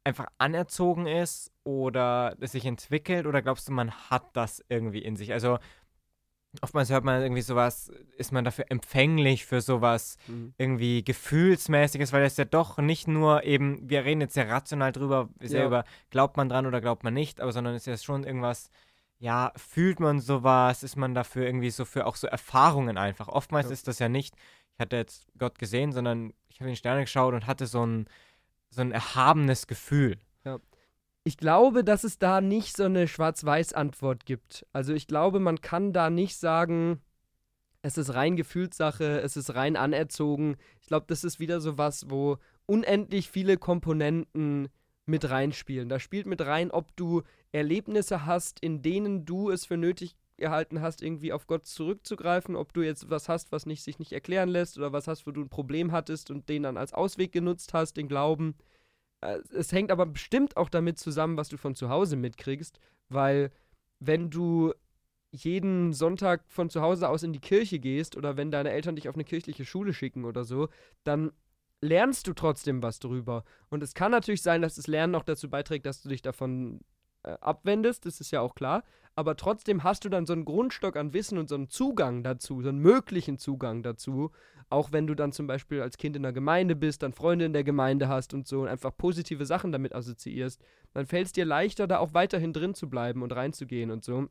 einfach 0.04 0.26
anerzogen 0.38 1.06
ist 1.06 1.52
oder 1.62 2.34
es 2.40 2.52
sich 2.52 2.64
entwickelt 2.64 3.26
oder 3.26 3.42
glaubst 3.42 3.68
du, 3.68 3.72
man 3.72 3.90
hat 3.90 4.24
das 4.34 4.64
irgendwie 4.68 5.00
in 5.02 5.16
sich? 5.16 5.32
Also 5.32 5.58
oftmals 6.62 6.90
hört 6.90 7.04
man 7.04 7.22
irgendwie 7.22 7.42
sowas, 7.42 7.90
ist 8.16 8.32
man 8.32 8.44
dafür 8.44 8.66
empfänglich 8.68 9.46
für 9.46 9.60
sowas 9.60 10.16
mhm. 10.26 10.54
irgendwie 10.58 11.04
gefühlsmäßiges, 11.04 12.12
weil 12.12 12.24
es 12.24 12.36
ja 12.36 12.44
doch 12.44 12.78
nicht 12.78 13.08
nur 13.08 13.44
eben, 13.44 13.88
wir 13.88 14.04
reden 14.04 14.20
jetzt 14.20 14.34
sehr 14.34 14.48
rational 14.48 14.92
drüber, 14.92 15.28
sehr 15.40 15.60
ja. 15.60 15.66
über, 15.66 15.84
glaubt 16.10 16.36
man 16.36 16.48
dran 16.48 16.66
oder 16.66 16.80
glaubt 16.80 17.04
man 17.04 17.14
nicht, 17.14 17.40
aber 17.40 17.52
sondern 17.52 17.74
es 17.74 17.82
ist 17.82 17.86
ja 17.86 17.96
schon 18.04 18.24
irgendwas, 18.24 18.70
ja, 19.18 19.52
fühlt 19.56 20.00
man 20.00 20.18
sowas, 20.20 20.82
ist 20.82 20.96
man 20.96 21.14
dafür 21.14 21.46
irgendwie 21.46 21.70
so 21.70 21.84
für 21.84 22.06
auch 22.06 22.16
so 22.16 22.26
Erfahrungen 22.26 22.98
einfach. 22.98 23.28
Oftmals 23.28 23.66
ja. 23.66 23.72
ist 23.72 23.86
das 23.86 23.98
ja 23.98 24.08
nicht, 24.08 24.34
ich 24.74 24.80
hatte 24.80 24.96
jetzt 24.96 25.26
Gott 25.38 25.58
gesehen, 25.58 25.92
sondern 25.92 26.32
ich 26.48 26.58
habe 26.58 26.68
in 26.68 26.74
die 26.74 26.78
Sterne 26.78 27.02
geschaut 27.02 27.34
und 27.34 27.46
hatte 27.46 27.66
so 27.66 27.84
ein 27.84 28.06
so 28.70 28.80
ein 28.80 28.92
erhabenes 28.92 29.66
Gefühl. 29.66 30.18
Ich 31.22 31.36
glaube, 31.36 31.84
dass 31.84 32.04
es 32.04 32.18
da 32.18 32.40
nicht 32.40 32.76
so 32.76 32.84
eine 32.84 33.06
Schwarz-Weiß-Antwort 33.06 34.24
gibt. 34.24 34.66
Also 34.72 34.94
ich 34.94 35.06
glaube, 35.06 35.38
man 35.38 35.60
kann 35.60 35.92
da 35.92 36.08
nicht 36.08 36.36
sagen, 36.36 37.00
es 37.82 37.98
ist 37.98 38.14
rein 38.14 38.36
Gefühlssache, 38.36 39.20
es 39.20 39.36
ist 39.36 39.54
rein 39.54 39.76
anerzogen. 39.76 40.56
Ich 40.80 40.86
glaube, 40.86 41.06
das 41.08 41.24
ist 41.24 41.38
wieder 41.38 41.60
so 41.60 41.76
was, 41.78 42.10
wo 42.10 42.38
unendlich 42.66 43.30
viele 43.30 43.58
Komponenten 43.58 44.68
mit 45.06 45.28
reinspielen. 45.28 45.88
Da 45.88 45.98
spielt 45.98 46.26
mit 46.26 46.40
rein, 46.40 46.70
ob 46.70 46.96
du 46.96 47.22
Erlebnisse 47.52 48.24
hast, 48.26 48.60
in 48.60 48.80
denen 48.80 49.24
du 49.24 49.50
es 49.50 49.66
für 49.66 49.76
nötig 49.76 50.16
gehalten 50.36 50.80
hast, 50.80 51.02
irgendwie 51.02 51.32
auf 51.32 51.46
Gott 51.46 51.66
zurückzugreifen, 51.66 52.56
ob 52.56 52.72
du 52.72 52.80
jetzt 52.80 53.10
was 53.10 53.28
hast, 53.28 53.52
was 53.52 53.66
nicht, 53.66 53.82
sich 53.82 53.98
nicht 53.98 54.12
erklären 54.12 54.48
lässt 54.48 54.78
oder 54.78 54.92
was 54.92 55.06
hast, 55.06 55.26
wo 55.26 55.32
du 55.32 55.42
ein 55.42 55.50
Problem 55.50 55.92
hattest 55.92 56.30
und 56.30 56.48
den 56.48 56.62
dann 56.62 56.78
als 56.78 56.94
Ausweg 56.94 57.32
genutzt 57.32 57.74
hast, 57.74 57.96
den 57.98 58.08
Glauben. 58.08 58.54
Äh, 59.20 59.38
es 59.54 59.72
hängt 59.72 59.90
aber 59.90 60.06
bestimmt 60.06 60.56
auch 60.56 60.68
damit 60.68 60.98
zusammen, 60.98 61.36
was 61.36 61.48
du 61.48 61.56
von 61.56 61.74
zu 61.74 61.88
Hause 61.88 62.16
mitkriegst, 62.16 62.78
weil 63.08 63.50
wenn 63.98 64.30
du 64.30 64.72
jeden 65.32 65.92
Sonntag 65.92 66.42
von 66.48 66.70
zu 66.70 66.80
Hause 66.80 67.08
aus 67.08 67.22
in 67.22 67.32
die 67.32 67.40
Kirche 67.40 67.78
gehst 67.78 68.16
oder 68.16 68.36
wenn 68.36 68.50
deine 68.50 68.70
Eltern 68.70 68.96
dich 68.96 69.08
auf 69.08 69.14
eine 69.14 69.24
kirchliche 69.24 69.64
Schule 69.64 69.92
schicken 69.92 70.24
oder 70.24 70.44
so, 70.44 70.68
dann 71.04 71.32
lernst 71.80 72.26
du 72.26 72.32
trotzdem 72.32 72.82
was 72.82 72.98
drüber. 72.98 73.44
Und 73.68 73.82
es 73.82 73.94
kann 73.94 74.10
natürlich 74.10 74.42
sein, 74.42 74.62
dass 74.62 74.74
das 74.74 74.86
Lernen 74.86 75.14
auch 75.14 75.22
dazu 75.22 75.48
beiträgt, 75.48 75.86
dass 75.86 76.02
du 76.02 76.08
dich 76.08 76.22
davon 76.22 76.80
äh, 77.22 77.36
abwendest, 77.40 78.06
das 78.06 78.20
ist 78.20 78.30
ja 78.30 78.40
auch 78.40 78.54
klar 78.54 78.82
aber 79.20 79.36
trotzdem 79.36 79.82
hast 79.84 80.04
du 80.04 80.08
dann 80.08 80.26
so 80.26 80.32
einen 80.32 80.44
Grundstock 80.44 80.96
an 80.96 81.12
Wissen 81.12 81.36
und 81.36 81.48
so 81.48 81.54
einen 81.54 81.68
Zugang 81.68 82.22
dazu, 82.22 82.62
so 82.62 82.68
einen 82.68 82.78
möglichen 82.78 83.36
Zugang 83.36 83.82
dazu, 83.82 84.30
auch 84.68 84.92
wenn 84.92 85.06
du 85.06 85.14
dann 85.14 85.32
zum 85.32 85.46
Beispiel 85.46 85.82
als 85.82 85.98
Kind 85.98 86.16
in 86.16 86.22
der 86.22 86.32
Gemeinde 86.32 86.76
bist, 86.76 87.02
dann 87.02 87.12
Freunde 87.12 87.44
in 87.44 87.52
der 87.52 87.64
Gemeinde 87.64 88.08
hast 88.08 88.32
und 88.34 88.46
so 88.46 88.62
und 88.62 88.68
einfach 88.68 88.96
positive 88.96 89.44
Sachen 89.44 89.72
damit 89.72 89.94
assoziierst, 89.94 90.62
dann 90.94 91.06
fällt 91.06 91.26
es 91.26 91.32
dir 91.32 91.44
leichter, 91.44 91.86
da 91.86 91.98
auch 91.98 92.14
weiterhin 92.14 92.52
drin 92.52 92.74
zu 92.74 92.88
bleiben 92.88 93.22
und 93.22 93.34
reinzugehen 93.34 93.90
und 93.90 94.04
so. 94.04 94.28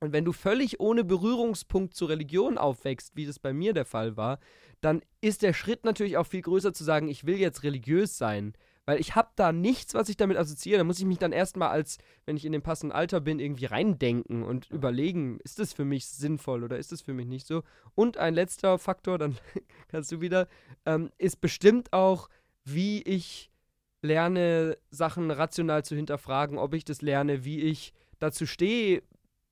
Und 0.00 0.12
wenn 0.12 0.24
du 0.24 0.32
völlig 0.32 0.80
ohne 0.80 1.04
Berührungspunkt 1.04 1.94
zur 1.94 2.08
Religion 2.08 2.58
aufwächst, 2.58 3.14
wie 3.14 3.26
das 3.26 3.38
bei 3.38 3.52
mir 3.52 3.72
der 3.72 3.84
Fall 3.84 4.16
war, 4.16 4.38
dann 4.80 5.02
ist 5.20 5.42
der 5.42 5.52
Schritt 5.52 5.84
natürlich 5.84 6.16
auch 6.16 6.26
viel 6.26 6.42
größer 6.42 6.72
zu 6.72 6.84
sagen, 6.84 7.08
ich 7.08 7.26
will 7.26 7.36
jetzt 7.36 7.62
religiös 7.64 8.18
sein. 8.18 8.54
Weil 8.84 8.98
ich 8.98 9.14
habe 9.14 9.30
da 9.36 9.52
nichts, 9.52 9.94
was 9.94 10.08
ich 10.08 10.16
damit 10.16 10.36
assoziiere. 10.36 10.78
Da 10.78 10.84
muss 10.84 10.98
ich 10.98 11.04
mich 11.04 11.18
dann 11.18 11.32
erstmal 11.32 11.68
als, 11.68 11.98
wenn 12.26 12.36
ich 12.36 12.44
in 12.44 12.52
dem 12.52 12.62
passenden 12.62 12.92
Alter 12.92 13.20
bin, 13.20 13.38
irgendwie 13.38 13.66
reindenken 13.66 14.42
und 14.42 14.70
überlegen, 14.70 15.38
ist 15.44 15.60
das 15.60 15.72
für 15.72 15.84
mich 15.84 16.06
sinnvoll 16.06 16.64
oder 16.64 16.78
ist 16.78 16.90
das 16.90 17.02
für 17.02 17.14
mich 17.14 17.26
nicht 17.26 17.46
so. 17.46 17.62
Und 17.94 18.16
ein 18.18 18.34
letzter 18.34 18.78
Faktor, 18.78 19.18
dann 19.18 19.38
kannst 19.88 20.10
du 20.10 20.20
wieder, 20.20 20.48
ähm, 20.84 21.10
ist 21.18 21.40
bestimmt 21.40 21.92
auch, 21.92 22.28
wie 22.64 23.02
ich 23.02 23.50
lerne, 24.02 24.76
Sachen 24.90 25.30
rational 25.30 25.84
zu 25.84 25.94
hinterfragen, 25.94 26.58
ob 26.58 26.74
ich 26.74 26.84
das 26.84 27.02
lerne, 27.02 27.44
wie 27.44 27.60
ich 27.60 27.92
dazu 28.18 28.46
stehe, 28.46 29.02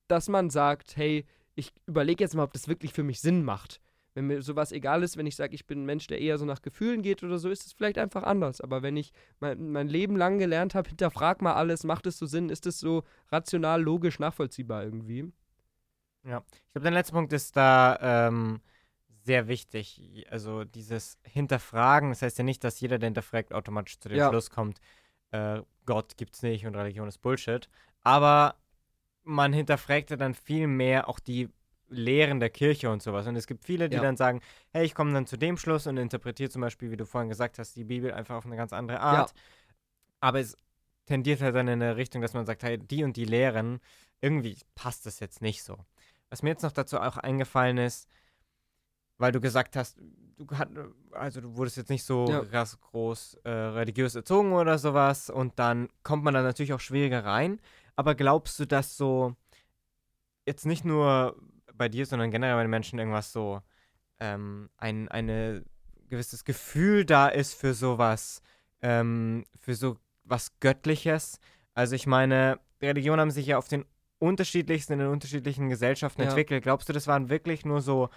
dass 0.07 0.27
man 0.27 0.49
sagt, 0.49 0.97
hey, 0.97 1.25
ich 1.55 1.73
überlege 1.85 2.23
jetzt 2.23 2.35
mal, 2.35 2.43
ob 2.43 2.53
das 2.53 2.67
wirklich 2.67 2.93
für 2.93 3.03
mich 3.03 3.21
Sinn 3.21 3.43
macht. 3.43 3.79
Wenn 4.13 4.27
mir 4.27 4.41
sowas 4.41 4.71
egal 4.71 5.03
ist, 5.03 5.15
wenn 5.15 5.25
ich 5.25 5.35
sage, 5.35 5.55
ich 5.55 5.65
bin 5.65 5.83
ein 5.83 5.85
Mensch, 5.85 6.07
der 6.07 6.19
eher 6.19 6.37
so 6.37 6.45
nach 6.45 6.61
Gefühlen 6.61 7.01
geht 7.01 7.23
oder 7.23 7.37
so, 7.39 7.49
ist 7.49 7.65
es 7.65 7.73
vielleicht 7.73 7.97
einfach 7.97 8.23
anders. 8.23 8.59
Aber 8.59 8.81
wenn 8.81 8.97
ich 8.97 9.13
mein, 9.39 9.71
mein 9.71 9.87
Leben 9.87 10.17
lang 10.17 10.37
gelernt 10.37 10.75
habe, 10.75 10.89
hinterfrag 10.89 11.41
mal 11.41 11.53
alles, 11.53 11.83
macht 11.83 12.05
es 12.07 12.17
so 12.17 12.25
Sinn, 12.25 12.49
ist 12.49 12.65
es 12.67 12.79
so 12.79 13.03
rational, 13.31 13.81
logisch, 13.81 14.19
nachvollziehbar 14.19 14.83
irgendwie? 14.83 15.31
Ja, 16.23 16.43
ich 16.67 16.73
glaube, 16.73 16.83
der 16.83 16.91
letzte 16.91 17.13
Punkt 17.13 17.33
ist 17.33 17.55
da 17.55 18.27
ähm, 18.27 18.61
sehr 19.23 19.47
wichtig. 19.47 20.25
Also 20.29 20.65
dieses 20.65 21.17
Hinterfragen, 21.23 22.09
das 22.09 22.21
heißt 22.21 22.37
ja 22.37 22.43
nicht, 22.43 22.63
dass 22.63 22.79
jeder, 22.79 22.99
der 22.99 23.07
hinterfragt, 23.07 23.53
automatisch 23.53 23.99
zu 23.99 24.09
dem 24.09 24.17
ja. 24.17 24.29
Schluss 24.29 24.49
kommt, 24.49 24.79
äh, 25.31 25.61
Gott 25.85 26.17
gibt's 26.17 26.41
nicht 26.41 26.65
und 26.65 26.75
Religion 26.75 27.07
ist 27.07 27.19
Bullshit. 27.19 27.69
Aber 28.01 28.55
man 29.23 29.53
hinterfragt 29.53 30.09
ja 30.09 30.17
dann 30.17 30.33
viel 30.33 30.67
mehr 30.67 31.07
auch 31.07 31.19
die 31.19 31.49
Lehren 31.91 32.39
der 32.39 32.49
Kirche 32.49 32.89
und 32.89 33.03
sowas. 33.03 33.27
Und 33.27 33.35
es 33.35 33.47
gibt 33.47 33.65
viele, 33.65 33.89
die 33.89 33.97
ja. 33.97 34.01
dann 34.01 34.17
sagen, 34.17 34.41
hey, 34.71 34.85
ich 34.85 34.95
komme 34.95 35.13
dann 35.13 35.27
zu 35.27 35.37
dem 35.37 35.57
Schluss 35.57 35.87
und 35.87 35.97
interpretiere 35.97 36.49
zum 36.49 36.61
Beispiel, 36.61 36.89
wie 36.91 36.97
du 36.97 37.05
vorhin 37.05 37.29
gesagt 37.29 37.59
hast, 37.59 37.75
die 37.75 37.83
Bibel 37.83 38.11
einfach 38.13 38.35
auf 38.35 38.45
eine 38.45 38.55
ganz 38.55 38.73
andere 38.73 38.99
Art. 38.99 39.29
Ja. 39.29 39.35
Aber 40.21 40.39
es 40.39 40.57
tendiert 41.05 41.41
halt 41.41 41.55
dann 41.55 41.67
in 41.67 41.81
eine 41.81 41.97
Richtung, 41.97 42.21
dass 42.21 42.33
man 42.33 42.45
sagt, 42.45 42.63
hey, 42.63 42.77
die 42.77 43.03
und 43.03 43.17
die 43.17 43.25
Lehren, 43.25 43.79
irgendwie 44.21 44.57
passt 44.75 45.05
das 45.05 45.19
jetzt 45.19 45.41
nicht 45.41 45.63
so. 45.63 45.77
Was 46.29 46.43
mir 46.43 46.49
jetzt 46.49 46.63
noch 46.63 46.71
dazu 46.71 46.99
auch 46.99 47.17
eingefallen 47.17 47.77
ist, 47.77 48.07
weil 49.17 49.31
du 49.31 49.41
gesagt 49.41 49.75
hast, 49.75 49.99
du 50.37 50.47
hat, 50.57 50.69
also 51.11 51.41
du 51.41 51.55
wurdest 51.55 51.77
jetzt 51.77 51.89
nicht 51.89 52.03
so 52.03 52.27
ja. 52.27 52.63
groß 52.63 53.39
äh, 53.43 53.49
religiös 53.49 54.15
erzogen 54.15 54.53
oder 54.53 54.77
sowas 54.77 55.29
und 55.29 55.59
dann 55.59 55.89
kommt 56.03 56.23
man 56.23 56.33
da 56.33 56.41
natürlich 56.41 56.73
auch 56.73 56.79
schwieriger 56.79 57.25
rein. 57.25 57.59
Aber 57.95 58.15
glaubst 58.15 58.59
du, 58.59 58.65
dass 58.65 58.97
so 58.97 59.35
jetzt 60.45 60.65
nicht 60.65 60.85
nur 60.85 61.35
bei 61.81 61.89
dir, 61.89 62.05
sondern 62.05 62.29
generell 62.29 62.55
bei 62.55 62.61
den 62.61 62.69
Menschen 62.69 62.99
irgendwas 62.99 63.33
so 63.33 63.61
ähm, 64.19 64.69
ein 64.77 65.09
eine 65.09 65.65
gewisses 66.09 66.45
Gefühl 66.45 67.05
da 67.05 67.27
ist 67.27 67.55
für 67.55 67.73
sowas, 67.73 68.43
ähm, 68.83 69.45
für 69.59 69.73
so 69.73 69.97
was 70.23 70.59
Göttliches? 70.59 71.39
Also 71.73 71.95
ich 71.95 72.05
meine, 72.05 72.59
Religionen 72.81 73.21
haben 73.21 73.31
sich 73.31 73.47
ja 73.47 73.57
auf 73.57 73.67
den 73.67 73.85
unterschiedlichsten 74.19 74.93
in 74.93 74.99
den 74.99 75.07
unterschiedlichen 75.07 75.69
Gesellschaften 75.69 76.21
ja. 76.21 76.27
entwickelt. 76.27 76.61
Glaubst 76.61 76.87
du, 76.87 76.93
das 76.93 77.07
waren 77.07 77.29
wirklich 77.29 77.65
nur 77.65 77.81
so 77.81 78.09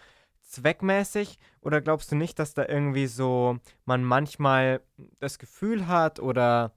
zweckmäßig 0.43 1.39
oder 1.63 1.81
glaubst 1.81 2.13
du 2.13 2.17
nicht, 2.17 2.39
dass 2.39 2.53
da 2.53 2.67
irgendwie 2.67 3.07
so 3.07 3.59
man 3.87 4.05
manchmal 4.05 4.83
das 5.21 5.39
Gefühl 5.39 5.87
hat 5.87 6.21
oder 6.21 6.75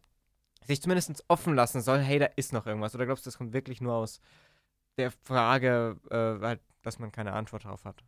sich 0.63 0.81
zumindest 0.81 1.25
offen 1.27 1.53
lassen 1.53 1.81
soll, 1.81 1.99
hey, 1.99 2.19
da 2.19 2.27
ist 2.37 2.53
noch 2.53 2.65
irgendwas? 2.65 2.95
Oder 2.95 3.05
glaubst 3.05 3.25
du, 3.25 3.27
das 3.27 3.37
kommt 3.37 3.51
wirklich 3.51 3.81
nur 3.81 3.95
aus 3.95 4.21
der 4.97 5.11
Frage, 5.11 5.97
äh, 6.09 6.43
halt, 6.45 6.61
dass 6.87 6.99
man 6.99 7.11
keine 7.11 7.33
Antwort 7.33 7.65
drauf 7.65 7.83
hat? 7.83 8.03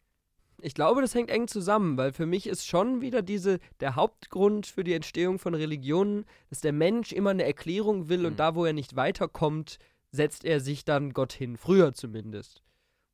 Ich 0.62 0.74
glaube, 0.74 1.02
das 1.02 1.14
hängt 1.14 1.30
eng 1.30 1.48
zusammen, 1.48 1.98
weil 1.98 2.12
für 2.12 2.26
mich 2.26 2.48
ist 2.48 2.66
schon 2.66 3.02
wieder 3.02 3.22
diese, 3.22 3.60
der 3.80 3.96
Hauptgrund 3.96 4.68
für 4.68 4.84
die 4.84 4.94
Entstehung 4.94 5.38
von 5.38 5.54
Religionen, 5.54 6.26
dass 6.50 6.62
der 6.62 6.74
Mensch 6.74 7.12
immer 7.12 7.30
eine 7.30 7.44
Erklärung 7.44 8.10
will 8.10 8.20
mhm. 8.20 8.26
und 8.26 8.40
da, 8.40 8.56
wo 8.56 8.66
er 8.66 8.74
nicht 8.74 8.96
weiterkommt, 8.96 9.80
setzt 10.12 10.44
er 10.46 10.60
sich 10.60 10.86
dann 10.86 11.14
Gott 11.14 11.34
hin, 11.34 11.58
früher 11.58 11.94
zumindest. 11.94 12.64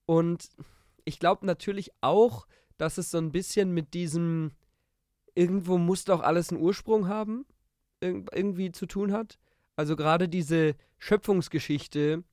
Und 0.05 0.49
ich 1.03 1.19
glaube 1.19 1.45
natürlich 1.45 1.91
auch, 2.01 2.47
dass 2.77 2.97
es 2.97 3.11
so 3.11 3.17
ein 3.17 3.31
bisschen 3.31 3.73
mit 3.73 3.93
diesem, 3.93 4.51
irgendwo 5.33 5.77
muss 5.77 6.05
doch 6.05 6.21
alles 6.21 6.49
einen 6.49 6.61
Ursprung 6.61 7.07
haben, 7.07 7.45
irg 8.01 8.29
irgendwie 8.33 8.71
zu 8.71 8.85
tun 8.85 9.11
hat. 9.11 9.39
Also 9.75 9.95
gerade 9.95 10.29
diese 10.29 10.75
Schöpfungsgeschichte, 10.99 12.23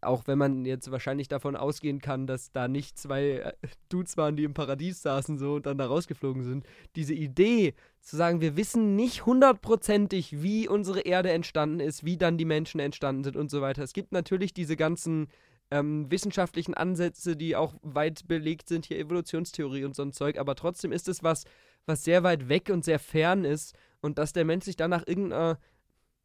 auch 0.00 0.26
wenn 0.26 0.38
man 0.38 0.64
jetzt 0.64 0.90
wahrscheinlich 0.90 1.28
davon 1.28 1.56
ausgehen 1.56 2.00
kann, 2.00 2.26
dass 2.26 2.52
da 2.52 2.68
nicht 2.68 2.98
zwei 2.98 3.30
äh, 3.30 3.52
Dudes 3.88 4.16
waren, 4.16 4.36
die 4.36 4.44
im 4.44 4.54
Paradies 4.54 5.02
saßen 5.02 5.38
so 5.38 5.54
und 5.54 5.66
dann 5.66 5.78
da 5.78 5.86
rausgeflogen 5.86 6.44
sind. 6.44 6.64
Diese 6.96 7.14
Idee 7.14 7.74
zu 8.00 8.16
sagen, 8.16 8.40
wir 8.40 8.56
wissen 8.56 8.96
nicht 8.96 9.26
hundertprozentig, 9.26 10.42
wie 10.42 10.68
unsere 10.68 11.00
Erde 11.00 11.30
entstanden 11.32 11.80
ist, 11.80 12.04
wie 12.04 12.16
dann 12.16 12.38
die 12.38 12.44
Menschen 12.44 12.80
entstanden 12.80 13.24
sind 13.24 13.36
und 13.36 13.50
so 13.50 13.60
weiter. 13.60 13.82
Es 13.82 13.92
gibt 13.92 14.12
natürlich 14.12 14.54
diese 14.54 14.76
ganzen 14.76 15.28
ähm, 15.70 16.10
wissenschaftlichen 16.10 16.74
Ansätze, 16.74 17.36
die 17.36 17.56
auch 17.56 17.74
weit 17.82 18.26
belegt 18.28 18.68
sind, 18.68 18.86
hier 18.86 18.98
Evolutionstheorie 18.98 19.84
und 19.84 19.94
so 19.94 20.02
ein 20.02 20.12
Zeug, 20.12 20.38
aber 20.38 20.54
trotzdem 20.54 20.92
ist 20.92 21.08
es 21.08 21.22
was, 21.22 21.44
was 21.86 22.04
sehr 22.04 22.22
weit 22.22 22.48
weg 22.48 22.70
und 22.70 22.84
sehr 22.84 22.98
fern 22.98 23.44
ist 23.44 23.74
und 24.00 24.18
dass 24.18 24.32
der 24.32 24.44
Mensch 24.44 24.64
sich 24.64 24.76
dann 24.76 24.90
nach 24.90 25.06
irgendeiner 25.06 25.58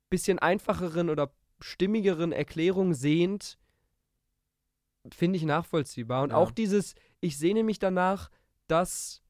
bisschen 0.09 0.38
einfacheren 0.38 1.09
oder 1.09 1.31
stimmigeren 1.59 2.31
Erklärung 2.31 2.93
sehnt, 2.93 3.57
finde 5.11 5.37
ich 5.37 5.43
nachvollziehbar. 5.43 6.23
Und 6.23 6.29
ja. 6.29 6.37
auch 6.37 6.51
dieses, 6.51 6.95
ich 7.19 7.37
sehne 7.37 7.63
mich 7.63 7.79
danach, 7.79 8.29
dass 8.67 9.21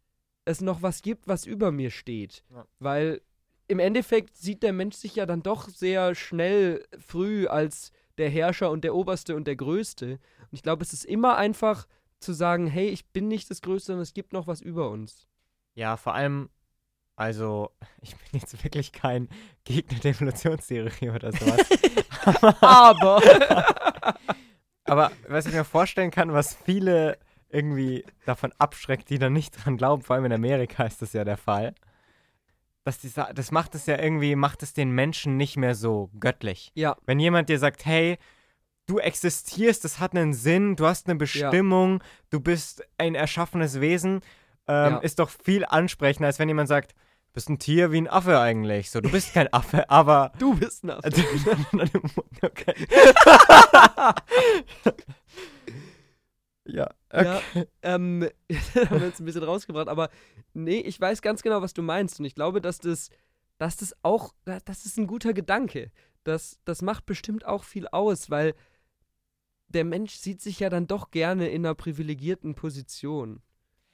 es 0.46 0.62
noch 0.62 0.82
was 0.82 1.02
gibt, 1.02 1.28
was 1.28 1.46
über 1.46 1.72
mir 1.72 1.90
steht. 1.90 2.44
Ja. 2.52 2.66
Weil 2.80 3.22
im 3.68 3.80
Endeffekt 3.80 4.36
sieht 4.36 4.62
der 4.62 4.74
Mensch 4.74 4.96
sich 4.96 5.16
ja 5.16 5.26
dann 5.26 5.42
doch 5.42 5.70
sehr 5.70 6.16
schnell 6.16 6.86
früh 7.00 7.48
als 7.48 7.92
der 8.18 8.30
Herrscher 8.30 8.70
und 8.70 8.84
der 8.84 8.94
Oberste 8.94 9.36
und 9.36 9.48
der 9.48 9.56
Größte. 9.56 10.20
Und 10.42 10.50
ich 10.52 10.62
glaube, 10.62 10.84
es 10.84 10.94
ist 10.94 11.06
immer 11.06 11.38
einfach 11.38 11.88
zu 12.20 12.34
sagen, 12.34 12.68
hey, 12.68 12.90
ich 12.90 13.06
bin 13.08 13.28
nicht 13.28 13.50
das 13.50 13.62
Größte, 13.62 13.88
sondern 13.88 14.04
es 14.04 14.14
gibt 14.14 14.34
noch 14.34 14.48
was 14.48 14.62
über 14.62 14.90
uns. 14.90 15.28
Ja, 15.76 15.98
vor 15.98 16.14
allem, 16.14 16.50
also, 17.16 17.72
ich 18.02 18.16
bin 18.16 18.40
jetzt 18.40 18.64
wirklich 18.64 18.92
kein 18.92 19.30
Gegner 19.64 20.00
der 20.00 20.12
Evolutionstheorie 20.12 21.10
oder 21.10 21.32
sowas. 21.32 22.62
aber. 22.62 23.22
aber 24.86 25.12
was 25.28 25.46
ich 25.46 25.54
mir 25.54 25.64
vorstellen 25.64 26.12
kann, 26.12 26.34
was 26.34 26.54
viele 26.56 27.18
irgendwie 27.50 28.06
davon 28.26 28.52
abschreckt, 28.58 29.10
die 29.10 29.20
dann 29.20 29.34
nicht 29.34 29.52
dran 29.64 29.78
glauben, 29.78 30.02
vor 30.02 30.16
allem 30.16 30.26
in 30.26 30.34
Amerika 30.34 30.84
ist 30.84 31.02
das 31.02 31.14
ja 31.14 31.24
der 31.24 31.38
Fall 31.38 31.74
dass 32.84 33.00
die, 33.00 33.12
das 33.34 33.52
macht 33.52 33.76
es 33.76 33.86
ja 33.86 33.98
irgendwie, 33.98 34.36
macht 34.36 34.64
es 34.64 34.74
den 34.74 34.92
Menschen 34.92 35.38
nicht 35.38 35.58
mehr 35.58 35.76
so 35.76 36.10
göttlich. 36.20 36.72
Ja. 36.76 36.98
Wenn 37.06 37.20
jemand 37.20 37.50
dir 37.50 37.60
sagt, 37.60 37.86
hey, 37.86 38.18
du 38.86 39.00
existierst, 39.00 39.84
das 39.84 40.00
hat 40.00 40.16
einen 40.16 40.34
Sinn, 40.34 40.76
du 40.76 40.86
hast 40.86 41.08
eine 41.08 41.18
Bestimmung, 41.18 42.02
ja. 42.02 42.08
du 42.30 42.40
bist 42.42 42.84
ein 42.98 43.16
erschaffenes 43.16 43.80
Wesen, 43.80 44.22
ähm, 44.68 44.94
ja. 44.94 44.98
ist 44.98 45.20
doch 45.20 45.30
viel 45.30 45.66
ansprechender, 45.66 46.28
als 46.28 46.40
wenn 46.40 46.50
jemand 46.50 46.68
sagt, 46.68 46.94
bist 47.34 47.50
ein 47.50 47.60
Tier 47.60 47.92
wie 47.92 47.98
ein 47.98 48.08
Affe 48.08 48.40
eigentlich. 48.40 48.92
So, 48.92 49.02
du 49.02 49.10
bist 49.10 49.34
kein 49.34 49.52
Affe, 49.52 49.90
aber. 49.90 50.32
Du 50.40 50.56
bist 50.56 50.84
ein 50.84 50.92
Affe. 50.92 51.10
okay. 52.42 52.76
Ja, 56.66 56.90
okay. 57.10 57.26
Ja, 57.26 57.42
ähm, 57.82 58.30
haben 58.76 59.00
wir 59.00 59.08
jetzt 59.08 59.20
ein 59.20 59.26
bisschen 59.26 59.44
rausgebracht, 59.44 59.88
aber 59.88 60.10
nee, 60.54 60.80
ich 60.80 61.00
weiß 61.00 61.22
ganz 61.22 61.42
genau, 61.42 61.62
was 61.62 61.74
du 61.74 61.82
meinst. 61.82 62.20
Und 62.20 62.26
ich 62.26 62.36
glaube, 62.36 62.62
dass 62.62 62.80
das, 62.80 63.10
dass 63.58 63.78
das 63.78 63.96
auch, 64.04 64.34
das 64.46 64.86
ist 64.86 64.98
ein 64.98 65.08
guter 65.08 65.34
Gedanke. 65.34 65.92
Das, 66.24 66.60
das 66.64 66.82
macht 66.82 67.06
bestimmt 67.06 67.46
auch 67.46 67.64
viel 67.64 67.88
aus, 67.88 68.30
weil 68.30 68.54
der 69.68 69.84
Mensch 69.84 70.16
sieht 70.16 70.42
sich 70.42 70.60
ja 70.60 70.70
dann 70.70 70.88
doch 70.88 71.12
gerne 71.12 71.50
in 71.50 71.66
einer 71.66 71.76
privilegierten 71.76 72.56
Position. 72.56 73.42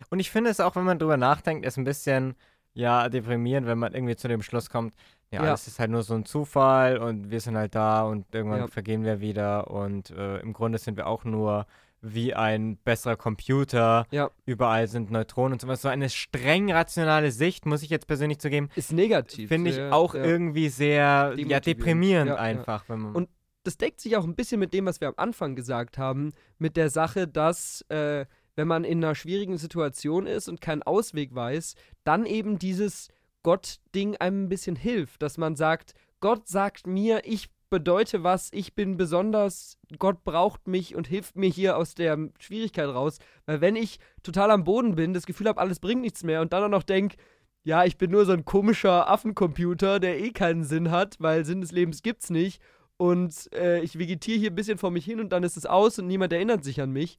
Und 0.09 0.19
ich 0.19 0.29
finde 0.29 0.49
es 0.49 0.59
auch, 0.59 0.75
wenn 0.75 0.83
man 0.83 0.99
drüber 0.99 1.17
nachdenkt, 1.17 1.65
ist 1.65 1.77
ein 1.77 1.83
bisschen, 1.85 2.35
ja, 2.73 3.09
deprimierend, 3.09 3.67
wenn 3.67 3.77
man 3.77 3.93
irgendwie 3.93 4.15
zu 4.15 4.27
dem 4.27 4.41
Schluss 4.41 4.69
kommt, 4.69 4.93
ja, 5.31 5.43
ja. 5.43 5.53
ist 5.53 5.79
halt 5.79 5.91
nur 5.91 6.03
so 6.03 6.15
ein 6.15 6.25
Zufall 6.25 6.97
und 6.97 7.29
wir 7.29 7.39
sind 7.39 7.55
halt 7.55 7.75
da 7.75 8.03
und 8.03 8.33
irgendwann 8.33 8.61
ja. 8.61 8.67
vergehen 8.67 9.03
wir 9.03 9.21
wieder 9.21 9.69
und 9.69 10.09
äh, 10.09 10.39
im 10.39 10.53
Grunde 10.53 10.79
sind 10.79 10.97
wir 10.97 11.07
auch 11.07 11.23
nur 11.23 11.67
wie 12.01 12.33
ein 12.33 12.77
besserer 12.77 13.15
Computer. 13.15 14.07
Ja. 14.09 14.31
Überall 14.45 14.87
sind 14.87 15.11
Neutronen 15.11 15.53
und 15.53 15.61
so 15.61 15.67
was. 15.67 15.81
So 15.81 15.89
eine 15.89 16.09
streng 16.09 16.71
rationale 16.71 17.31
Sicht, 17.31 17.65
muss 17.65 17.83
ich 17.83 17.89
jetzt 17.89 18.07
persönlich 18.07 18.39
zugeben. 18.39 18.69
Ist 18.75 18.93
negativ. 18.93 19.49
Finde 19.49 19.69
ich 19.69 19.77
ja, 19.77 19.91
auch 19.91 20.15
irgendwie 20.15 20.69
sehr 20.69 21.33
ja, 21.37 21.59
deprimierend 21.59 22.31
einfach. 22.31 22.87
und 22.89 23.29
das 23.63 23.77
deckt 23.77 23.99
sich 23.99 24.15
auch 24.15 24.23
ein 24.23 24.35
bisschen 24.35 24.59
mit 24.59 24.73
dem, 24.73 24.85
was 24.85 25.01
wir 25.01 25.09
am 25.09 25.15
Anfang 25.17 25.55
gesagt 25.55 25.97
haben, 25.97 26.31
mit 26.57 26.77
der 26.77 26.89
Sache, 26.89 27.27
dass 27.27 27.81
äh, 27.89 28.25
wenn 28.59 28.67
man 28.67 28.83
in 28.83 29.01
einer 29.01 29.15
schwierigen 29.15 29.57
Situation 29.57 30.27
ist 30.27 30.49
und 30.49 30.59
keinen 30.59 30.83
Ausweg 30.83 31.33
weiß, 31.33 31.75
dann 32.03 32.25
eben 32.25 32.59
dieses 32.59 33.07
Gott-Ding 33.41 34.17
einem 34.17 34.43
ein 34.43 34.49
bisschen 34.49 34.75
hilft, 34.75 35.21
dass 35.21 35.37
man 35.37 35.55
sagt, 35.55 35.93
Gott 36.19 36.49
sagt 36.49 36.85
mir, 36.85 37.21
ich 37.23 37.49
bedeute 37.69 38.21
was, 38.21 38.49
ich 38.51 38.75
bin 38.75 38.97
besonders, 38.97 39.77
Gott 39.97 40.25
braucht 40.25 40.67
mich 40.67 40.93
und 40.93 41.07
hilft 41.07 41.37
mir 41.37 41.49
hier 41.49 41.77
aus 41.77 41.95
der 41.95 42.17
Schwierigkeit 42.37 42.89
raus. 42.89 43.19
Weil 43.45 43.61
wenn 43.61 43.77
ich 43.77 43.97
total 44.23 44.51
am 44.51 44.65
Boden 44.65 44.95
bin, 44.95 45.13
das 45.13 45.25
Gefühl 45.25 45.47
habe, 45.47 45.61
alles 45.61 45.79
bringt 45.79 46.01
nichts 46.01 46.25
mehr 46.25 46.41
und 46.41 46.51
dann 46.51 46.65
auch 46.65 46.69
noch 46.69 46.83
denke, 46.83 47.15
ja, 47.63 47.85
ich 47.85 47.97
bin 47.97 48.11
nur 48.11 48.25
so 48.25 48.33
ein 48.33 48.43
komischer 48.43 49.09
Affencomputer, 49.09 50.01
der 50.01 50.19
eh 50.19 50.31
keinen 50.31 50.65
Sinn 50.65 50.91
hat, 50.91 51.15
weil 51.19 51.45
Sinn 51.45 51.61
des 51.61 51.71
Lebens 51.71 52.01
gibt's 52.01 52.29
nicht. 52.29 52.61
Und 52.97 53.53
äh, 53.53 53.79
ich 53.83 53.97
vegetiere 53.97 54.37
hier 54.37 54.51
ein 54.51 54.55
bisschen 54.55 54.77
vor 54.77 54.91
mich 54.91 55.05
hin 55.05 55.21
und 55.21 55.29
dann 55.29 55.43
ist 55.43 55.55
es 55.55 55.65
aus 55.65 55.97
und 55.97 56.07
niemand 56.07 56.33
erinnert 56.33 56.65
sich 56.65 56.81
an 56.81 56.91
mich. 56.91 57.17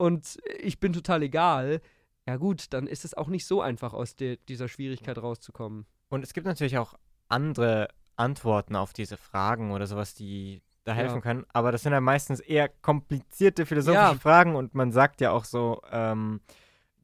Und 0.00 0.38
ich 0.58 0.80
bin 0.80 0.94
total 0.94 1.22
egal. 1.22 1.82
Ja, 2.26 2.38
gut, 2.38 2.72
dann 2.72 2.86
ist 2.86 3.04
es 3.04 3.12
auch 3.12 3.28
nicht 3.28 3.46
so 3.46 3.60
einfach, 3.60 3.92
aus 3.92 4.16
de 4.16 4.38
dieser 4.48 4.66
Schwierigkeit 4.66 5.18
rauszukommen. 5.18 5.84
Und 6.08 6.24
es 6.24 6.32
gibt 6.32 6.46
natürlich 6.46 6.78
auch 6.78 6.94
andere 7.28 7.88
Antworten 8.16 8.76
auf 8.76 8.94
diese 8.94 9.18
Fragen 9.18 9.72
oder 9.72 9.86
sowas, 9.86 10.14
die 10.14 10.62
da 10.84 10.94
helfen 10.94 11.16
ja. 11.16 11.20
können. 11.20 11.44
Aber 11.52 11.70
das 11.70 11.82
sind 11.82 11.92
ja 11.92 12.00
meistens 12.00 12.40
eher 12.40 12.70
komplizierte 12.70 13.66
philosophische 13.66 14.14
ja. 14.14 14.14
Fragen 14.14 14.56
und 14.56 14.74
man 14.74 14.90
sagt 14.90 15.20
ja 15.20 15.32
auch 15.32 15.44
so, 15.44 15.82
ähm, 15.92 16.40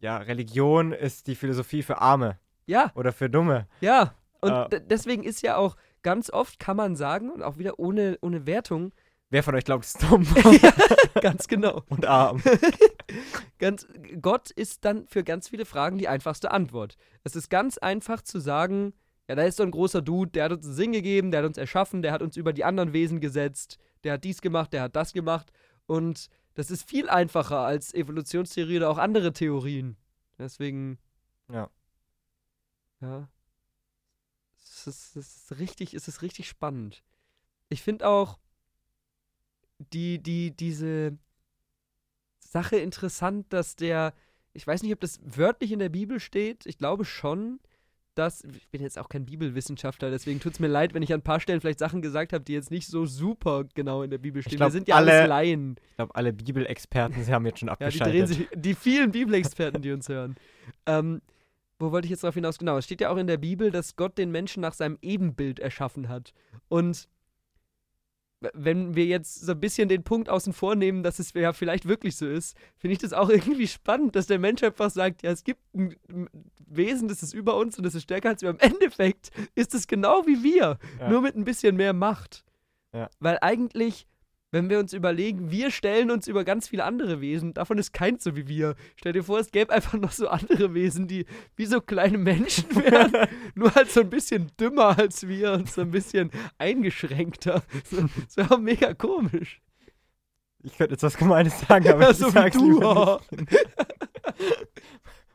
ja, 0.01 0.16
Religion 0.16 0.92
ist 0.92 1.26
die 1.26 1.34
Philosophie 1.34 1.82
für 1.82 2.01
Arme. 2.01 2.38
Ja. 2.64 2.92
Oder 2.94 3.12
für 3.12 3.28
Dumme. 3.28 3.68
Ja. 3.82 4.14
Und 4.40 4.72
äh, 4.72 4.80
deswegen 4.80 5.22
ist 5.22 5.42
ja 5.42 5.59
auch 5.59 5.76
ganz 6.03 6.30
oft, 6.30 6.59
kann 6.59 6.78
man 6.78 6.97
sagen, 6.97 7.30
und 7.30 7.42
auch 7.42 7.59
wieder 7.59 7.78
ohne, 7.78 8.16
ohne 8.22 8.47
Wertung, 8.47 8.94
Wer 9.29 9.43
von 9.43 9.55
euch 9.57 9.64
glaubt, 9.64 9.85
ist 9.85 10.03
dumm? 10.03 10.22
ja, 10.62 10.72
ganz 11.20 11.49
genau. 11.49 11.83
Und 11.89 12.07
arm. 12.07 12.43
ganz, 13.59 13.87
Gott 14.22 14.51
ist 14.51 14.85
dann 14.85 15.09
für 15.09 15.24
ganz 15.24 15.49
viele 15.49 15.64
Fragen 15.64 15.99
die 15.99 16.07
einfachste 16.07 16.53
Antwort. 16.53 16.97
Es 17.24 17.35
ist 17.35 17.49
ganz 17.49 17.77
einfach 17.79 18.22
zu 18.22 18.39
sagen, 18.39 18.95
ja, 19.29 19.35
da 19.35 19.43
ist 19.43 19.57
so 19.57 19.64
ein 19.64 19.72
großer 19.72 20.01
Dude, 20.01 20.31
der 20.31 20.45
hat 20.45 20.53
uns 20.53 20.66
einen 20.66 20.74
Sinn 20.74 20.93
gegeben, 20.93 21.33
der 21.33 21.41
hat 21.41 21.47
uns 21.47 21.59
erschaffen, 21.59 22.03
der 22.03 22.12
hat 22.12 22.22
uns 22.22 22.37
über 22.37 22.53
die 22.53 22.64
anderen 22.64 22.93
Wesen 22.93 23.20
gesetzt, 23.20 23.79
der 24.05 24.14
hat 24.14 24.24
dies 24.24 24.41
gemacht, 24.41 24.72
der 24.72 24.83
hat 24.83 24.95
das 24.95 25.12
gemacht. 25.12 25.51
Und 25.87 26.29
das 26.55 26.70
ist 26.70 26.89
viel 26.89 27.09
einfacher 27.09 27.59
als 27.59 27.93
Evolutionstheorie 27.93 28.77
oder 28.77 28.91
auch 28.91 28.99
andere 28.99 29.33
Theorien. 29.33 29.97
Deswegen. 30.39 30.99
Ja. 31.53 31.68
Ja. 33.01 33.29
Es 34.57 34.87
ist, 34.87 35.16
es 35.16 35.37
ist 35.37 35.59
richtig, 35.59 35.95
es 35.95 36.07
ist 36.07 36.22
richtig 36.22 36.49
spannend. 36.49 37.03
Ich 37.68 37.83
finde 37.83 38.07
auch 38.07 38.39
die, 39.79 40.22
die, 40.22 40.51
diese 40.53 41.16
Sache 42.41 42.77
interessant, 42.77 43.53
dass 43.53 43.77
der, 43.77 44.14
ich 44.53 44.66
weiß 44.66 44.83
nicht, 44.83 44.93
ob 44.93 45.01
das 45.01 45.20
wörtlich 45.22 45.72
in 45.72 45.79
der 45.79 45.89
Bibel 45.89 46.20
steht, 46.20 46.66
ich 46.66 46.79
glaube 46.79 47.05
schon, 47.05 47.61
dass, 48.14 48.45
ich 48.45 48.68
bin 48.70 48.81
jetzt 48.81 48.99
auch 48.99 49.11
kein 49.11 49.27
Bibelwissenschaftler, 49.27 50.11
deswegen 50.11 50.41
tut 50.41 50.55
es 50.55 50.61
mir 50.61 50.68
leid, 50.68 50.95
wenn 50.95 51.03
ich 51.03 51.12
an 51.12 51.20
ein 51.20 51.24
paar 51.24 51.41
Stellen 51.41 51.61
vielleicht 51.61 51.79
Sachen 51.79 52.01
gesagt 52.01 52.33
habe, 52.33 52.43
die 52.43 52.55
jetzt 52.55 52.70
nicht 52.70 52.87
so 52.87 53.05
super 53.05 53.64
genau 53.74 54.03
in 54.03 54.11
der 54.11 54.18
Bibel 54.18 54.43
stehen. 54.43 54.57
Glaub, 54.57 54.68
Wir 54.68 54.72
sind 54.72 54.89
ja 54.89 54.97
alle, 54.97 55.12
alles 55.12 55.29
Laien. 55.29 55.77
Ich 55.91 55.97
glaube, 55.97 56.14
alle 56.14 56.33
Bibelexperten, 56.33 57.22
sie 57.22 57.33
haben 57.33 57.45
jetzt 57.45 57.61
schon 57.61 57.68
abgeschaltet. 57.68 58.14
Ja, 58.16 58.27
die, 58.27 58.33
sich, 58.33 58.49
die 58.55 58.74
vielen 58.74 59.11
Bibelexperten, 59.12 59.83
die 59.83 59.93
uns 59.93 60.09
hören. 60.09 60.37
Ähm, 60.87 61.20
wo 61.79 61.93
wollte 61.93 62.07
ich 62.07 62.11
jetzt 62.11 62.24
darauf 62.24 62.35
hinaus? 62.35 62.59
Genau, 62.59 62.79
es 62.79 62.87
steht 62.87 63.03
ja 63.03 63.11
auch 63.11 63.18
in 63.18 63.27
der 63.27 63.37
Bibel, 63.37 63.70
dass 63.70 63.97
Gott 63.97 64.16
den 64.16 64.31
Menschen 64.31 64.62
nach 64.62 64.72
seinem 64.72 64.97
Ebenbild 65.03 65.61
erschaffen 65.61 66.09
hat. 66.09 66.33
Und 66.68 67.09
wenn 68.53 68.95
wir 68.95 69.07
jetzt 69.07 69.41
so 69.47 69.53
ein 69.53 69.61
bisschen 69.61 69.89
den 69.89 70.03
Punkt 70.03 70.28
außen 70.28 70.53
vor 70.53 70.74
nehmen, 70.74 71.03
dass 71.03 71.18
es 71.18 71.32
ja 71.32 71.53
vielleicht 71.53 71.89
wirklich 71.89 72.16
so 72.16 72.26
ist, 72.26 72.57
finde 72.76 72.93
ich 72.93 72.99
das 72.99 73.12
auch 73.12 73.28
irgendwie 73.30 73.66
spannend, 73.66 74.16
dass 74.16 74.26
der 74.26 74.39
Mensch 74.39 74.62
einfach 74.62 74.91
sagt, 74.91 75.22
ja, 75.22 75.30
es 75.30 75.45
gibt 75.45 75.61
ein 75.74 75.97
Wesen, 76.66 77.09
das 77.09 77.22
ist 77.22 77.32
über 77.32 77.57
uns 77.57 77.78
und 77.78 77.84
das 77.84 77.95
ist 77.95 78.03
stärker 78.05 78.30
als 78.30 78.43
wir. 78.43 78.51
Im 78.51 78.59
Endeffekt 78.59 79.30
ist 79.55 79.74
es 79.74 79.87
genau 79.87 80.26
wie 80.26 80.43
wir, 80.43 80.78
ja. 81.01 81.09
nur 81.09 81.22
mit 81.22 81.37
ein 81.37 81.45
bisschen 81.45 81.76
mehr 81.76 81.93
Macht. 81.93 82.45
Ja. 82.93 83.11
Weil 83.20 83.39
eigentlich 83.41 84.07
wenn 84.57 84.70
wir 84.70 84.78
uns 84.78 84.94
überlegen, 84.94 85.50
wir 85.50 85.70
stellen 85.70 86.11
uns 86.11 86.26
über 86.26 86.42
ganz 86.42 86.68
viele 86.68 86.84
andere 86.84 87.20
Wesen, 87.20 87.52
davon 87.52 87.76
ist 87.76 87.92
keins 87.92 88.24
so 88.24 88.36
wie 88.36 88.48
wir. 88.48 88.74
Stell 88.96 89.12
dir 89.12 89.22
vor, 89.22 89.38
es 89.38 89.50
gäbe 89.50 89.70
einfach 89.70 89.92
noch 89.98 90.12
so 90.12 90.28
andere 90.28 90.72
Wesen, 90.72 91.07
die 91.07 91.26
wie 91.57 91.66
so 91.66 91.82
kleine 91.82 92.16
Menschen 92.16 92.64
wären, 92.74 93.28
nur 93.54 93.74
halt 93.74 93.90
so 93.90 94.00
ein 94.00 94.09
bisschen 94.09 94.50
dümmer 94.59 94.98
als 94.98 95.28
wir 95.28 95.52
und 95.52 95.70
so 95.70 95.82
ein 95.82 95.90
bisschen 95.90 96.30
eingeschränkter. 96.57 97.62
So, 97.84 98.09
das 98.24 98.36
wäre 98.38 98.59
mega 98.59 98.94
komisch. 98.94 99.61
Ich 100.62 100.78
könnte 100.78 100.94
jetzt 100.94 101.02
was 101.02 101.18
Gemeines 101.18 101.61
sagen, 101.61 101.88
aber 101.90 102.04
ja, 102.04 102.11
ich 102.12 102.16
so 102.16 102.30
sag's 102.30 102.57
du, 102.57 102.72
lieber 102.72 103.20
nicht. 103.30 103.52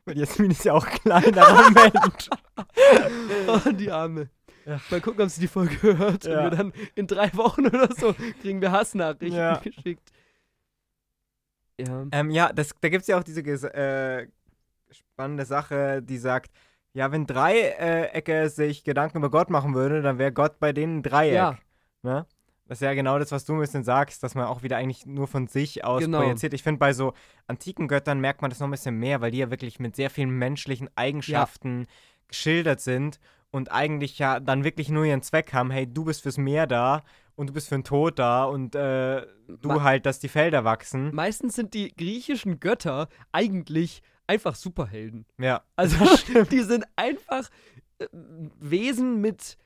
Weil 0.04 0.18
Jasmin 0.18 0.50
ist 0.50 0.64
ja 0.64 0.72
auch 0.72 0.84
kleiner 0.84 1.70
Mensch. 1.70 2.28
oh, 3.46 3.70
die 3.70 3.90
Arme. 3.92 4.30
Ja. 4.64 4.80
Mal 4.90 5.00
gucken, 5.00 5.22
ob 5.22 5.30
sie 5.30 5.40
die 5.40 5.48
Folge 5.48 5.76
hört. 5.98 6.24
Ja. 6.24 6.38
Und 6.38 6.44
wir 6.44 6.50
dann 6.50 6.72
in 6.94 7.06
drei 7.06 7.32
Wochen 7.34 7.66
oder 7.66 7.88
so 7.94 8.14
kriegen 8.40 8.60
wir 8.60 8.72
Hassnachrichten 8.72 9.38
ja. 9.38 9.56
geschickt. 9.62 10.10
Ja, 11.80 12.06
ähm, 12.12 12.30
ja 12.30 12.52
das, 12.52 12.70
da 12.80 12.88
gibt 12.88 13.02
es 13.02 13.08
ja 13.08 13.18
auch 13.18 13.24
diese 13.24 13.42
äh, 13.74 14.28
spannende 14.90 15.44
Sache, 15.44 16.02
die 16.02 16.18
sagt, 16.18 16.50
ja, 16.94 17.10
wenn 17.10 17.26
Dreiecke 17.26 18.50
sich 18.50 18.84
Gedanken 18.84 19.18
über 19.18 19.30
Gott 19.30 19.48
machen 19.48 19.74
würde, 19.74 20.02
dann 20.02 20.18
wäre 20.18 20.32
Gott 20.32 20.58
bei 20.60 20.72
denen 20.72 20.98
ein 20.98 21.02
Dreieck. 21.02 21.34
Ja. 21.34 21.58
Ne? 22.02 22.26
Das 22.66 22.78
ist 22.78 22.84
ja 22.84 22.94
genau 22.94 23.18
das, 23.18 23.32
was 23.32 23.44
du 23.44 23.54
ein 23.54 23.60
bisschen 23.60 23.84
sagst, 23.84 24.22
dass 24.22 24.34
man 24.34 24.46
auch 24.46 24.62
wieder 24.62 24.76
eigentlich 24.76 25.06
nur 25.06 25.26
von 25.26 25.46
sich 25.46 25.84
aus 25.84 26.02
genau. 26.02 26.20
projiziert. 26.20 26.54
Ich 26.54 26.62
finde, 26.62 26.78
bei 26.78 26.92
so 26.92 27.14
antiken 27.46 27.88
Göttern 27.88 28.20
merkt 28.20 28.42
man 28.42 28.50
das 28.50 28.60
noch 28.60 28.68
ein 28.68 28.70
bisschen 28.70 28.98
mehr, 28.98 29.20
weil 29.20 29.30
die 29.30 29.38
ja 29.38 29.50
wirklich 29.50 29.80
mit 29.80 29.96
sehr 29.96 30.10
vielen 30.10 30.30
menschlichen 30.30 30.88
Eigenschaften 30.96 31.80
ja. 31.80 31.86
geschildert 32.28 32.80
sind 32.80 33.18
und 33.52 33.70
eigentlich 33.70 34.18
ja 34.18 34.40
dann 34.40 34.64
wirklich 34.64 34.88
nur 34.88 35.04
ihren 35.04 35.22
Zweck 35.22 35.52
haben, 35.52 35.70
hey, 35.70 35.86
du 35.86 36.04
bist 36.04 36.22
fürs 36.22 36.38
Meer 36.38 36.66
da 36.66 37.02
und 37.36 37.48
du 37.48 37.52
bist 37.52 37.68
für 37.68 37.76
den 37.76 37.84
Tod 37.84 38.18
da 38.18 38.44
und 38.44 38.74
äh, 38.74 39.26
du 39.46 39.68
Me 39.68 39.82
halt, 39.82 40.06
dass 40.06 40.18
die 40.18 40.28
Felder 40.28 40.64
wachsen. 40.64 41.14
Meistens 41.14 41.54
sind 41.54 41.74
die 41.74 41.94
griechischen 41.94 42.58
Götter 42.58 43.08
eigentlich 43.30 44.02
einfach 44.26 44.54
Superhelden. 44.54 45.26
Ja. 45.38 45.62
Also 45.76 45.96
die 46.50 46.62
sind 46.62 46.84
einfach 46.96 47.48
äh, 47.98 48.06
Wesen 48.58 49.20
mit 49.20 49.58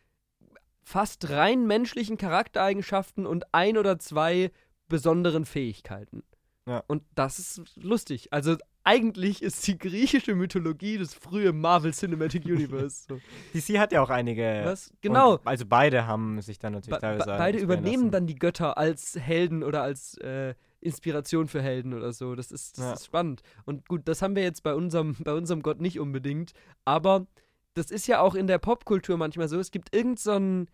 fast 0.82 1.30
rein 1.30 1.66
menschlichen 1.66 2.16
Charaktereigenschaften 2.16 3.26
und 3.26 3.54
ein 3.54 3.78
oder 3.78 3.98
zwei 3.98 4.50
besonderen 4.88 5.44
Fähigkeiten. 5.44 6.22
Ja. 6.66 6.82
Und 6.88 7.04
das 7.14 7.38
ist 7.38 7.62
lustig. 7.76 8.32
Also 8.32 8.56
eigentlich 8.82 9.40
ist 9.40 9.66
die 9.66 9.78
griechische 9.78 10.34
Mythologie 10.34 10.98
das 10.98 11.14
frühe 11.14 11.52
Marvel 11.52 11.92
Cinematic 11.92 12.44
Universe. 12.46 13.06
So. 13.08 13.20
DC 13.54 13.78
hat 13.78 13.92
ja 13.92 14.02
auch 14.02 14.10
einige. 14.10 14.62
Was? 14.64 14.92
Genau. 15.00 15.34
Und 15.34 15.46
also 15.46 15.64
beide 15.64 16.06
haben 16.06 16.40
sich 16.42 16.58
dann 16.58 16.72
natürlich 16.72 17.00
ba 17.00 17.00
teilweise. 17.00 17.30
beide 17.30 17.58
übernehmen 17.58 18.10
dann 18.10 18.26
die 18.26 18.34
Götter 18.34 18.76
als 18.78 19.16
Helden 19.18 19.62
oder 19.62 19.82
als 19.82 20.18
äh, 20.18 20.54
Inspiration 20.80 21.46
für 21.46 21.62
Helden 21.62 21.94
oder 21.94 22.12
so. 22.12 22.34
Das 22.34 22.50
ist, 22.50 22.78
das 22.78 22.84
ja. 22.84 22.92
ist 22.94 23.06
spannend. 23.06 23.42
Und 23.64 23.86
gut, 23.88 24.02
das 24.04 24.20
haben 24.20 24.34
wir 24.34 24.42
jetzt 24.42 24.64
bei 24.64 24.74
unserem, 24.74 25.16
bei 25.20 25.34
unserem 25.34 25.62
Gott 25.62 25.80
nicht 25.80 26.00
unbedingt. 26.00 26.52
Aber 26.84 27.26
das 27.74 27.92
ist 27.92 28.08
ja 28.08 28.20
auch 28.20 28.34
in 28.34 28.48
der 28.48 28.58
Popkultur 28.58 29.16
manchmal 29.16 29.48
so. 29.48 29.60
Es 29.60 29.70
gibt 29.70 29.94
irgendeinen 29.94 30.66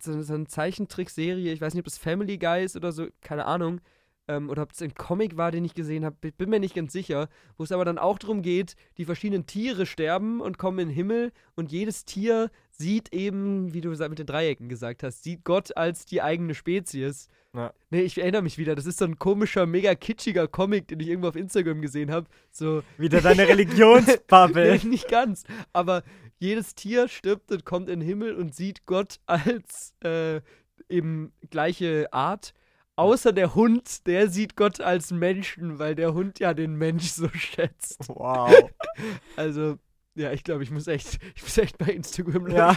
so, 0.00 0.12
so, 0.12 0.22
so 0.22 0.34
eine 0.34 0.46
Zeichentrickserie, 0.46 1.52
ich 1.52 1.60
weiß 1.60 1.74
nicht, 1.74 1.80
ob 1.80 1.86
das 1.86 1.98
Family 1.98 2.38
Guy 2.38 2.62
ist 2.62 2.76
oder 2.76 2.92
so, 2.92 3.08
keine 3.20 3.46
Ahnung 3.46 3.80
ähm, 4.28 4.50
oder 4.50 4.62
ob 4.62 4.72
es 4.72 4.82
ein 4.82 4.94
Comic 4.94 5.36
war, 5.36 5.50
den 5.50 5.64
ich 5.64 5.74
gesehen 5.74 6.04
habe, 6.04 6.16
bin 6.32 6.50
mir 6.50 6.60
nicht 6.60 6.74
ganz 6.74 6.92
sicher, 6.92 7.28
wo 7.56 7.64
es 7.64 7.72
aber 7.72 7.84
dann 7.84 7.98
auch 7.98 8.18
darum 8.18 8.42
geht, 8.42 8.76
die 8.98 9.04
verschiedenen 9.04 9.46
Tiere 9.46 9.86
sterben 9.86 10.40
und 10.40 10.58
kommen 10.58 10.78
in 10.78 10.88
den 10.88 10.94
Himmel 10.94 11.32
und 11.56 11.72
jedes 11.72 12.04
Tier 12.04 12.50
sieht 12.70 13.12
eben, 13.12 13.74
wie 13.74 13.80
du 13.80 13.90
mit 13.90 14.18
den 14.18 14.26
Dreiecken 14.26 14.68
gesagt 14.68 15.02
hast, 15.02 15.24
sieht 15.24 15.44
Gott 15.44 15.76
als 15.76 16.06
die 16.06 16.22
eigene 16.22 16.54
Spezies. 16.54 17.28
Ja. 17.54 17.72
Nee, 17.90 18.02
ich 18.02 18.18
erinnere 18.18 18.42
mich 18.42 18.58
wieder, 18.58 18.74
das 18.74 18.86
ist 18.86 18.98
so 18.98 19.06
ein 19.06 19.18
komischer, 19.18 19.66
mega 19.66 19.94
kitschiger 19.94 20.46
Comic, 20.46 20.86
den 20.88 21.00
ich 21.00 21.08
irgendwo 21.08 21.28
auf 21.28 21.36
Instagram 21.36 21.80
gesehen 21.80 22.12
habe. 22.12 22.28
So 22.52 22.82
wieder 22.98 23.20
deine 23.20 23.48
Religionsbubble. 23.48 24.78
nee, 24.82 24.88
nicht 24.88 25.08
ganz, 25.08 25.44
aber 25.72 26.04
jedes 26.38 26.74
Tier 26.74 27.08
stirbt 27.08 27.50
und 27.50 27.64
kommt 27.64 27.88
in 27.88 28.00
den 28.00 28.08
Himmel 28.08 28.34
und 28.34 28.54
sieht 28.54 28.86
Gott 28.86 29.16
als 29.26 29.94
äh, 30.04 30.40
eben 30.88 31.32
gleiche 31.50 32.12
Art 32.12 32.52
Außer 32.98 33.32
der 33.32 33.54
Hund, 33.54 34.08
der 34.08 34.28
sieht 34.28 34.56
Gott 34.56 34.80
als 34.80 35.12
Menschen, 35.12 35.78
weil 35.78 35.94
der 35.94 36.14
Hund 36.14 36.40
ja 36.40 36.52
den 36.52 36.74
Mensch 36.74 37.10
so 37.10 37.28
schätzt. 37.28 38.08
Wow. 38.08 38.52
Also, 39.36 39.78
ja, 40.16 40.32
ich 40.32 40.42
glaube, 40.42 40.64
ich 40.64 40.72
muss 40.72 40.88
echt, 40.88 41.20
ich 41.36 41.42
muss 41.44 41.56
echt 41.58 41.78
bei 41.78 41.92
Instagram 41.92 42.46
löschen. 42.46 42.56
Ja. 42.56 42.76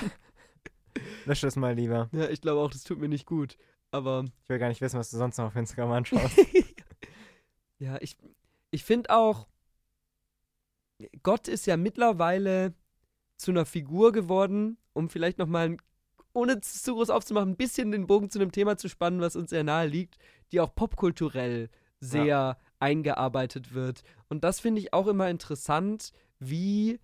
Lösch 1.26 1.41
das 1.41 1.55
mal 1.55 1.74
lieber. 1.74 2.07
Ja, 2.11 2.30
ich 2.30 2.39
glaube 2.39 2.61
auch, 2.61 2.69
das 2.69 2.84
tut 2.84 2.99
mir 2.99 3.09
nicht 3.09 3.26
gut. 3.26 3.57
Aber. 3.89 4.26
Ich 4.43 4.49
will 4.49 4.59
gar 4.59 4.67
nicht 4.67 4.82
wissen, 4.82 4.99
was 4.99 5.09
du 5.09 5.17
sonst 5.17 5.39
noch 5.39 5.45
auf 5.45 5.55
Instagram 5.55 5.91
anschaust. 5.91 6.38
ja, 7.80 7.97
ich, 7.99 8.15
ich 8.69 8.84
finde 8.84 9.09
auch, 9.09 9.47
Gott 11.24 11.47
ist 11.47 11.65
ja 11.65 11.78
mittlerweile 11.78 12.76
zu 13.38 13.49
einer 13.49 13.65
Figur 13.65 14.11
geworden, 14.11 14.78
um 14.93 15.09
vielleicht 15.09 15.39
nochmal 15.39 15.65
einen 15.65 15.82
ohne 16.34 16.61
zu 16.61 16.93
groß 16.93 17.09
aufzumachen, 17.09 17.51
ein 17.51 17.57
bisschen 17.57 17.91
den 17.91 18.07
Bogen 18.07 18.29
zu 18.29 18.39
einem 18.39 18.51
Thema 18.51 18.77
zu 18.77 18.89
spannen, 18.89 19.21
was 19.21 19.36
uns 19.36 19.49
sehr 19.49 19.63
nahe 19.63 19.88
liegt, 19.88 20.17
die 20.51 20.59
auch 20.59 20.73
popkulturell 20.73 21.69
sehr 21.99 22.25
ja. 22.25 22.57
eingearbeitet 22.79 23.73
wird. 23.73 24.03
Und 24.29 24.43
das 24.43 24.59
finde 24.59 24.82
ich 24.82 24.93
auch 24.93 25.07
immer 25.07 25.29
interessant, 25.29 26.11
wie 26.39 26.99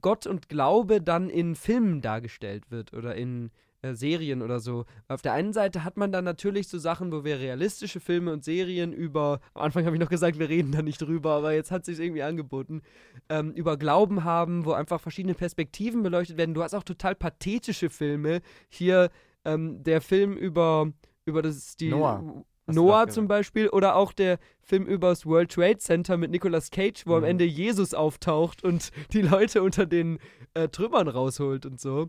Gott 0.00 0.26
und 0.26 0.48
Glaube 0.48 1.00
dann 1.00 1.28
in 1.28 1.54
Filmen 1.54 2.00
dargestellt 2.00 2.70
wird 2.70 2.92
oder 2.92 3.14
in 3.14 3.50
äh, 3.82 3.94
Serien 3.94 4.42
oder 4.42 4.60
so. 4.60 4.84
Auf 5.08 5.22
der 5.22 5.32
einen 5.32 5.52
Seite 5.52 5.84
hat 5.84 5.96
man 5.96 6.12
dann 6.12 6.24
natürlich 6.24 6.68
so 6.68 6.78
Sachen, 6.78 7.12
wo 7.12 7.24
wir 7.24 7.38
realistische 7.38 7.98
Filme 8.00 8.32
und 8.32 8.44
Serien 8.44 8.92
über, 8.92 9.40
am 9.54 9.62
Anfang 9.62 9.84
habe 9.86 9.96
ich 9.96 10.00
noch 10.00 10.08
gesagt, 10.08 10.38
wir 10.38 10.48
reden 10.48 10.72
da 10.72 10.82
nicht 10.82 11.02
drüber, 11.02 11.32
aber 11.32 11.52
jetzt 11.52 11.70
hat 11.70 11.84
sich 11.84 11.98
irgendwie 11.98 12.22
angeboten, 12.22 12.82
ähm, 13.28 13.52
über 13.52 13.76
Glauben 13.76 14.24
haben, 14.24 14.64
wo 14.64 14.72
einfach 14.72 15.00
verschiedene 15.00 15.34
Perspektiven 15.34 16.02
beleuchtet 16.02 16.36
werden. 16.36 16.54
Du 16.54 16.62
hast 16.62 16.74
auch 16.74 16.84
total 16.84 17.14
pathetische 17.14 17.90
Filme. 17.90 18.40
Hier 18.68 19.10
ähm, 19.44 19.82
der 19.82 20.00
Film 20.00 20.36
über, 20.36 20.92
über 21.24 21.42
das, 21.42 21.76
die 21.76 21.90
Noah. 21.90 22.44
Noah 22.66 23.08
zum 23.08 23.26
Beispiel 23.26 23.68
oder 23.68 23.96
auch 23.96 24.12
der 24.12 24.38
Film 24.60 24.86
über 24.86 25.08
das 25.08 25.26
World 25.26 25.50
Trade 25.50 25.78
Center 25.78 26.16
mit 26.16 26.30
Nicolas 26.30 26.70
Cage, 26.70 27.04
wo 27.06 27.10
mhm. 27.10 27.16
am 27.16 27.24
Ende 27.24 27.44
Jesus 27.44 27.94
auftaucht 27.94 28.62
und 28.62 28.90
die 29.12 29.22
Leute 29.22 29.62
unter 29.62 29.86
den 29.86 30.18
äh, 30.54 30.68
Trümmern 30.68 31.08
rausholt 31.08 31.66
und 31.66 31.80
so. 31.80 32.08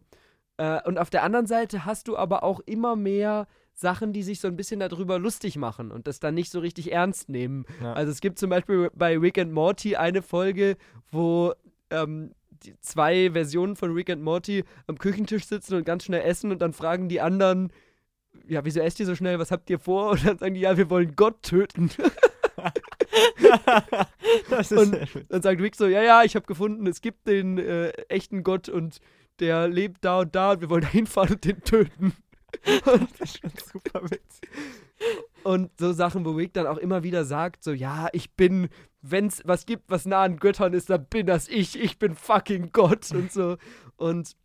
Äh, 0.58 0.82
und 0.86 0.97
auf 0.97 1.10
der 1.10 1.24
anderen 1.24 1.47
Seite 1.47 1.86
hast 1.86 2.08
du 2.08 2.18
aber 2.18 2.43
auch 2.43 2.60
immer 2.66 2.95
mehr 2.95 3.47
Sachen, 3.74 4.14
die 4.14 4.24
sich 4.24 4.39
so 4.39 4.47
ein 4.47 4.56
bisschen 4.56 4.80
darüber 4.80 5.18
lustig 5.18 5.58
machen 5.58 5.91
und 5.91 6.08
das 6.08 6.20
dann 6.20 6.36
nicht 6.36 6.51
so 6.51 6.60
richtig 6.60 6.91
ernst 6.91 7.30
nehmen. 7.30 7.66
Ja. 7.82 7.93
Also 7.93 8.12
es 8.12 8.22
gibt 8.22 8.38
zum 8.38 8.49
Beispiel 8.49 8.91
bei 8.93 9.18
Rick 9.18 9.39
and 9.39 9.51
Morty 9.51 9.95
eine 9.95 10.22
Folge, 10.22 10.78
wo 11.12 11.54
ähm, 11.89 12.36
zwei 12.82 13.32
Versionen 13.32 13.76
von 13.76 13.91
Rick 13.93 14.10
and 14.12 14.22
Morty 14.22 14.64
am 14.88 14.97
Küchentisch 14.97 15.45
sitzen 15.45 15.76
und 15.76 15.86
ganz 15.86 16.06
schnell 16.06 16.22
essen 16.22 16.51
und 16.51 16.62
dann 16.62 16.74
fragen 16.74 17.10
die 17.10 17.20
anderen, 17.20 17.72
ja, 18.47 18.64
wieso 18.64 18.80
esst 18.80 18.99
ihr 18.99 19.06
so 19.06 19.16
schnell, 19.16 19.39
was 19.39 19.51
habt 19.51 19.70
ihr 19.70 19.80
vor? 19.80 20.12
Und 20.12 20.26
dann 20.26 20.38
sagen 20.38 20.54
die, 20.54 20.62
ja, 20.62 20.78
wir 20.78 20.89
wollen 20.89 21.16
Gott 21.16 21.41
töten. 21.43 21.89
und 24.72 24.97
dann 25.30 25.41
sagt 25.41 25.62
Rick 25.62 25.76
so, 25.76 25.88
ja, 25.88 26.01
ja, 26.01 26.24
ich 26.24 26.36
habe 26.36 26.45
gefunden, 26.45 26.88
es 26.88 27.01
gibt 27.01 27.28
den 27.28 27.58
äh, 27.58 27.89
echten 28.10 28.43
Gott 28.43 28.70
und 28.70 28.99
der 29.40 29.68
lebt 29.68 30.04
da 30.06 30.20
und 30.20 30.36
da 30.36 30.52
und 30.52 30.62
wir 30.62 30.70
wollen 30.70 30.84
da 30.84 30.90
hinfahren 30.90 31.36
und 31.36 31.46
den 31.46 31.62
töten. 31.62 32.14
Und 32.86 33.10
das 33.20 33.32
ist 33.32 33.40
schon 33.42 33.52
super 33.74 34.04
witzig. 34.04 34.50
Und 35.44 35.72
so 35.80 35.92
Sachen, 35.92 36.24
wo 36.24 36.32
Rick 36.32 36.54
dann 36.54 36.68
auch 36.68 36.78
immer 36.78 37.04
wieder 37.04 37.26
sagt, 37.26 37.64
so, 37.64 37.72
ja, 37.72 38.10
ich 38.14 38.32
bin, 38.36 38.70
wenn 39.02 39.26
es 39.26 39.42
was 39.44 39.66
gibt, 39.66 39.90
was 39.90 40.06
nah 40.06 40.22
an 40.22 40.38
Göttern 40.38 40.74
ist, 40.74 40.90
dann 40.90 41.06
bin 41.08 41.26
das 41.26 41.48
ich, 41.48 41.82
ich 41.82 41.98
bin 42.00 42.16
fucking 42.16 42.72
Gott 42.72 43.12
und 43.12 43.32
so. 43.32 43.58
Und 43.98 44.36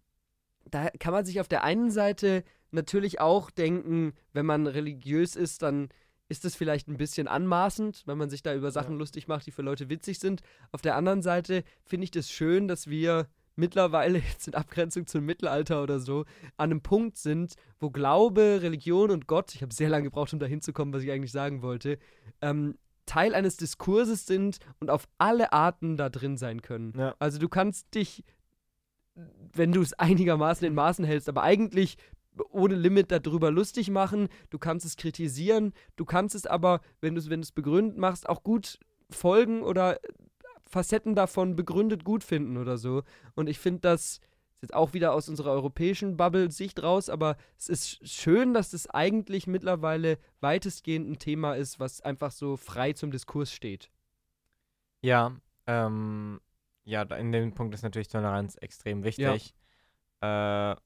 da 0.64 0.88
kann 0.98 1.12
man 1.12 1.24
sich 1.24 1.40
auf 1.40 1.48
der 1.48 1.64
einen 1.64 1.90
Seite 1.90 2.44
natürlich 2.70 3.20
auch 3.20 3.50
denken, 3.50 4.12
wenn 4.32 4.46
man 4.46 4.66
religiös 4.66 5.36
ist, 5.36 5.62
dann 5.62 5.88
ist 6.28 6.44
es 6.44 6.54
vielleicht 6.54 6.88
ein 6.88 6.98
bisschen 6.98 7.26
anmaßend, 7.26 8.02
wenn 8.06 8.18
man 8.18 8.28
sich 8.28 8.42
da 8.42 8.54
über 8.54 8.70
Sachen 8.70 8.94
ja. 8.94 8.98
lustig 8.98 9.28
macht, 9.28 9.46
die 9.46 9.50
für 9.50 9.62
Leute 9.62 9.88
witzig 9.88 10.18
sind. 10.18 10.42
Auf 10.72 10.82
der 10.82 10.96
anderen 10.96 11.22
Seite 11.22 11.64
finde 11.84 12.04
ich 12.04 12.10
das 12.10 12.30
schön, 12.30 12.68
dass 12.68 12.88
wir 12.88 13.28
mittlerweile 13.58 14.18
jetzt 14.30 14.48
in 14.48 14.54
Abgrenzung 14.54 15.06
zum 15.06 15.26
Mittelalter 15.26 15.82
oder 15.82 16.00
so 16.00 16.20
an 16.56 16.70
einem 16.70 16.80
Punkt 16.80 17.18
sind, 17.18 17.54
wo 17.80 17.90
Glaube, 17.90 18.60
Religion 18.62 19.10
und 19.10 19.26
Gott, 19.26 19.54
ich 19.54 19.62
habe 19.62 19.74
sehr 19.74 19.88
lange 19.88 20.04
gebraucht, 20.04 20.32
um 20.32 20.38
da 20.38 20.46
hinzukommen, 20.46 20.94
was 20.94 21.02
ich 21.02 21.10
eigentlich 21.10 21.32
sagen 21.32 21.62
wollte, 21.62 21.98
ähm, 22.40 22.78
Teil 23.06 23.34
eines 23.34 23.56
Diskurses 23.56 24.26
sind 24.26 24.58
und 24.80 24.90
auf 24.90 25.08
alle 25.16 25.52
Arten 25.52 25.96
da 25.96 26.08
drin 26.10 26.36
sein 26.36 26.62
können. 26.62 26.92
Ja. 26.96 27.14
Also 27.18 27.38
du 27.38 27.48
kannst 27.48 27.94
dich, 27.94 28.22
wenn 29.14 29.72
du 29.72 29.80
es 29.80 29.94
einigermaßen 29.94 30.66
in 30.66 30.74
Maßen 30.74 31.04
hältst, 31.04 31.28
aber 31.28 31.42
eigentlich 31.42 31.96
ohne 32.50 32.74
Limit 32.74 33.10
darüber 33.10 33.50
lustig 33.50 33.90
machen, 33.90 34.28
du 34.50 34.58
kannst 34.58 34.86
es 34.86 34.96
kritisieren, 34.96 35.72
du 35.96 36.04
kannst 36.04 36.34
es 36.36 36.46
aber, 36.46 36.80
wenn 37.00 37.14
du 37.14 37.20
es 37.20 37.30
wenn 37.30 37.44
begründend 37.54 37.98
machst, 37.98 38.28
auch 38.28 38.44
gut 38.44 38.78
folgen 39.10 39.62
oder 39.62 39.98
Facetten 40.68 41.14
davon 41.14 41.56
begründet 41.56 42.04
gut 42.04 42.22
finden 42.22 42.56
oder 42.56 42.78
so. 42.78 43.02
Und 43.34 43.48
ich 43.48 43.58
finde 43.58 43.80
das 43.80 44.20
ist 44.58 44.70
jetzt 44.70 44.74
auch 44.74 44.92
wieder 44.92 45.12
aus 45.12 45.28
unserer 45.28 45.52
europäischen 45.52 46.16
Bubble-Sicht 46.16 46.82
raus, 46.82 47.08
aber 47.08 47.36
es 47.56 47.68
ist 47.68 48.08
schön, 48.08 48.54
dass 48.54 48.70
das 48.70 48.90
eigentlich 48.90 49.46
mittlerweile 49.46 50.18
weitestgehend 50.40 51.08
ein 51.08 51.18
Thema 51.20 51.54
ist, 51.54 51.78
was 51.78 52.00
einfach 52.00 52.32
so 52.32 52.56
frei 52.56 52.92
zum 52.92 53.12
Diskurs 53.12 53.52
steht. 53.52 53.88
Ja, 55.00 55.36
ähm, 55.68 56.40
ja, 56.84 57.02
in 57.02 57.30
dem 57.30 57.54
Punkt 57.54 57.72
ist 57.72 57.82
natürlich 57.82 58.08
Toleranz 58.08 58.56
extrem 58.56 59.04
wichtig. 59.04 59.54
Ja. 60.20 60.72
Äh, 60.72 60.76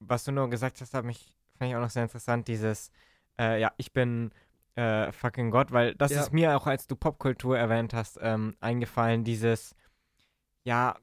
was 0.00 0.24
du 0.24 0.32
nur 0.32 0.50
gesagt 0.50 0.78
hast, 0.82 0.92
hat 0.92 1.06
mich, 1.06 1.34
fand 1.56 1.70
ich 1.70 1.76
auch 1.76 1.80
noch 1.80 1.88
sehr 1.88 2.02
interessant, 2.02 2.48
dieses, 2.48 2.90
äh, 3.38 3.62
ja, 3.62 3.72
ich 3.78 3.94
bin 3.94 4.30
äh, 4.76 5.12
fucking 5.12 5.50
Gott, 5.50 5.72
weil 5.72 5.94
das 5.94 6.12
ja. 6.12 6.20
ist 6.20 6.32
mir 6.32 6.56
auch, 6.56 6.66
als 6.66 6.86
du 6.86 6.96
Popkultur 6.96 7.58
erwähnt 7.58 7.94
hast, 7.94 8.18
ähm, 8.20 8.56
eingefallen, 8.60 9.24
dieses, 9.24 9.74
ja, 10.64 10.96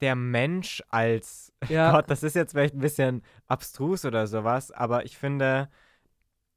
der 0.00 0.14
Mensch 0.14 0.82
als 0.88 1.52
ja. 1.68 1.92
Gott, 1.92 2.10
das 2.10 2.22
ist 2.22 2.34
jetzt 2.34 2.52
vielleicht 2.52 2.74
ein 2.74 2.80
bisschen 2.80 3.22
abstrus 3.46 4.04
oder 4.04 4.26
sowas, 4.26 4.70
aber 4.70 5.04
ich 5.04 5.16
finde, 5.16 5.68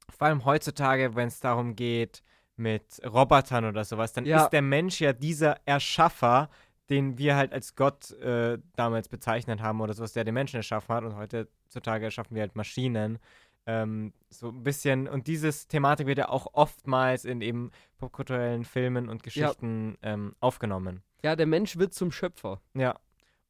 vor 0.08 0.28
allem 0.28 0.44
heutzutage, 0.44 1.14
wenn 1.14 1.28
es 1.28 1.40
darum 1.40 1.76
geht, 1.76 2.22
mit 2.56 3.00
Robotern 3.04 3.64
oder 3.64 3.84
sowas, 3.84 4.12
dann 4.12 4.26
ja. 4.26 4.44
ist 4.44 4.50
der 4.50 4.62
Mensch 4.62 5.00
ja 5.00 5.12
dieser 5.12 5.56
Erschaffer, 5.64 6.50
den 6.90 7.16
wir 7.18 7.36
halt 7.36 7.52
als 7.52 7.74
Gott 7.74 8.10
äh, 8.20 8.58
damals 8.76 9.08
bezeichnet 9.08 9.62
haben 9.62 9.80
oder 9.80 9.94
sowas, 9.94 10.12
der 10.12 10.24
den 10.24 10.34
Menschen 10.34 10.56
erschaffen 10.56 10.94
hat 10.94 11.04
und 11.04 11.16
heutzutage 11.16 12.04
erschaffen 12.04 12.34
wir 12.34 12.42
halt 12.42 12.54
Maschinen. 12.54 13.18
Ähm, 13.66 14.12
so 14.28 14.48
ein 14.48 14.62
bisschen, 14.62 15.08
und 15.08 15.26
diese 15.26 15.50
Thematik 15.68 16.06
wird 16.06 16.18
ja 16.18 16.28
auch 16.28 16.48
oftmals 16.52 17.24
in 17.24 17.40
eben 17.40 17.70
popkulturellen 17.98 18.64
Filmen 18.64 19.08
und 19.08 19.22
Geschichten 19.22 19.96
ja. 20.02 20.14
ähm, 20.14 20.34
aufgenommen. 20.40 21.02
Ja, 21.22 21.36
der 21.36 21.46
Mensch 21.46 21.76
wird 21.76 21.94
zum 21.94 22.10
Schöpfer. 22.10 22.60
Ja. 22.74 22.98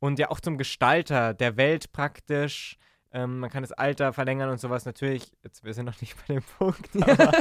Und 0.01 0.19
ja 0.19 0.31
auch 0.31 0.41
zum 0.41 0.59
Gestalter 0.59 1.33
der 1.33 1.57
Welt 1.57 1.93
praktisch. 1.93 2.77
Ähm, 3.13 3.41
man 3.41 3.51
kann 3.51 3.63
das 3.63 3.73
Alter 3.73 4.13
verlängern 4.13 4.51
und 4.51 4.59
sowas. 4.59 4.85
Natürlich, 4.85 5.33
jetzt, 5.43 5.65
wir 5.65 5.73
sind 5.75 5.87
noch 5.87 6.01
nicht 6.01 6.17
bei 6.27 6.35
dem 6.35 6.43
Punkt, 6.59 6.91
aber 7.09 7.33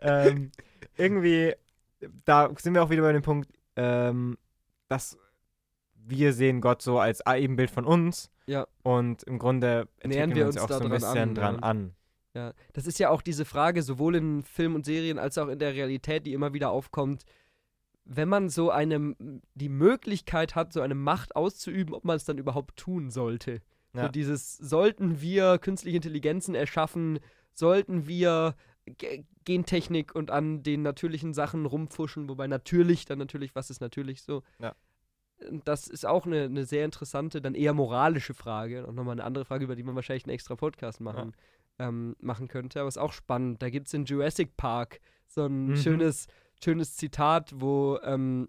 ähm, 0.00 0.50
irgendwie, 0.96 1.54
da 2.24 2.50
sind 2.58 2.74
wir 2.74 2.82
auch 2.82 2.90
wieder 2.90 3.02
bei 3.02 3.12
dem 3.12 3.22
Punkt, 3.22 3.50
ähm, 3.76 4.38
dass 4.88 5.18
wir 5.94 6.32
sehen 6.32 6.60
Gott 6.60 6.82
so 6.82 6.98
als 6.98 7.20
Ebenbild 7.26 7.70
von 7.70 7.84
uns. 7.84 8.30
Ja. 8.46 8.66
Und 8.82 9.24
im 9.24 9.38
Grunde 9.38 9.88
nähern 10.04 10.34
wir 10.34 10.46
uns, 10.46 10.56
uns 10.56 10.70
auch 10.70 10.78
so 10.78 10.84
ein 10.84 10.90
bisschen 10.90 11.18
an, 11.18 11.34
dran 11.34 11.60
an. 11.60 11.94
Ja, 12.36 12.52
das 12.74 12.86
ist 12.86 12.98
ja 12.98 13.08
auch 13.08 13.22
diese 13.22 13.46
Frage, 13.46 13.82
sowohl 13.82 14.16
in 14.16 14.42
Film 14.42 14.74
und 14.74 14.84
Serien 14.84 15.18
als 15.18 15.38
auch 15.38 15.48
in 15.48 15.58
der 15.58 15.72
Realität, 15.72 16.26
die 16.26 16.34
immer 16.34 16.52
wieder 16.52 16.68
aufkommt. 16.68 17.24
Wenn 18.04 18.28
man 18.28 18.50
so 18.50 18.70
eine, 18.70 19.16
die 19.54 19.70
Möglichkeit 19.70 20.54
hat, 20.54 20.74
so 20.74 20.82
eine 20.82 20.94
Macht 20.94 21.34
auszuüben, 21.34 21.94
ob 21.94 22.04
man 22.04 22.16
es 22.16 22.26
dann 22.26 22.36
überhaupt 22.36 22.76
tun 22.76 23.10
sollte. 23.10 23.62
Ja. 23.94 24.02
So 24.02 24.08
dieses, 24.08 24.58
sollten 24.58 25.22
wir 25.22 25.56
künstliche 25.56 25.96
Intelligenzen 25.96 26.54
erschaffen, 26.54 27.20
sollten 27.54 28.06
wir 28.06 28.54
G 28.84 29.24
Gentechnik 29.46 30.14
und 30.14 30.30
an 30.30 30.62
den 30.62 30.82
natürlichen 30.82 31.32
Sachen 31.32 31.66
rumfuschen, 31.66 32.28
wobei 32.28 32.48
natürlich 32.48 33.06
dann 33.06 33.18
natürlich, 33.18 33.54
was 33.54 33.70
ist 33.70 33.80
natürlich 33.80 34.22
so. 34.22 34.42
Ja. 34.60 34.74
Das 35.64 35.86
ist 35.86 36.04
auch 36.04 36.26
eine, 36.26 36.42
eine 36.44 36.64
sehr 36.64 36.84
interessante, 36.84 37.40
dann 37.40 37.54
eher 37.54 37.72
moralische 37.72 38.34
Frage. 38.34 38.86
Und 38.86 38.96
nochmal 38.96 39.12
eine 39.12 39.24
andere 39.24 39.44
Frage, 39.44 39.64
über 39.64 39.76
die 39.76 39.84
man 39.84 39.94
wahrscheinlich 39.94 40.24
einen 40.24 40.34
extra 40.34 40.56
Podcast 40.56 41.00
machen 41.00 41.32
ja 41.36 41.42
ähm, 41.78 42.16
machen 42.20 42.48
könnte. 42.48 42.80
Aber 42.80 42.88
es 42.88 42.96
ist 42.96 43.02
auch 43.02 43.12
spannend. 43.12 43.62
Da 43.62 43.70
gibt 43.70 43.86
es 43.86 43.94
in 43.94 44.04
Jurassic 44.04 44.56
Park 44.56 45.00
so 45.26 45.46
ein 45.46 45.68
mhm. 45.68 45.76
schönes, 45.76 46.26
schönes 46.62 46.96
Zitat, 46.96 47.52
wo 47.54 47.98
ähm, 48.02 48.48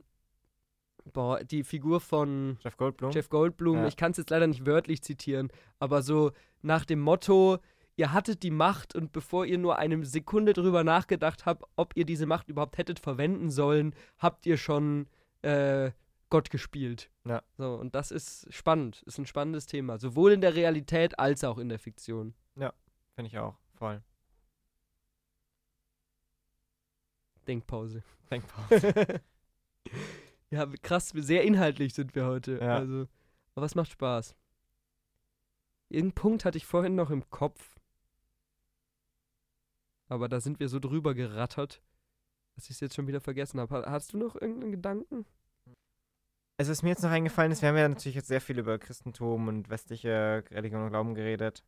boah, 1.14 1.44
die 1.44 1.64
Figur 1.64 2.00
von 2.00 2.58
Jeff 2.64 2.78
Goldblum, 2.78 3.12
Jeff 3.12 3.30
Goldblum 3.30 3.78
ja. 3.78 3.88
ich 3.88 3.98
kann 3.98 4.12
es 4.12 4.18
jetzt 4.18 4.30
leider 4.30 4.48
nicht 4.48 4.66
wörtlich 4.66 5.02
zitieren, 5.02 5.50
aber 5.80 6.02
so 6.02 6.32
nach 6.62 6.86
dem 6.86 7.00
Motto, 7.00 7.60
ihr 7.96 8.14
hattet 8.14 8.44
die 8.44 8.52
Macht 8.52 8.96
und 8.96 9.12
bevor 9.12 9.46
ihr 9.46 9.58
nur 9.58 9.78
eine 9.80 10.04
Sekunde 10.06 10.54
drüber 10.54 10.84
nachgedacht 10.84 11.46
habt, 11.46 11.64
ob 11.76 11.96
ihr 11.96 12.06
diese 12.06 12.26
Macht 12.26 12.50
überhaupt 12.50 12.78
hättet 12.78 13.00
verwenden 13.00 13.50
sollen, 13.50 13.94
habt 14.18 14.46
ihr 14.46 14.58
schon 14.58 15.08
äh, 15.42 15.92
Gott 16.30 16.50
gespielt. 16.50 17.10
Ja. 17.26 17.42
So, 17.58 17.76
und 17.76 17.96
das 17.96 18.12
ist 18.12 18.54
spannend, 18.54 19.04
ist 19.06 19.18
ein 19.18 19.26
spannendes 19.26 19.66
Thema, 19.66 19.98
sowohl 19.98 20.34
in 20.34 20.42
der 20.42 20.56
Realität 20.56 21.20
als 21.20 21.44
auch 21.44 21.58
in 21.58 21.70
der 21.70 21.80
Fiktion. 21.80 22.34
Ja. 22.56 22.74
Finde 23.18 23.30
ich 23.30 23.39
auch, 23.39 23.57
voll. 23.74 24.03
Denkpause. 27.47 28.03
Denkpause. 28.30 29.22
ja, 30.51 30.68
krass, 30.84 31.09
sehr 31.09 31.41
inhaltlich 31.41 31.95
sind 31.95 32.13
wir 32.13 32.28
heute. 32.28 32.59
Ja. 32.59 32.76
Also, 32.76 33.07
aber 33.55 33.65
was 33.65 33.74
macht 33.74 33.89
Spaß? 33.89 34.36
Irgendeinen 35.89 36.13
Punkt 36.13 36.45
hatte 36.45 36.59
ich 36.59 36.68
vorhin 36.68 36.93
noch 36.93 37.09
im 37.09 37.28
Kopf. 37.32 37.80
Aber 40.09 40.30
da 40.30 40.39
sind 40.39 40.59
wir 40.59 40.70
so 40.70 40.78
drüber 40.78 41.15
gerattert, 41.15 41.82
dass 42.53 42.65
ich 42.65 42.76
es 42.76 42.82
jetzt 42.82 42.93
schon 42.93 43.07
wieder 43.07 43.20
vergessen 43.20 43.59
habe. 43.59 43.89
Hast 43.89 44.13
du 44.13 44.20
noch 44.20 44.36
irgendeinen 44.36 44.74
Gedanken? 44.74 45.26
Also, 46.59 46.70
was 46.70 46.84
mir 46.84 46.89
jetzt 46.89 47.01
noch 47.01 47.09
eingefallen 47.09 47.51
ist, 47.51 47.63
wir 47.63 47.70
haben 47.70 47.78
ja 47.78 47.89
natürlich 47.89 48.15
jetzt 48.15 48.28
sehr 48.28 48.41
viel 48.41 48.59
über 48.59 48.78
Christentum 48.78 49.47
und 49.47 49.72
westliche 49.72 50.43
Religion 50.51 50.84
und 50.84 50.89
Glauben 50.91 51.15
geredet 51.15 51.63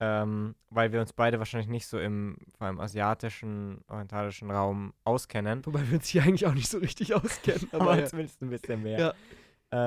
ähm, 0.00 0.54
weil 0.70 0.92
wir 0.92 1.00
uns 1.00 1.12
beide 1.12 1.38
wahrscheinlich 1.38 1.68
nicht 1.68 1.86
so 1.86 1.98
im 1.98 2.36
vor 2.58 2.66
allem 2.66 2.80
asiatischen, 2.80 3.82
orientalischen 3.88 4.50
Raum 4.50 4.92
auskennen. 5.04 5.64
Wobei 5.66 5.88
wir 5.88 5.98
uns 5.98 6.08
hier 6.08 6.22
eigentlich 6.22 6.46
auch 6.46 6.54
nicht 6.54 6.68
so 6.68 6.78
richtig 6.78 7.14
auskennen. 7.14 7.68
aber, 7.72 7.82
aber 7.92 7.98
ja. 8.00 8.06
zumindest 8.06 8.42
ein 8.42 8.50
bisschen 8.50 8.82
mehr. 8.82 8.98
Ja. 8.98 9.14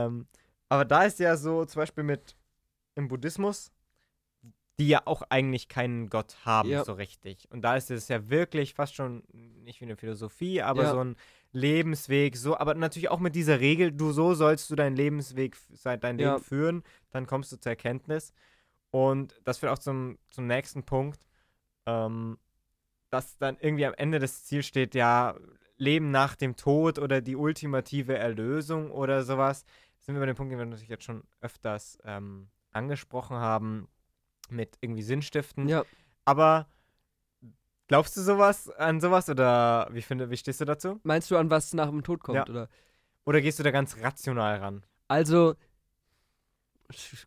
Ähm, 0.05 0.27
aber 0.69 0.85
da 0.85 1.03
ist 1.03 1.19
ja 1.19 1.35
so, 1.37 1.65
zum 1.65 1.81
Beispiel 1.81 2.03
mit 2.03 2.35
im 2.95 3.07
Buddhismus, 3.07 3.71
die 4.79 4.89
ja 4.89 5.01
auch 5.05 5.23
eigentlich 5.29 5.69
keinen 5.69 6.09
Gott 6.09 6.37
haben, 6.45 6.69
Ja. 6.69 6.83
so 6.83 6.93
richtig. 6.93 7.47
Und 7.51 7.61
da 7.63 7.75
ist 7.75 7.89
es 7.89 8.07
ja 8.07 8.29
wirklich 8.29 8.73
fast 8.75 8.95
schon 8.95 9.23
nicht 9.33 9.81
wie 9.81 9.85
eine 9.85 9.95
Philosophie, 9.97 10.61
aber 10.61 10.83
Ja. 10.83 10.91
so 10.91 10.99
ein 11.03 11.15
Lebensweg, 11.51 12.37
so, 12.37 12.57
aber 12.57 12.75
natürlich 12.75 13.09
auch 13.09 13.19
mit 13.19 13.35
dieser 13.35 13.59
Regel, 13.59 13.91
du 13.91 14.11
so 14.11 14.35
sollst 14.35 14.69
du 14.69 14.75
deinen 14.75 14.95
Lebensweg, 14.95 15.57
dein 15.83 16.17
Leben 16.17 16.29
Ja. 16.29 16.37
führen, 16.39 16.83
dann 17.09 17.25
kommst 17.25 17.51
du 17.51 17.57
zur 17.57 17.71
Erkenntnis. 17.71 18.33
Und 18.91 19.39
das 19.43 19.57
führt 19.59 19.71
auch 19.71 19.79
zum, 19.79 20.17
zum 20.31 20.47
nächsten 20.47 20.83
Punkt, 20.83 21.27
ähm, 21.85 22.37
dass 23.09 23.37
dann 23.37 23.57
irgendwie 23.59 23.85
am 23.85 23.93
Ende 23.93 24.19
das 24.19 24.45
Ziel 24.45 24.63
steht, 24.63 24.95
ja, 24.95 25.35
Leben 25.77 26.09
nach 26.11 26.35
dem 26.35 26.55
Tod 26.55 26.97
oder 26.99 27.21
die 27.21 27.35
ultimative 27.35 28.17
Erlösung 28.17 28.91
oder 28.91 29.23
sowas. 29.23 29.63
Sind 29.99 30.15
wir 30.15 30.19
bei 30.21 30.25
dem 30.25 30.35
Punkt, 30.35 30.51
den 30.51 30.57
wir 30.59 30.65
natürlich 30.65 30.89
jetzt 30.89 31.03
schon 31.03 31.23
öfters 31.41 31.99
ähm, 32.03 32.49
angesprochen 32.71 33.37
haben, 33.37 33.87
mit 34.49 34.77
irgendwie 34.81 35.03
Sinnstiften. 35.03 35.67
Ja, 35.67 35.83
Aber 36.25 36.67
glaubst 37.87 38.15
du 38.17 38.21
sowas 38.21 38.69
an 38.69 38.99
sowas 39.01 39.29
oder 39.29 39.87
wie, 39.91 40.01
finde, 40.01 40.29
wie 40.29 40.37
stehst 40.37 40.61
du 40.61 40.65
dazu? 40.65 40.99
meinst 41.03 41.29
du 41.29 41.37
an 41.37 41.49
was 41.51 41.73
nach 41.73 41.89
dem 41.89 42.03
Tod 42.03 42.23
kommt, 42.23 42.37
Ja. 42.37 42.45
oder? 42.47 42.69
Oder 43.25 43.41
gehst 43.41 43.59
du 43.59 43.63
da 43.63 43.71
ganz 43.71 43.97
rational 44.01 44.57
ran? 44.59 44.85
Also, 45.09 45.55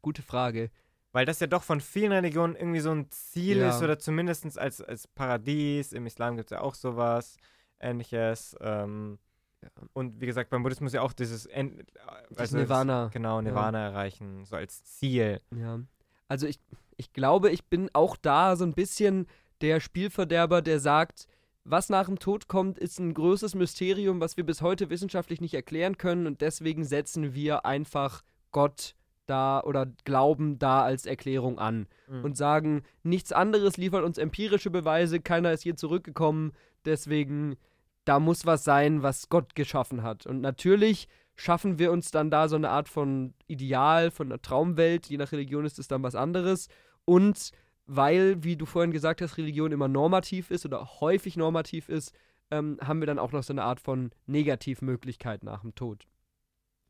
gute 0.02 0.22
Frage. 0.22 0.70
Weil 1.12 1.26
das 1.26 1.40
ja 1.40 1.46
doch 1.48 1.62
von 1.64 1.80
vielen 1.80 2.12
Religionen 2.12 2.54
irgendwie 2.54 2.80
so 2.80 2.90
ein 2.92 3.11
Ziel 3.11 3.58
Ja. 3.58 3.70
ist 3.70 3.82
oder 3.82 3.98
zumindest 3.98 4.58
als, 4.58 4.80
als 4.80 5.08
Paradies. 5.08 5.92
Im 5.92 6.06
Islam 6.06 6.36
gibt 6.36 6.50
es 6.52 6.56
ja 6.56 6.61
auch 6.61 6.74
sowas 6.74 7.36
ähnliches. 7.80 8.56
Ähm, 8.61 9.18
Ja. 9.62 9.68
Und 9.92 10.20
wie 10.22 10.26
gesagt, 10.26 10.48
beim 10.48 10.62
Buddhismus 10.62 10.94
ja 10.94 11.02
auch 11.02 11.12
dieses 11.12 11.44
End, 11.44 11.84
Das 12.30 12.52
Nirvana. 12.52 13.11
Genau, 13.12 13.42
Nirvana 13.42 13.78
erreichen, 13.88 14.46
so 14.46 14.56
als 14.56 14.84
Ziel. 14.84 15.40
Ja. 15.54 15.80
Also 16.28 16.46
ich, 16.46 16.58
ich 16.96 17.12
glaube, 17.12 17.50
ich 17.50 17.66
bin 17.66 17.90
auch 17.92 18.16
da 18.16 18.56
so 18.56 18.64
ein 18.64 18.72
bisschen 18.72 19.26
der 19.61 19.80
Spielverderber, 19.80 20.62
der 20.62 20.80
sagt, 20.80 21.26
was 21.64 21.90
nach 21.90 22.06
dem 22.06 22.18
Tod 22.18 22.48
kommt, 22.48 22.78
ist 22.78 22.98
ein 23.00 23.12
größeres 23.12 23.54
Mysterium, 23.54 24.18
was 24.20 24.38
wir 24.38 24.46
bis 24.46 24.62
heute 24.62 24.88
wissenschaftlich 24.88 25.42
nicht 25.42 25.52
erklären 25.52 25.98
können 25.98 26.26
und 26.26 26.40
deswegen 26.40 26.84
setzen 26.84 27.34
wir 27.34 27.66
einfach 27.66 28.22
Gott 28.52 28.94
da 29.31 29.62
oder 29.62 29.87
Glauben 30.05 30.59
da 30.59 30.83
als 30.83 31.07
Erklärung 31.07 31.59
an 31.59 31.87
Mhm. 32.09 32.24
und 32.24 32.37
sagen, 32.37 32.83
nichts 33.03 33.33
anderes 33.33 33.76
liefert 33.76 34.05
uns 34.05 34.18
empirische 34.18 34.70
Beweise, 34.70 35.20
keiner 35.20 35.53
ist 35.53 35.64
je 35.64 35.74
zurückgekommen, 35.74 36.53
deswegen 36.85 37.57
da 38.05 38.18
muss 38.18 38.45
was 38.47 38.64
sein, 38.64 39.03
was 39.03 39.28
Gott 39.28 39.55
geschaffen 39.55 40.03
hat. 40.03 40.26
Und 40.26 40.41
natürlich 40.41 41.07
schaffen 41.37 41.78
wir 41.78 41.93
uns 41.93 42.11
dann 42.11 42.31
da 42.31 42.49
so 42.49 42.57
eine 42.57 42.70
Art 42.70 42.89
von 42.89 43.35
Ideal, 43.47 44.11
von 44.11 44.26
einer 44.28 44.43
Traumwelt, 44.43 45.07
je 45.07 45.16
nach 45.16 45.33
Religion 45.33 45.64
ist 45.64 45.78
es 45.78 45.87
dann 45.89 46.03
was 46.03 46.14
anderes. 46.14 46.68
Und 47.05 47.53
weil, 47.87 48.43
wie 48.43 48.57
du 48.57 48.66
vorhin 48.66 48.91
gesagt 48.93 49.20
hast, 49.22 49.39
Religion 49.39 49.72
immer 49.72 49.89
normativ 49.89 50.51
ist 50.51 50.64
oder 50.66 51.01
häufig 51.01 51.37
normativ 51.37 51.89
ist, 51.89 52.14
ähm, 52.51 52.78
haben 52.83 53.01
wir 53.01 53.07
dann 53.07 53.18
auch 53.18 53.33
noch 53.33 53.43
so 53.43 53.53
eine 53.53 53.62
Art 53.62 53.81
von 53.81 54.11
Negativmöglichkeit 54.26 55.45
nach 55.45 55.61
dem 55.62 55.74
Tod. 55.74 56.07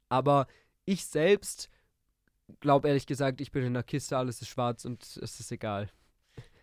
Aber 0.09 0.47
ich 0.84 1.05
selbst 1.05 1.68
glaube 2.61 2.88
ehrlich 2.88 3.07
gesagt, 3.07 3.40
ich 3.40 3.53
bin 3.53 3.64
in 3.64 3.74
der 3.74 3.82
Kiste, 3.82 4.16
alles 4.16 4.42
ist 4.42 4.48
schwarz 4.48 4.84
und 4.84 5.03
es 5.03 5.40
ist 5.40 5.53
egal. 5.53 5.90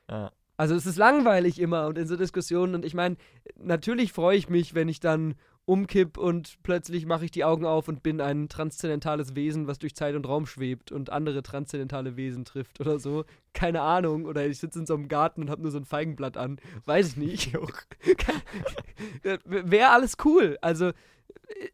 Ja. 0.09 0.31
Also 0.57 0.73
es 0.73 0.85
ist 0.85 0.97
langweilig 0.97 1.59
immer 1.59 1.87
und 1.87 1.97
in 1.97 2.07
so 2.07 2.15
Diskussionen 2.15 2.75
und 2.75 2.85
ich 2.85 2.95
meine, 2.95 3.17
natürlich 3.55 4.11
freue 4.11 4.37
ich 4.37 4.49
mich, 4.49 4.73
wenn 4.73 4.89
ich 4.89 4.99
dann 4.99 5.35
umkipp 5.67 6.17
und 6.17 6.57
plötzlich 6.63 7.05
mache 7.05 7.25
ich 7.25 7.31
die 7.31 7.43
Augen 7.43 7.65
auf 7.65 7.89
und 7.89 8.01
bin 8.01 8.21
ein 8.21 8.47
transzendentales 8.47 9.35
Wesen, 9.35 9.67
was 9.67 9.79
durch 9.79 9.95
Zeit 9.95 10.15
und 10.15 10.25
Raum 10.25 10.45
schwebt 10.45 10.93
und 10.93 11.11
andere 11.11 11.43
transzendentale 11.43 12.15
Wesen 12.15 12.45
trifft 12.45 12.79
oder 12.79 12.99
so. 12.99 13.25
Keine 13.51 13.81
Ahnung. 13.81 14.25
Oder 14.25 14.47
ich 14.47 14.59
sitze 14.59 14.79
in 14.79 14.85
so 14.85 14.93
einem 14.93 15.09
Garten 15.09 15.41
und 15.41 15.49
habe 15.49 15.61
nur 15.61 15.71
so 15.71 15.77
ein 15.77 15.83
Feigenblatt 15.83 16.37
an. 16.37 16.57
Weiß 16.85 17.09
ich 17.09 17.17
nicht. 17.17 17.53
Wäre 19.43 19.89
alles 19.89 20.15
cool. 20.23 20.57
Also 20.61 20.91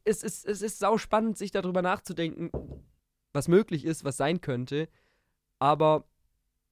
es 0.03 0.23
ist, 0.23 0.45
es 0.45 0.63
ist 0.63 0.79
sau 0.79 0.97
spannend, 0.97 1.37
sich 1.37 1.51
darüber 1.51 1.83
nachzudenken, 1.83 2.49
was 3.33 3.47
möglich 3.47 3.85
ist, 3.85 4.03
was 4.03 4.17
sein 4.17 4.41
könnte. 4.41 4.87
Aber 5.59 6.05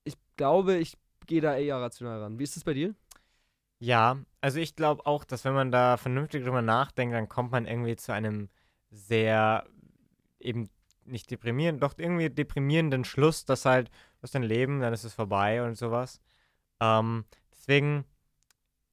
ich 0.04 0.16
glaube, 0.38 0.78
ich 0.78 0.98
gehe 1.28 1.42
da 1.42 1.58
eher 1.58 1.78
rational 1.78 2.22
ran. 2.22 2.40
Wie 2.40 2.44
ist 2.44 2.58
es 2.58 2.64
bei 2.64 2.74
dir? 2.74 2.96
Ja, 3.80 4.20
also 4.42 4.60
ich 4.60 4.76
glaube 4.76 5.06
auch, 5.06 5.24
dass 5.24 5.44
wenn 5.44 5.54
man 5.54 5.72
da 5.72 5.98
vernünftig 5.98 6.44
drüber 6.44 6.62
nachdenkt, 6.62 7.16
dann 7.16 7.30
kommt 7.30 7.52
man 7.52 7.66
irgendwie 7.66 7.96
zu 7.96 8.14
einem 8.14 8.50
sehr 8.92 9.66
eben 10.40 10.70
nicht 11.06 11.32
deprimierenden, 11.32 11.80
doch 11.80 11.98
irgendwie 11.98 12.30
deprimierenden 12.30 13.06
Schluss, 13.06 13.46
dass 13.46 13.66
halt, 13.66 13.90
du 13.90 14.24
hast 14.24 14.36
dein 14.36 14.44
Leben, 14.44 14.82
dann 14.82 14.94
ist 14.94 15.04
es 15.04 15.14
vorbei 15.14 15.64
und 15.64 15.76
sowas. 15.76 16.22
Ähm, 16.80 17.26
deswegen, 17.52 18.06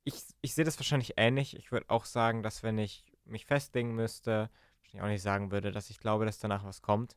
ich, 0.05 0.15
ich 0.41 0.55
sehe 0.55 0.65
das 0.65 0.79
wahrscheinlich 0.79 1.15
ähnlich. 1.17 1.57
Ich 1.57 1.71
würde 1.71 1.91
auch 1.91 2.05
sagen, 2.05 2.43
dass 2.43 2.63
wenn 2.63 2.79
ich 2.79 3.05
mich 3.25 3.45
festlegen 3.45 3.95
müsste, 3.95 4.51
wahrscheinlich 4.81 5.03
auch 5.03 5.13
nicht 5.13 5.23
sagen 5.23 5.51
würde, 5.51 5.71
dass 5.71 5.91
ich 5.91 5.99
glaube, 5.99 6.25
dass 6.25 6.39
danach 6.39 6.65
was 6.65 6.83
kommt. 6.83 7.17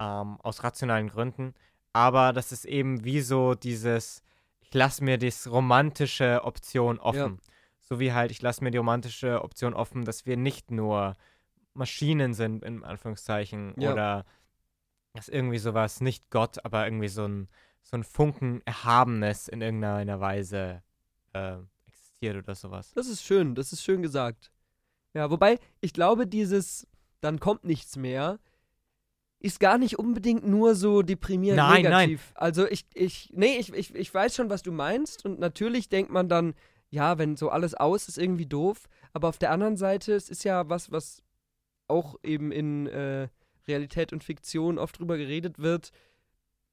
Ähm, 0.00 0.40
aus 0.40 0.64
rationalen 0.64 1.08
Gründen. 1.08 1.54
Aber 1.92 2.32
das 2.32 2.52
ist 2.52 2.64
eben 2.64 3.04
wie 3.04 3.20
so 3.20 3.54
dieses, 3.54 4.22
ich 4.60 4.72
lasse 4.72 5.04
mir 5.04 5.18
die 5.18 5.32
romantische 5.46 6.44
Option 6.44 6.98
offen. 6.98 7.40
So 7.80 8.00
wie 8.00 8.12
halt, 8.12 8.30
ich 8.30 8.40
lasse 8.40 8.62
mir 8.64 8.70
die 8.70 8.78
romantische 8.78 9.42
Option 9.42 9.74
offen, 9.74 10.04
dass 10.04 10.24
wir 10.24 10.36
nicht 10.36 10.70
nur 10.70 11.16
Maschinen 11.74 12.34
sind, 12.34 12.64
in 12.64 12.84
Anführungszeichen, 12.84 13.74
Ja. 13.78 13.92
oder 13.92 14.24
dass 15.12 15.28
irgendwie 15.28 15.58
sowas, 15.58 16.00
nicht 16.00 16.30
Gott, 16.30 16.64
aber 16.64 16.86
irgendwie 16.86 17.08
so 17.08 17.26
ein, 17.26 17.48
so 17.82 17.96
ein 17.96 18.04
Funken 18.04 18.62
Erhabenes 18.64 19.48
in 19.48 19.60
irgendeiner 19.60 20.20
Weise 20.20 20.82
äh, 21.32 21.56
existiert 21.86 22.36
oder 22.36 22.54
sowas. 22.54 22.92
Das 22.94 23.08
ist 23.08 23.24
schön, 23.24 23.54
das 23.56 23.72
ist 23.72 23.82
schön 23.82 24.02
gesagt. 24.02 24.52
Ja, 25.14 25.30
wobei, 25.30 25.58
ich 25.80 25.92
glaube, 25.92 26.26
dieses 26.28 26.86
dann 27.20 27.40
kommt 27.40 27.64
nichts 27.64 27.96
mehr, 27.96 28.38
ist 29.40 29.58
gar 29.58 29.78
nicht 29.78 29.98
unbedingt 29.98 30.46
nur 30.46 30.74
so 30.74 31.02
deprimierend 31.02 31.56
Nein, 31.56 31.82
nein. 31.82 31.92
negativ. 31.92 32.32
Also 32.34 32.66
ich, 32.66 32.84
ich, 32.94 33.30
nee, 33.32 33.56
ich, 33.58 33.72
ich, 33.72 33.94
ich 33.94 34.12
weiß 34.12 34.36
schon, 34.36 34.50
was 34.50 34.62
du 34.62 34.70
meinst 34.70 35.24
und 35.24 35.40
natürlich 35.40 35.88
denkt 35.88 36.12
man 36.12 36.28
dann, 36.28 36.54
ja, 36.90 37.18
wenn 37.18 37.36
so 37.36 37.48
alles 37.48 37.74
aus 37.74 38.08
ist, 38.08 38.18
irgendwie 38.18 38.46
doof. 38.46 38.88
Aber 39.12 39.28
auf 39.28 39.38
der 39.38 39.50
anderen 39.50 39.76
Seite, 39.76 40.12
es 40.14 40.28
ist 40.28 40.44
ja 40.44 40.68
was, 40.68 40.92
was 40.92 41.22
auch 41.88 42.16
eben 42.22 42.52
in 42.52 42.86
äh, 42.86 43.28
Realität 43.66 44.12
und 44.12 44.24
Fiktion 44.24 44.78
oft 44.78 44.98
drüber 44.98 45.16
geredet 45.16 45.58
wird. 45.58 45.90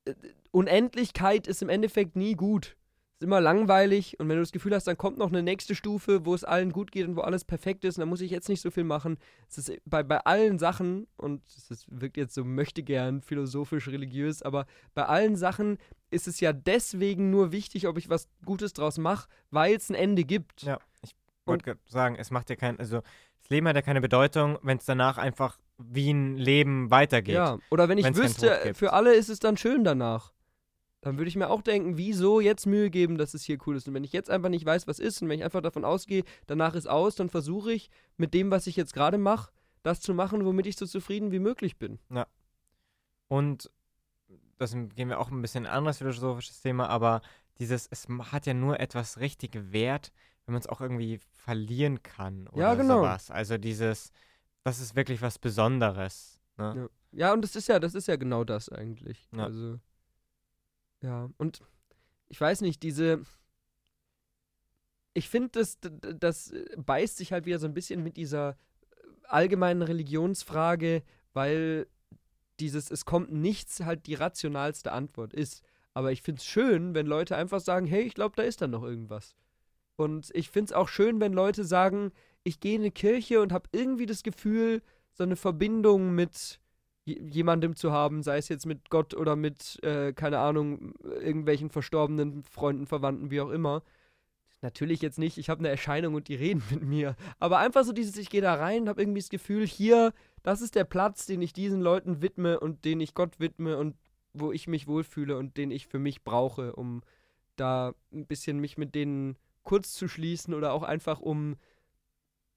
Äh, 0.05 0.13
Unendlichkeit 0.51 1.47
ist 1.47 1.61
im 1.61 1.69
Endeffekt 1.69 2.15
nie 2.15 2.35
gut. 2.35 2.76
Ist 3.19 3.23
immer 3.23 3.41
langweilig 3.41 4.19
und 4.19 4.29
wenn 4.29 4.35
du 4.35 4.43
das 4.43 4.51
Gefühl 4.51 4.75
hast, 4.75 4.85
dann 4.85 4.95
kommt 4.95 5.17
noch 5.17 5.29
eine 5.29 5.41
nächste 5.41 5.73
Stufe, 5.73 6.23
wo 6.27 6.35
es 6.35 6.43
allen 6.43 6.71
gut 6.71 6.91
geht 6.91 7.07
und 7.07 7.15
wo 7.15 7.21
alles 7.21 7.43
perfekt 7.43 7.83
ist, 7.83 7.97
und 7.97 8.01
dann 8.01 8.09
muss 8.09 8.21
ich 8.21 8.29
jetzt 8.29 8.47
nicht 8.47 8.61
so 8.61 8.69
viel 8.69 8.83
machen. 8.83 9.17
Es 9.49 9.57
ist 9.57 9.71
bei, 9.85 10.03
bei 10.03 10.19
allen 10.19 10.59
Sachen, 10.59 11.07
und 11.17 11.41
es 11.47 11.85
wirkt 11.89 12.15
jetzt 12.17 12.35
so 12.35 12.43
möchte 12.43 12.83
gern 12.83 13.23
philosophisch 13.23 13.87
religiös, 13.87 14.43
aber 14.43 14.67
bei 14.93 15.07
allen 15.07 15.35
Sachen 15.35 15.79
ist 16.11 16.27
es 16.27 16.39
ja 16.41 16.53
deswegen 16.53 17.31
nur 17.31 17.51
wichtig, 17.51 17.87
ob 17.87 17.97
ich 17.97 18.07
was 18.07 18.29
Gutes 18.45 18.73
draus 18.73 18.99
mache, 18.99 19.27
weil 19.49 19.75
es 19.75 19.89
ein 19.89 19.95
Ende 19.95 20.23
gibt. 20.23 20.61
Ja, 20.61 20.77
ich 21.01 21.15
wollte 21.45 21.63
gerade 21.63 21.79
sagen, 21.87 22.17
es 22.19 22.29
macht 22.29 22.51
ja 22.51 22.55
kein, 22.55 22.77
also 22.77 23.01
das 23.39 23.49
Leben 23.49 23.67
hat 23.67 23.75
ja 23.75 23.81
keine 23.81 24.01
Bedeutung, 24.01 24.59
wenn 24.61 24.77
es 24.77 24.85
danach 24.85 25.17
einfach 25.17 25.57
wie 25.79 26.11
ein 26.11 26.37
Leben 26.37 26.91
weitergeht. 26.91 27.33
Ja, 27.33 27.57
oder 27.71 27.89
wenn 27.89 27.97
ich 27.97 28.15
wüsste, 28.15 28.75
für 28.75 28.93
alle 28.93 29.15
ist 29.15 29.29
es 29.29 29.39
dann 29.39 29.57
schön 29.57 29.83
danach. 29.83 30.33
Dann 31.01 31.17
würde 31.17 31.29
ich 31.29 31.35
mir 31.35 31.49
auch 31.49 31.61
denken, 31.61 31.97
wieso 31.97 32.39
jetzt 32.39 32.65
Mühe 32.65 32.89
geben, 32.89 33.17
dass 33.17 33.33
es 33.33 33.43
hier 33.43 33.57
cool 33.67 33.75
ist. 33.77 33.87
Und 33.87 33.93
wenn 33.93 34.03
ich 34.03 34.13
jetzt 34.13 34.29
einfach 34.29 34.49
nicht 34.49 34.65
weiß, 34.65 34.87
was 34.87 34.99
ist, 34.99 35.21
und 35.21 35.29
wenn 35.29 35.37
ich 35.39 35.45
einfach 35.45 35.61
davon 35.61 35.85
ausgehe, 35.85 36.23
danach 36.47 36.73
ist 36.73 36.87
aus, 36.87 37.15
dann 37.15 37.29
versuche 37.29 37.71
ich 37.71 37.89
mit 38.17 38.33
dem, 38.33 38.49
was 38.51 38.67
ich 38.67 38.75
jetzt 38.75 38.93
gerade 38.93 39.17
mache, 39.17 39.51
das 39.83 40.01
zu 40.01 40.13
machen, 40.13 40.43
womit 40.43 40.65
ich 40.65 40.75
so 40.75 40.85
zufrieden 40.85 41.31
wie 41.31 41.39
möglich 41.39 41.77
bin. 41.77 41.99
Und 43.27 43.69
das 44.57 44.71
gehen 44.71 45.09
wir 45.09 45.19
auch 45.19 45.29
ein 45.29 45.41
bisschen 45.41 45.65
anderes 45.67 45.99
philosophisches 45.99 46.61
Thema, 46.61 46.89
aber 46.89 47.21
dieses, 47.59 47.87
es 47.87 48.07
hat 48.31 48.45
ja 48.47 48.53
nur 48.53 48.79
etwas 48.79 49.19
richtig 49.19 49.71
Wert, 49.71 50.11
wenn 50.45 50.53
man 50.53 50.61
es 50.61 50.67
auch 50.67 50.81
irgendwie 50.81 51.19
verlieren 51.31 52.01
kann 52.01 52.47
oder 52.47 52.61
Ja, 52.61 52.75
genau. 52.75 52.97
sowas. 52.99 53.29
Also 53.31 53.57
dieses, 53.57 54.11
das 54.63 54.79
ist 54.79 54.95
wirklich 54.95 55.21
was 55.21 55.37
Besonderes. 55.39 56.39
Ne? 56.57 56.73
Ja. 56.75 56.89
Ja, 57.13 57.33
und 57.33 57.41
das 57.41 57.55
ist 57.55 57.67
ja, 57.67 57.79
das 57.79 57.95
ist 57.95 58.07
ja 58.07 58.15
genau 58.15 58.43
das 58.43 58.69
eigentlich. 58.69 59.27
Ja. 59.31 59.45
Also, 59.45 59.79
ja, 61.07 61.29
und 61.37 61.61
ich 62.27 62.39
weiß 62.39 62.61
nicht, 62.61 62.83
diese. 62.83 63.21
Ich 65.13 65.29
finde, 65.29 65.49
das, 65.53 65.79
das 65.81 66.53
beißt 66.75 67.17
sich 67.17 67.31
halt 67.31 67.45
wieder 67.45 67.59
so 67.59 67.65
ein 67.65 67.73
bisschen 67.73 68.03
mit 68.03 68.17
dieser 68.17 68.57
allgemeinen 69.23 69.81
Religionsfrage, 69.81 71.01
weil 71.33 71.87
dieses 72.59 72.91
Es 72.91 73.05
kommt 73.05 73.31
nichts 73.31 73.79
halt 73.79 74.05
die 74.05 74.15
rationalste 74.15 74.91
Antwort 74.91 75.33
ist. 75.33 75.63
Aber 75.93 76.11
ich 76.11 76.21
finde 76.21 76.39
es 76.39 76.45
schön, 76.45 76.93
wenn 76.93 77.07
Leute 77.07 77.37
einfach 77.37 77.61
sagen, 77.61 77.87
hey, 77.87 78.01
ich 78.01 78.13
glaube, 78.13 78.35
da 78.35 78.43
ist 78.43 78.61
dann 78.61 78.71
noch 78.71 78.83
irgendwas. 78.83 79.35
Und 79.95 80.29
ich 80.35 80.49
finde 80.49 80.65
es 80.65 80.73
auch 80.73 80.89
schön, 80.89 81.19
wenn 81.21 81.33
Leute 81.33 81.63
sagen, 81.63 82.11
ich 82.43 82.59
gehe 82.59 82.75
in 82.75 82.81
eine 82.81 82.91
Kirche 82.91 83.41
und 83.41 83.53
habe 83.53 83.69
irgendwie 83.71 84.05
das 84.05 84.23
Gefühl, 84.23 84.81
so 85.13 85.23
eine 85.23 85.35
Verbindung 85.35 86.13
mit 86.13 86.59
jemandem 87.07 87.75
zu 87.75 87.91
haben, 87.91 88.21
sei 88.21 88.37
es 88.37 88.49
jetzt 88.49 88.65
mit 88.65 88.89
Gott 88.89 89.13
oder 89.13 89.35
mit, 89.35 89.81
äh, 89.83 90.13
keine 90.13 90.39
Ahnung, 90.39 90.93
irgendwelchen 91.03 91.69
verstorbenen 91.69 92.43
Freunden, 92.43 92.85
Verwandten, 92.85 93.31
wie 93.31 93.41
auch 93.41 93.49
immer. 93.49 93.83
Natürlich 94.61 95.01
jetzt 95.01 95.19
nicht, 95.19 95.37
ich 95.37 95.49
habe 95.49 95.59
eine 95.59 95.69
Erscheinung 95.69 96.15
und 96.15 96.27
die 96.27 96.35
reden 96.35 96.63
mit 96.71 96.81
mir. 96.83 97.15
Aber 97.39 97.59
einfach 97.59 97.83
so 97.83 97.93
dieses, 97.93 98.17
ich 98.17 98.29
gehe 98.29 98.41
da 98.41 98.55
rein 98.55 98.83
und 98.83 98.89
habe 98.89 99.01
irgendwie 99.01 99.21
das 99.21 99.29
Gefühl, 99.29 99.65
hier, 99.65 100.13
das 100.43 100.61
ist 100.61 100.75
der 100.75 100.83
Platz, 100.83 101.25
den 101.25 101.41
ich 101.41 101.53
diesen 101.53 101.81
Leuten 101.81 102.21
widme 102.21 102.59
und 102.59 102.83
den 102.83 102.99
ich 102.99 103.13
Gott 103.13 103.39
widme 103.39 103.77
und 103.77 103.95
wo 104.33 104.51
ich 104.51 104.67
mich 104.67 104.87
wohlfühle 104.87 105.37
und 105.37 105.57
den 105.57 105.71
ich 105.71 105.87
für 105.87 105.99
mich 105.99 106.23
brauche, 106.23 106.75
um 106.75 107.01
da 107.55 107.93
ein 108.11 108.27
bisschen 108.27 108.59
mich 108.59 108.77
mit 108.77 108.95
denen 108.95 109.37
kurz 109.63 109.93
zu 109.93 110.07
schließen 110.07 110.53
oder 110.53 110.73
auch 110.73 110.83
einfach 110.83 111.19
um 111.19 111.57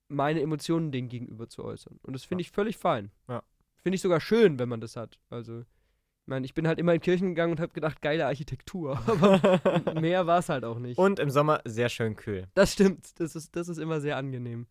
meine 0.08 0.40
Emotionen 0.40 0.92
denen 0.92 1.08
gegenüber 1.08 1.48
zu 1.48 1.64
äußern. 1.64 1.98
Und 2.02 2.12
das 2.14 2.24
finde 2.24 2.42
ja. 2.42 2.46
ich 2.46 2.50
völlig 2.50 2.76
fein. 2.76 3.10
Ja. 3.28 3.42
Finde 3.82 3.96
ich 3.96 4.02
sogar 4.02 4.20
schön, 4.20 4.58
wenn 4.58 4.68
man 4.68 4.80
das 4.80 4.96
hat. 4.96 5.18
Also, 5.30 5.60
ich 5.60 6.26
meine, 6.26 6.44
ich 6.44 6.54
bin 6.54 6.68
halt 6.68 6.78
immer 6.78 6.94
in 6.94 7.00
Kirchen 7.00 7.28
gegangen 7.28 7.52
und 7.52 7.60
habe 7.60 7.72
gedacht, 7.72 8.02
geile 8.02 8.26
Architektur. 8.26 9.00
Aber 9.06 9.94
mehr 10.00 10.26
war 10.26 10.38
es 10.38 10.48
halt 10.48 10.64
auch 10.64 10.78
nicht. 10.78 10.98
Und 10.98 11.18
im 11.18 11.30
Sommer 11.30 11.60
sehr 11.64 11.88
schön 11.88 12.16
kühl. 12.16 12.48
Das 12.54 12.72
stimmt. 12.72 13.18
Das 13.18 13.34
ist, 13.34 13.56
das 13.56 13.68
ist 13.68 13.78
immer 13.78 14.00
sehr 14.00 14.16
angenehm. 14.16 14.66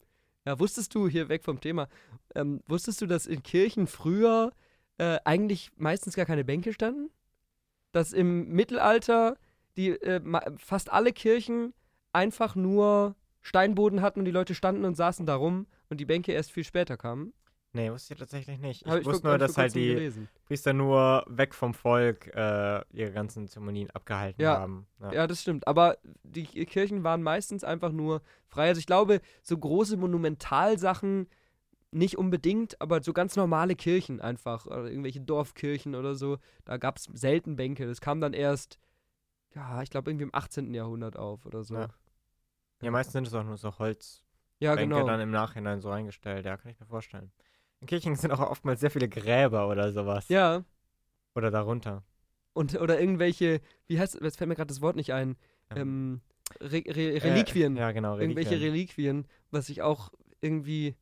Ja, 0.45 0.59
wusstest 0.59 0.95
du, 0.95 1.07
hier 1.07 1.29
weg 1.29 1.43
vom 1.43 1.59
Thema, 1.59 1.87
ähm, 2.33 2.61
wusstest 2.67 3.01
du, 3.01 3.05
dass 3.05 3.27
in 3.27 3.43
Kirchen 3.43 3.87
früher 3.87 4.51
äh, 4.97 5.19
eigentlich 5.25 5.69
meistens 5.77 6.15
gar 6.15 6.25
keine 6.25 6.45
Bänke 6.45 6.73
standen? 6.73 7.09
Dass 7.91 8.13
im 8.13 8.49
Mittelalter 8.49 9.37
die 9.75 9.89
äh, 9.89 10.21
fast 10.57 10.91
alle 10.91 11.13
Kirchen 11.13 11.73
einfach 12.13 12.55
nur 12.55 13.15
Steinboden 13.41 14.01
hatten 14.01 14.19
und 14.19 14.25
die 14.25 14.31
Leute 14.31 14.55
standen 14.55 14.85
und 14.85 14.95
saßen 14.95 15.25
da 15.25 15.35
rum 15.35 15.67
und 15.89 15.99
die 15.99 16.05
Bänke 16.05 16.31
erst 16.31 16.51
viel 16.51 16.63
später 16.63 16.97
kamen? 16.97 17.33
Nee, 17.71 17.91
wusste 17.91 18.13
ich 18.13 18.19
tatsächlich 18.19 18.59
nicht. 18.59 18.85
Ich, 18.85 18.91
ich 18.91 19.05
wusste 19.05 19.27
nur, 19.27 19.37
dass 19.37 19.57
halt 19.57 19.75
die 19.75 19.89
gelesen. 19.89 20.27
Priester 20.45 20.73
nur 20.73 21.23
weg 21.27 21.53
vom 21.53 21.75
Volk 21.75 22.27
äh, 22.35 22.81
ihre 22.91 23.11
ganzen 23.11 23.47
Zeremonien 23.47 23.91
abgehalten 23.91 24.41
ja. 24.41 24.57
haben. 24.57 24.87
Ja. 24.99 25.13
ja, 25.13 25.27
das 25.27 25.41
stimmt. 25.41 25.67
Aber 25.67 25.97
die 26.23 26.45
Kirchen 26.45 27.03
waren 27.03 27.21
meistens 27.21 27.63
einfach 27.63 27.91
nur 27.91 28.23
frei. 28.47 28.69
Also 28.69 28.79
ich 28.79 28.87
glaube, 28.87 29.21
so 29.43 29.55
große 29.55 29.97
Monumentalsachen 29.97 31.27
nicht 31.91 32.17
unbedingt, 32.17 32.79
aber 32.81 33.03
so 33.03 33.13
ganz 33.13 33.35
normale 33.35 33.75
Kirchen 33.75 34.19
einfach. 34.19 34.65
Oder 34.65 34.85
irgendwelche 34.85 35.21
Dorfkirchen 35.21 35.93
oder 35.93 36.15
so. 36.15 36.37
Da 36.65 36.77
gab 36.77 36.97
es 36.97 37.03
selten 37.13 37.55
Bänke. 37.55 37.85
Das 37.85 38.01
kam 38.01 38.19
dann 38.19 38.33
erst, 38.33 38.79
ja, 39.53 39.83
ich 39.83 39.91
glaube 39.91 40.09
irgendwie 40.09 40.25
im 40.25 40.33
18. 40.33 40.73
Jahrhundert 40.73 41.17
auf 41.17 41.45
oder 41.45 41.63
so. 41.63 41.75
Ja, 41.75 41.89
ja 42.81 42.89
meistens 42.89 43.13
sind 43.13 43.27
es 43.27 43.33
auch 43.35 43.43
nur 43.43 43.57
so 43.57 43.77
Holz. 43.77 44.23
Ja, 44.57 44.73
Bänke 44.73 44.95
genau. 44.95 45.07
dann 45.07 45.21
im 45.21 45.31
Nachhinein 45.31 45.81
so 45.81 45.89
eingestellt. 45.91 46.47
Ja, 46.47 46.57
kann 46.57 46.71
ich 46.71 46.79
mir 46.79 46.87
vorstellen. 46.87 47.31
In 47.81 47.87
Kirchen 47.87 48.15
sind 48.15 48.31
auch 48.31 48.39
oftmals 48.39 48.81
sehr 48.81 48.91
viele 48.91 49.07
Gräber 49.07 49.69
oder 49.69 49.93
sowas. 49.93 50.27
Ja. 50.29 50.63
Oder 51.35 51.51
darunter. 51.51 52.03
Und, 52.53 52.79
oder 52.79 52.99
irgendwelche, 52.99 53.61
wie 53.87 53.99
heißt, 53.99 54.19
jetzt 54.21 54.37
fällt 54.37 54.49
mir 54.49 54.55
gerade 54.55 54.67
das 54.67 54.81
Wort 54.81 54.95
nicht 54.95 55.13
ein, 55.13 55.37
ähm, 55.75 56.21
Re 56.61 56.83
Re 56.87 57.23
Reliquien. 57.23 57.77
Äh, 57.77 57.79
ja, 57.79 57.91
genau. 57.91 58.15
Reliquien. 58.15 58.37
Irgendwelche 58.37 58.65
Reliquien, 58.65 59.27
was 59.51 59.69
ich 59.69 59.81
auch 59.81 60.11
irgendwie 60.41 60.95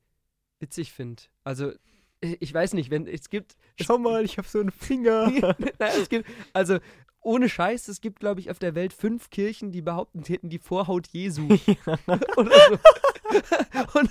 witzig 0.60 0.92
finde. 0.92 1.24
Also, 1.44 1.72
ich 2.20 2.54
weiß 2.54 2.74
nicht, 2.74 2.90
wenn 2.90 3.08
es 3.08 3.30
gibt. 3.30 3.56
Schau 3.80 3.98
mal, 3.98 4.26
ich 4.26 4.38
habe 4.38 4.48
so 4.48 4.60
einen 4.60 4.72
Finger. 4.72 5.32
Nein, 5.80 5.92
es 6.02 6.10
gibt, 6.10 6.28
also 6.54 6.80
ohne 7.22 7.50
Scheiß, 7.50 7.88
es 7.88 8.02
gibt, 8.02 8.20
glaube 8.20 8.40
ich, 8.40 8.50
auf 8.50 8.60
der 8.60 8.76
Welt 8.76 8.94
fünf 8.94 9.30
Kirchen, 9.30 9.72
die 9.72 9.82
behaupten, 9.82 10.24
sie 10.24 10.34
hätten 10.34 10.50
die 10.50 10.60
Vorhaut 10.60 11.08
Jesu. 11.08 11.48
Oder 12.38 12.52
so. 12.70 14.00
Und 14.00 14.10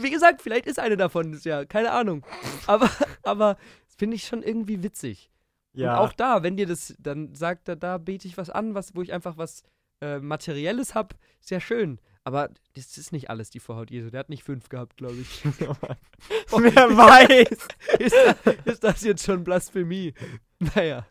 wie 0.00 0.10
gesagt, 0.10 0.42
vielleicht 0.42 0.66
ist 0.66 0.78
eine 0.78 0.96
davon 0.96 1.32
das 1.32 1.44
ja, 1.44 1.64
keine 1.64 1.92
Ahnung. 1.92 2.24
Aber, 2.66 2.90
aber 3.22 3.56
das 3.86 3.96
finde 3.96 4.16
ich 4.16 4.24
schon 4.24 4.42
irgendwie 4.42 4.82
witzig. 4.82 5.30
Ja. 5.74 5.94
Und 5.94 5.98
auch 5.98 6.12
da, 6.12 6.42
wenn 6.42 6.56
dir 6.56 6.66
das 6.66 6.94
dann 6.98 7.34
sagt, 7.34 7.68
da, 7.68 7.74
da 7.74 7.98
bete 7.98 8.28
ich 8.28 8.36
was 8.36 8.50
an, 8.50 8.74
was, 8.74 8.94
wo 8.94 9.02
ich 9.02 9.12
einfach 9.12 9.38
was 9.38 9.62
äh, 10.00 10.18
Materielles 10.18 10.94
habe, 10.94 11.16
ja 11.48 11.60
schön. 11.60 11.98
Aber 12.24 12.50
das 12.74 12.96
ist 12.98 13.12
nicht 13.12 13.30
alles 13.30 13.50
die 13.50 13.58
Vorhaut 13.58 13.90
Jesu. 13.90 14.10
Der 14.10 14.20
hat 14.20 14.28
nicht 14.28 14.44
fünf 14.44 14.68
gehabt, 14.68 14.96
glaube 14.96 15.16
ich. 15.16 15.44
Wer 15.44 16.96
weiß. 16.96 17.68
ist, 17.98 18.14
das, 18.14 18.56
ist 18.64 18.84
das 18.84 19.02
jetzt 19.02 19.24
schon 19.24 19.42
Blasphemie? 19.42 20.14
Naja. 20.60 21.06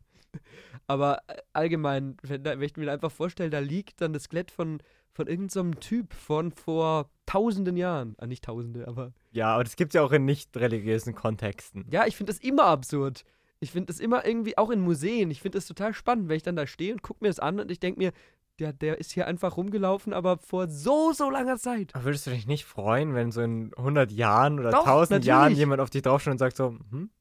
Aber 0.88 1.22
äh, 1.28 1.42
allgemein, 1.54 2.16
wenn, 2.22 2.46
wenn 2.46 2.62
ich 2.62 2.78
mir 2.78 2.92
einfach 2.92 3.12
vorstelle, 3.12 3.50
da 3.50 3.60
liegt 3.60 4.00
dann 4.00 4.14
das 4.14 4.24
Skelett 4.24 4.52
von 4.52 4.82
von 5.14 5.28
irgendeinem 5.28 5.74
so 5.74 5.80
Typ 5.80 6.14
von 6.14 6.52
vor 6.52 7.10
tausenden 7.26 7.78
Jahren. 7.78 8.16
Ah, 8.18 8.28
nicht 8.28 8.44
tausende, 8.44 8.88
aber. 8.88 9.14
Ja, 9.32 9.54
aber 9.54 9.64
das 9.64 9.76
gibt 9.76 9.92
es 9.92 9.96
ja 9.96 10.04
auch 10.04 10.12
in 10.12 10.26
nicht 10.26 10.56
religiösen 10.58 11.16
Kontexten. 11.16 11.86
Ja, 11.92 12.06
ich 12.06 12.16
finde 12.16 12.34
das 12.34 12.42
immer 12.42 12.66
absurd. 12.66 13.24
Ich 13.60 13.72
finde 13.72 13.88
das 13.88 14.00
immer 14.00 14.26
irgendwie, 14.26 14.58
auch 14.58 14.72
in 14.72 14.82
Museen, 14.82 15.30
ich 15.30 15.42
finde 15.42 15.58
das 15.58 15.68
total 15.68 15.94
spannend, 15.94 16.30
wenn 16.30 16.38
ich 16.38 16.44
dann 16.44 16.56
da 16.56 16.66
stehe 16.66 16.94
und 16.94 17.04
gucke 17.04 17.24
mir 17.24 17.30
das 17.30 17.40
an 17.40 17.60
und 17.60 17.70
ich 17.70 17.80
denke 17.80 18.00
mir, 18.00 18.12
der, 18.60 18.74
der 18.74 19.00
ist 19.00 19.12
hier 19.12 19.28
einfach 19.28 19.56
rumgelaufen, 19.56 20.14
aber 20.14 20.40
vor 20.40 20.68
so, 20.68 21.14
so 21.14 21.30
langer 21.30 21.58
Zeit. 21.58 21.94
Aber 21.94 22.06
würdest 22.06 22.26
du 22.26 22.32
dich 22.32 22.48
nicht 22.48 22.66
freuen, 22.66 23.14
wenn 23.14 23.32
so 23.32 23.42
in 23.42 23.72
100 23.78 24.12
Jahren 24.12 24.60
oder 24.60 24.72
Doch, 24.72 24.88
1000 24.88 25.26
Jahren 25.26 25.56
jemand 25.56 25.80
auf 25.80 25.90
dich 25.90 26.02
draufschaut 26.02 26.32
und 26.32 26.38
sagt 26.38 26.58
so, 26.58 26.76
hm? 26.90 27.12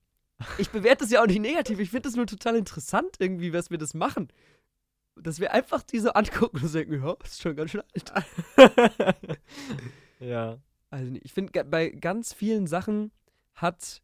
Ich 0.57 0.71
bewerte 0.71 1.05
das 1.05 1.11
ja 1.11 1.23
auch 1.23 1.27
nicht 1.27 1.41
negativ. 1.41 1.79
Ich 1.79 1.91
finde 1.91 2.09
das 2.09 2.17
nur 2.17 2.27
total 2.27 2.57
interessant 2.57 3.17
irgendwie, 3.19 3.53
was 3.53 3.71
wir 3.71 3.77
das 3.77 3.93
machen 3.93 4.29
dass 5.23 5.41
wir 5.41 5.53
einfach 5.53 5.83
diese 5.83 6.17
angucken 6.17 6.61
und 6.63 6.75
denken, 6.75 7.03
ja, 7.03 7.17
ist 7.25 7.43
schon 7.43 7.57
ganz 7.57 7.71
schön 7.71 7.83
alt. 7.93 8.27
ja. 10.21 10.59
Also 10.91 11.13
ich 11.23 11.33
finde, 11.33 11.65
bei 11.65 11.91
ganz 11.91 12.33
vielen 12.33 12.67
Sachen 12.67 13.13
hat 13.55 14.03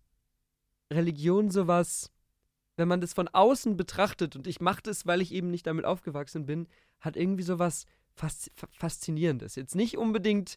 Religion 0.92 1.50
sowas, 1.50 2.12
wenn 2.76 2.88
man 2.88 3.00
das 3.00 3.12
von 3.12 3.28
außen 3.28 3.76
betrachtet, 3.76 4.36
und 4.36 4.46
ich 4.46 4.60
mache 4.60 4.82
das, 4.82 5.06
weil 5.06 5.20
ich 5.20 5.32
eben 5.32 5.50
nicht 5.50 5.66
damit 5.66 5.84
aufgewachsen 5.84 6.46
bin, 6.46 6.68
hat 7.00 7.16
irgendwie 7.16 7.42
sowas 7.42 7.86
Fas 8.14 8.50
Faszinierendes. 8.72 9.56
Jetzt 9.56 9.74
nicht 9.74 9.98
unbedingt 9.98 10.56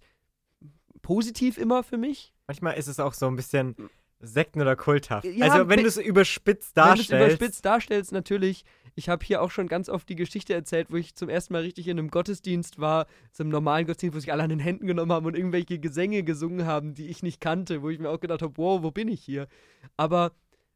positiv 1.01 1.57
immer 1.57 1.83
für 1.83 1.97
mich. 1.97 2.33
Manchmal 2.47 2.77
ist 2.77 2.87
es 2.87 2.99
auch 2.99 3.13
so 3.13 3.27
ein 3.27 3.35
bisschen 3.35 3.75
Sekten- 4.19 4.61
oder 4.61 4.75
kulthaft. 4.75 5.25
Ja, 5.25 5.51
also 5.51 5.69
wenn 5.69 5.79
du 5.79 5.87
es 5.87 5.97
überspitzt 5.97 6.75
darstellst. 6.75 7.11
Wenn 7.11 7.19
du 7.19 7.25
es 7.25 7.33
überspitzt 7.33 7.65
darstellst, 7.65 8.11
natürlich 8.11 8.65
ich 8.99 9.07
habe 9.07 9.25
hier 9.25 9.41
auch 9.41 9.49
schon 9.49 9.67
ganz 9.67 9.87
oft 9.87 10.09
die 10.09 10.15
Geschichte 10.15 10.53
erzählt, 10.53 10.91
wo 10.91 10.97
ich 10.97 11.15
zum 11.15 11.29
ersten 11.29 11.53
Mal 11.53 11.61
richtig 11.61 11.87
in 11.87 11.97
einem 11.97 12.11
Gottesdienst 12.11 12.79
war, 12.79 13.07
so 13.31 13.43
einem 13.43 13.51
normalen 13.51 13.87
Gottesdienst, 13.87 14.15
wo 14.15 14.19
sich 14.19 14.31
alle 14.31 14.43
an 14.43 14.49
den 14.49 14.59
Händen 14.59 14.87
genommen 14.87 15.13
haben 15.13 15.25
und 15.25 15.37
irgendwelche 15.37 15.79
Gesänge 15.79 16.23
gesungen 16.23 16.65
haben, 16.65 16.93
die 16.93 17.07
ich 17.07 17.23
nicht 17.23 17.39
kannte, 17.39 17.81
wo 17.81 17.89
ich 17.89 17.99
mir 17.99 18.09
auch 18.09 18.19
gedacht 18.19 18.41
habe, 18.41 18.57
wow, 18.57 18.83
wo 18.83 18.91
bin 18.91 19.07
ich 19.07 19.21
hier? 19.21 19.47
Aber 19.95 20.33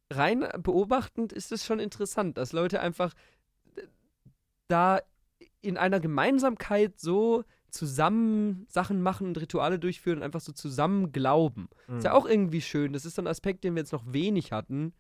rein 0.10 0.48
beobachtend 0.60 1.34
ist 1.34 1.52
es 1.52 1.66
schon 1.66 1.80
interessant, 1.80 2.38
dass 2.38 2.54
Leute 2.54 2.80
einfach 2.80 3.14
äh, 3.76 3.82
da 4.70 5.02
in 5.62 5.78
einer 5.78 6.00
Gemeinsamkeit 6.00 7.00
so 7.00 7.44
zusammen 7.74 8.65
Sachen 8.69 9.01
machen 9.01 9.28
und 9.28 9.41
Rituale 9.41 9.80
durchführen 9.80 10.19
und 10.19 10.24
einfach 10.24 10.41
so 10.41 10.51
zusammen 10.51 11.11
glauben. 11.11 11.69
Mhm. 11.88 11.97
Ist 11.97 12.03
ja 12.03 12.13
auch 12.13 12.26
irgendwie 12.26 12.61
schön. 12.61 12.93
Das 12.93 13.05
ist 13.05 13.15
so 13.15 13.21
ein 13.21 13.28
Aspekt, 13.28 13.63
den 13.63 13.76
wir 13.76 13.82
jetzt 13.82 13.93
noch 13.93 14.03
wenig 14.05 14.51
hatten 14.51 14.93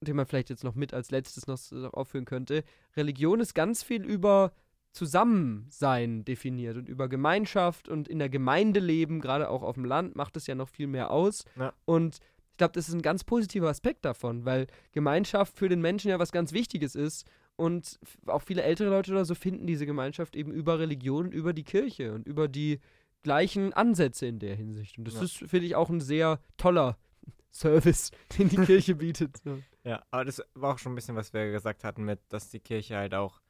den 0.00 0.16
man 0.16 0.26
vielleicht 0.26 0.50
jetzt 0.50 0.64
noch 0.64 0.74
mit 0.74 0.94
als 0.94 1.10
letztes 1.10 1.46
noch, 1.46 1.58
noch 1.72 1.94
aufführen 1.94 2.24
könnte. 2.24 2.64
Religion 2.96 3.40
ist 3.40 3.54
ganz 3.54 3.82
viel 3.82 4.04
über 4.04 4.52
Zusammensein 4.92 6.24
definiert 6.24 6.76
und 6.76 6.88
über 6.88 7.08
Gemeinschaft 7.08 7.88
und 7.88 8.08
in 8.08 8.18
der 8.18 8.28
Gemeinde 8.28 8.80
leben, 8.80 9.20
gerade 9.20 9.50
auch 9.50 9.62
auf 9.62 9.74
dem 9.74 9.84
Land, 9.84 10.16
macht 10.16 10.36
es 10.36 10.46
ja 10.46 10.54
noch 10.54 10.68
viel 10.68 10.86
mehr 10.86 11.10
aus. 11.10 11.44
Ja. 11.56 11.72
Und 11.84 12.18
ich 12.52 12.58
glaube, 12.58 12.72
das 12.72 12.88
ist 12.88 12.94
ein 12.94 13.02
ganz 13.02 13.22
positiver 13.24 13.68
Aspekt 13.68 14.04
davon, 14.04 14.44
weil 14.44 14.66
Gemeinschaft 14.92 15.56
für 15.56 15.68
den 15.68 15.80
Menschen 15.80 16.10
ja 16.10 16.18
was 16.18 16.32
ganz 16.32 16.52
Wichtiges 16.52 16.94
ist. 16.94 17.26
Und 17.58 17.98
auch 18.26 18.42
viele 18.42 18.62
ältere 18.62 18.88
Leute 18.88 19.10
oder 19.10 19.24
so 19.24 19.34
finden 19.34 19.66
diese 19.66 19.84
Gemeinschaft 19.84 20.36
eben 20.36 20.52
über 20.52 20.78
Religion, 20.78 21.32
über 21.32 21.52
die 21.52 21.64
Kirche 21.64 22.14
und 22.14 22.24
über 22.24 22.46
die 22.46 22.78
gleichen 23.24 23.72
Ansätze 23.72 24.26
in 24.26 24.38
der 24.38 24.54
Hinsicht. 24.54 24.96
Und 24.96 25.08
das 25.08 25.14
ja. 25.14 25.22
ist, 25.22 25.38
finde 25.38 25.66
ich, 25.66 25.74
auch 25.74 25.90
ein 25.90 26.00
sehr 26.00 26.38
toller 26.56 26.96
Service, 27.50 28.12
den 28.38 28.48
die 28.48 28.56
Kirche 28.64 28.94
bietet. 28.94 29.38
So. 29.38 29.60
Ja, 29.82 30.04
aber 30.12 30.24
das 30.24 30.40
war 30.54 30.74
auch 30.74 30.78
schon 30.78 30.92
ein 30.92 30.94
bisschen, 30.94 31.16
was 31.16 31.32
wir 31.32 31.50
gesagt 31.50 31.82
hatten, 31.82 32.04
mit, 32.04 32.20
dass 32.28 32.48
die 32.48 32.60
Kirche 32.60 32.96
halt 32.96 33.12
auch, 33.12 33.40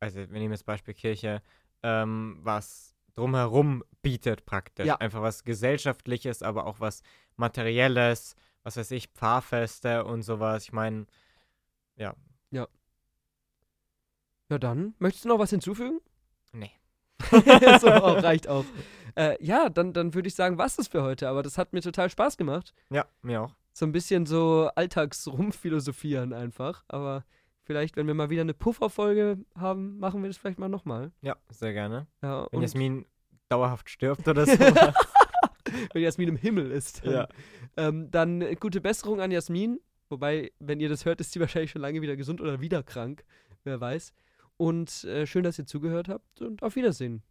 also 0.00 0.16
wir 0.18 0.26
nehmen 0.40 0.52
jetzt 0.52 0.66
Beispiel 0.66 0.94
Kirche, 0.94 1.40
ähm, 1.84 2.38
was 2.42 2.96
drumherum 3.14 3.84
bietet 4.02 4.44
praktisch. 4.44 4.86
Ja. 4.86 4.96
Einfach 4.96 5.22
was 5.22 5.44
Gesellschaftliches, 5.44 6.42
aber 6.42 6.66
auch 6.66 6.80
was 6.80 7.02
Materielles, 7.36 8.34
was 8.64 8.76
weiß 8.76 8.90
ich, 8.90 9.06
Pfarrfeste 9.06 10.04
und 10.04 10.22
sowas. 10.22 10.64
Ich 10.64 10.72
meine, 10.72 11.06
ja. 11.94 12.16
Ja. 12.50 12.66
Ja, 14.50 14.58
dann, 14.58 14.94
möchtest 14.98 15.24
du 15.24 15.28
noch 15.30 15.38
was 15.38 15.50
hinzufügen? 15.50 16.00
Nee. 16.52 16.70
so, 17.80 17.90
auch, 17.90 18.22
reicht 18.22 18.48
auch. 18.48 18.64
Äh, 19.16 19.42
ja, 19.44 19.68
dann, 19.68 19.92
dann 19.92 20.14
würde 20.14 20.28
ich 20.28 20.34
sagen, 20.34 20.58
was 20.58 20.78
ist 20.78 20.88
für 20.92 21.02
heute. 21.02 21.28
Aber 21.28 21.42
das 21.42 21.56
hat 21.58 21.72
mir 21.72 21.80
total 21.80 22.10
Spaß 22.10 22.36
gemacht. 22.36 22.74
Ja, 22.90 23.06
mir 23.22 23.42
auch. 23.42 23.54
So 23.72 23.86
ein 23.86 23.92
bisschen 23.92 24.26
so 24.26 24.70
Alltagsrumphilosophieren 24.74 26.32
einfach. 26.32 26.84
Aber 26.88 27.24
vielleicht, 27.62 27.96
wenn 27.96 28.06
wir 28.06 28.14
mal 28.14 28.30
wieder 28.30 28.42
eine 28.42 28.54
Pufferfolge 28.54 29.38
haben, 29.56 29.98
machen 29.98 30.22
wir 30.22 30.28
das 30.28 30.36
vielleicht 30.36 30.58
mal 30.58 30.68
nochmal. 30.68 31.12
Ja, 31.22 31.36
sehr 31.50 31.72
gerne. 31.72 32.06
Ja, 32.22 32.46
wenn 32.50 32.62
Jasmin 32.62 33.06
dauerhaft 33.48 33.88
stirbt 33.90 34.26
oder 34.28 34.46
so. 34.46 34.52
wenn 35.92 36.02
Jasmin 36.02 36.28
im 36.28 36.36
Himmel 36.36 36.70
ist. 36.70 37.04
Dann, 37.04 37.12
Ja. 37.12 37.28
ähm, 37.76 38.10
dann 38.10 38.42
äh, 38.42 38.54
gute 38.56 38.80
Besserung 38.80 39.20
an 39.20 39.30
Jasmin. 39.30 39.80
Wobei, 40.08 40.52
wenn 40.58 40.80
ihr 40.80 40.88
das 40.88 41.04
hört, 41.04 41.20
ist 41.20 41.32
sie 41.32 41.40
wahrscheinlich 41.40 41.70
schon 41.70 41.82
lange 41.82 42.00
wieder 42.02 42.16
gesund 42.16 42.40
oder 42.40 42.60
wieder 42.60 42.82
krank. 42.82 43.24
Wer 43.64 43.80
weiß. 43.80 44.12
Und 44.56 45.04
äh, 45.04 45.26
schön, 45.26 45.44
dass 45.44 45.58
ihr 45.58 45.66
zugehört 45.66 46.08
habt 46.08 46.40
und 46.40 46.62
auf 46.62 46.76
Wiedersehen. 46.76 47.22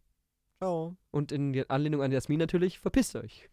Ciao. 0.58 0.96
Und 1.10 1.32
in 1.32 1.68
Anlehnung 1.68 2.02
an 2.02 2.12
Jasmin 2.12 2.38
natürlich, 2.38 2.78
verpisst 2.78 3.16
euch. 3.16 3.48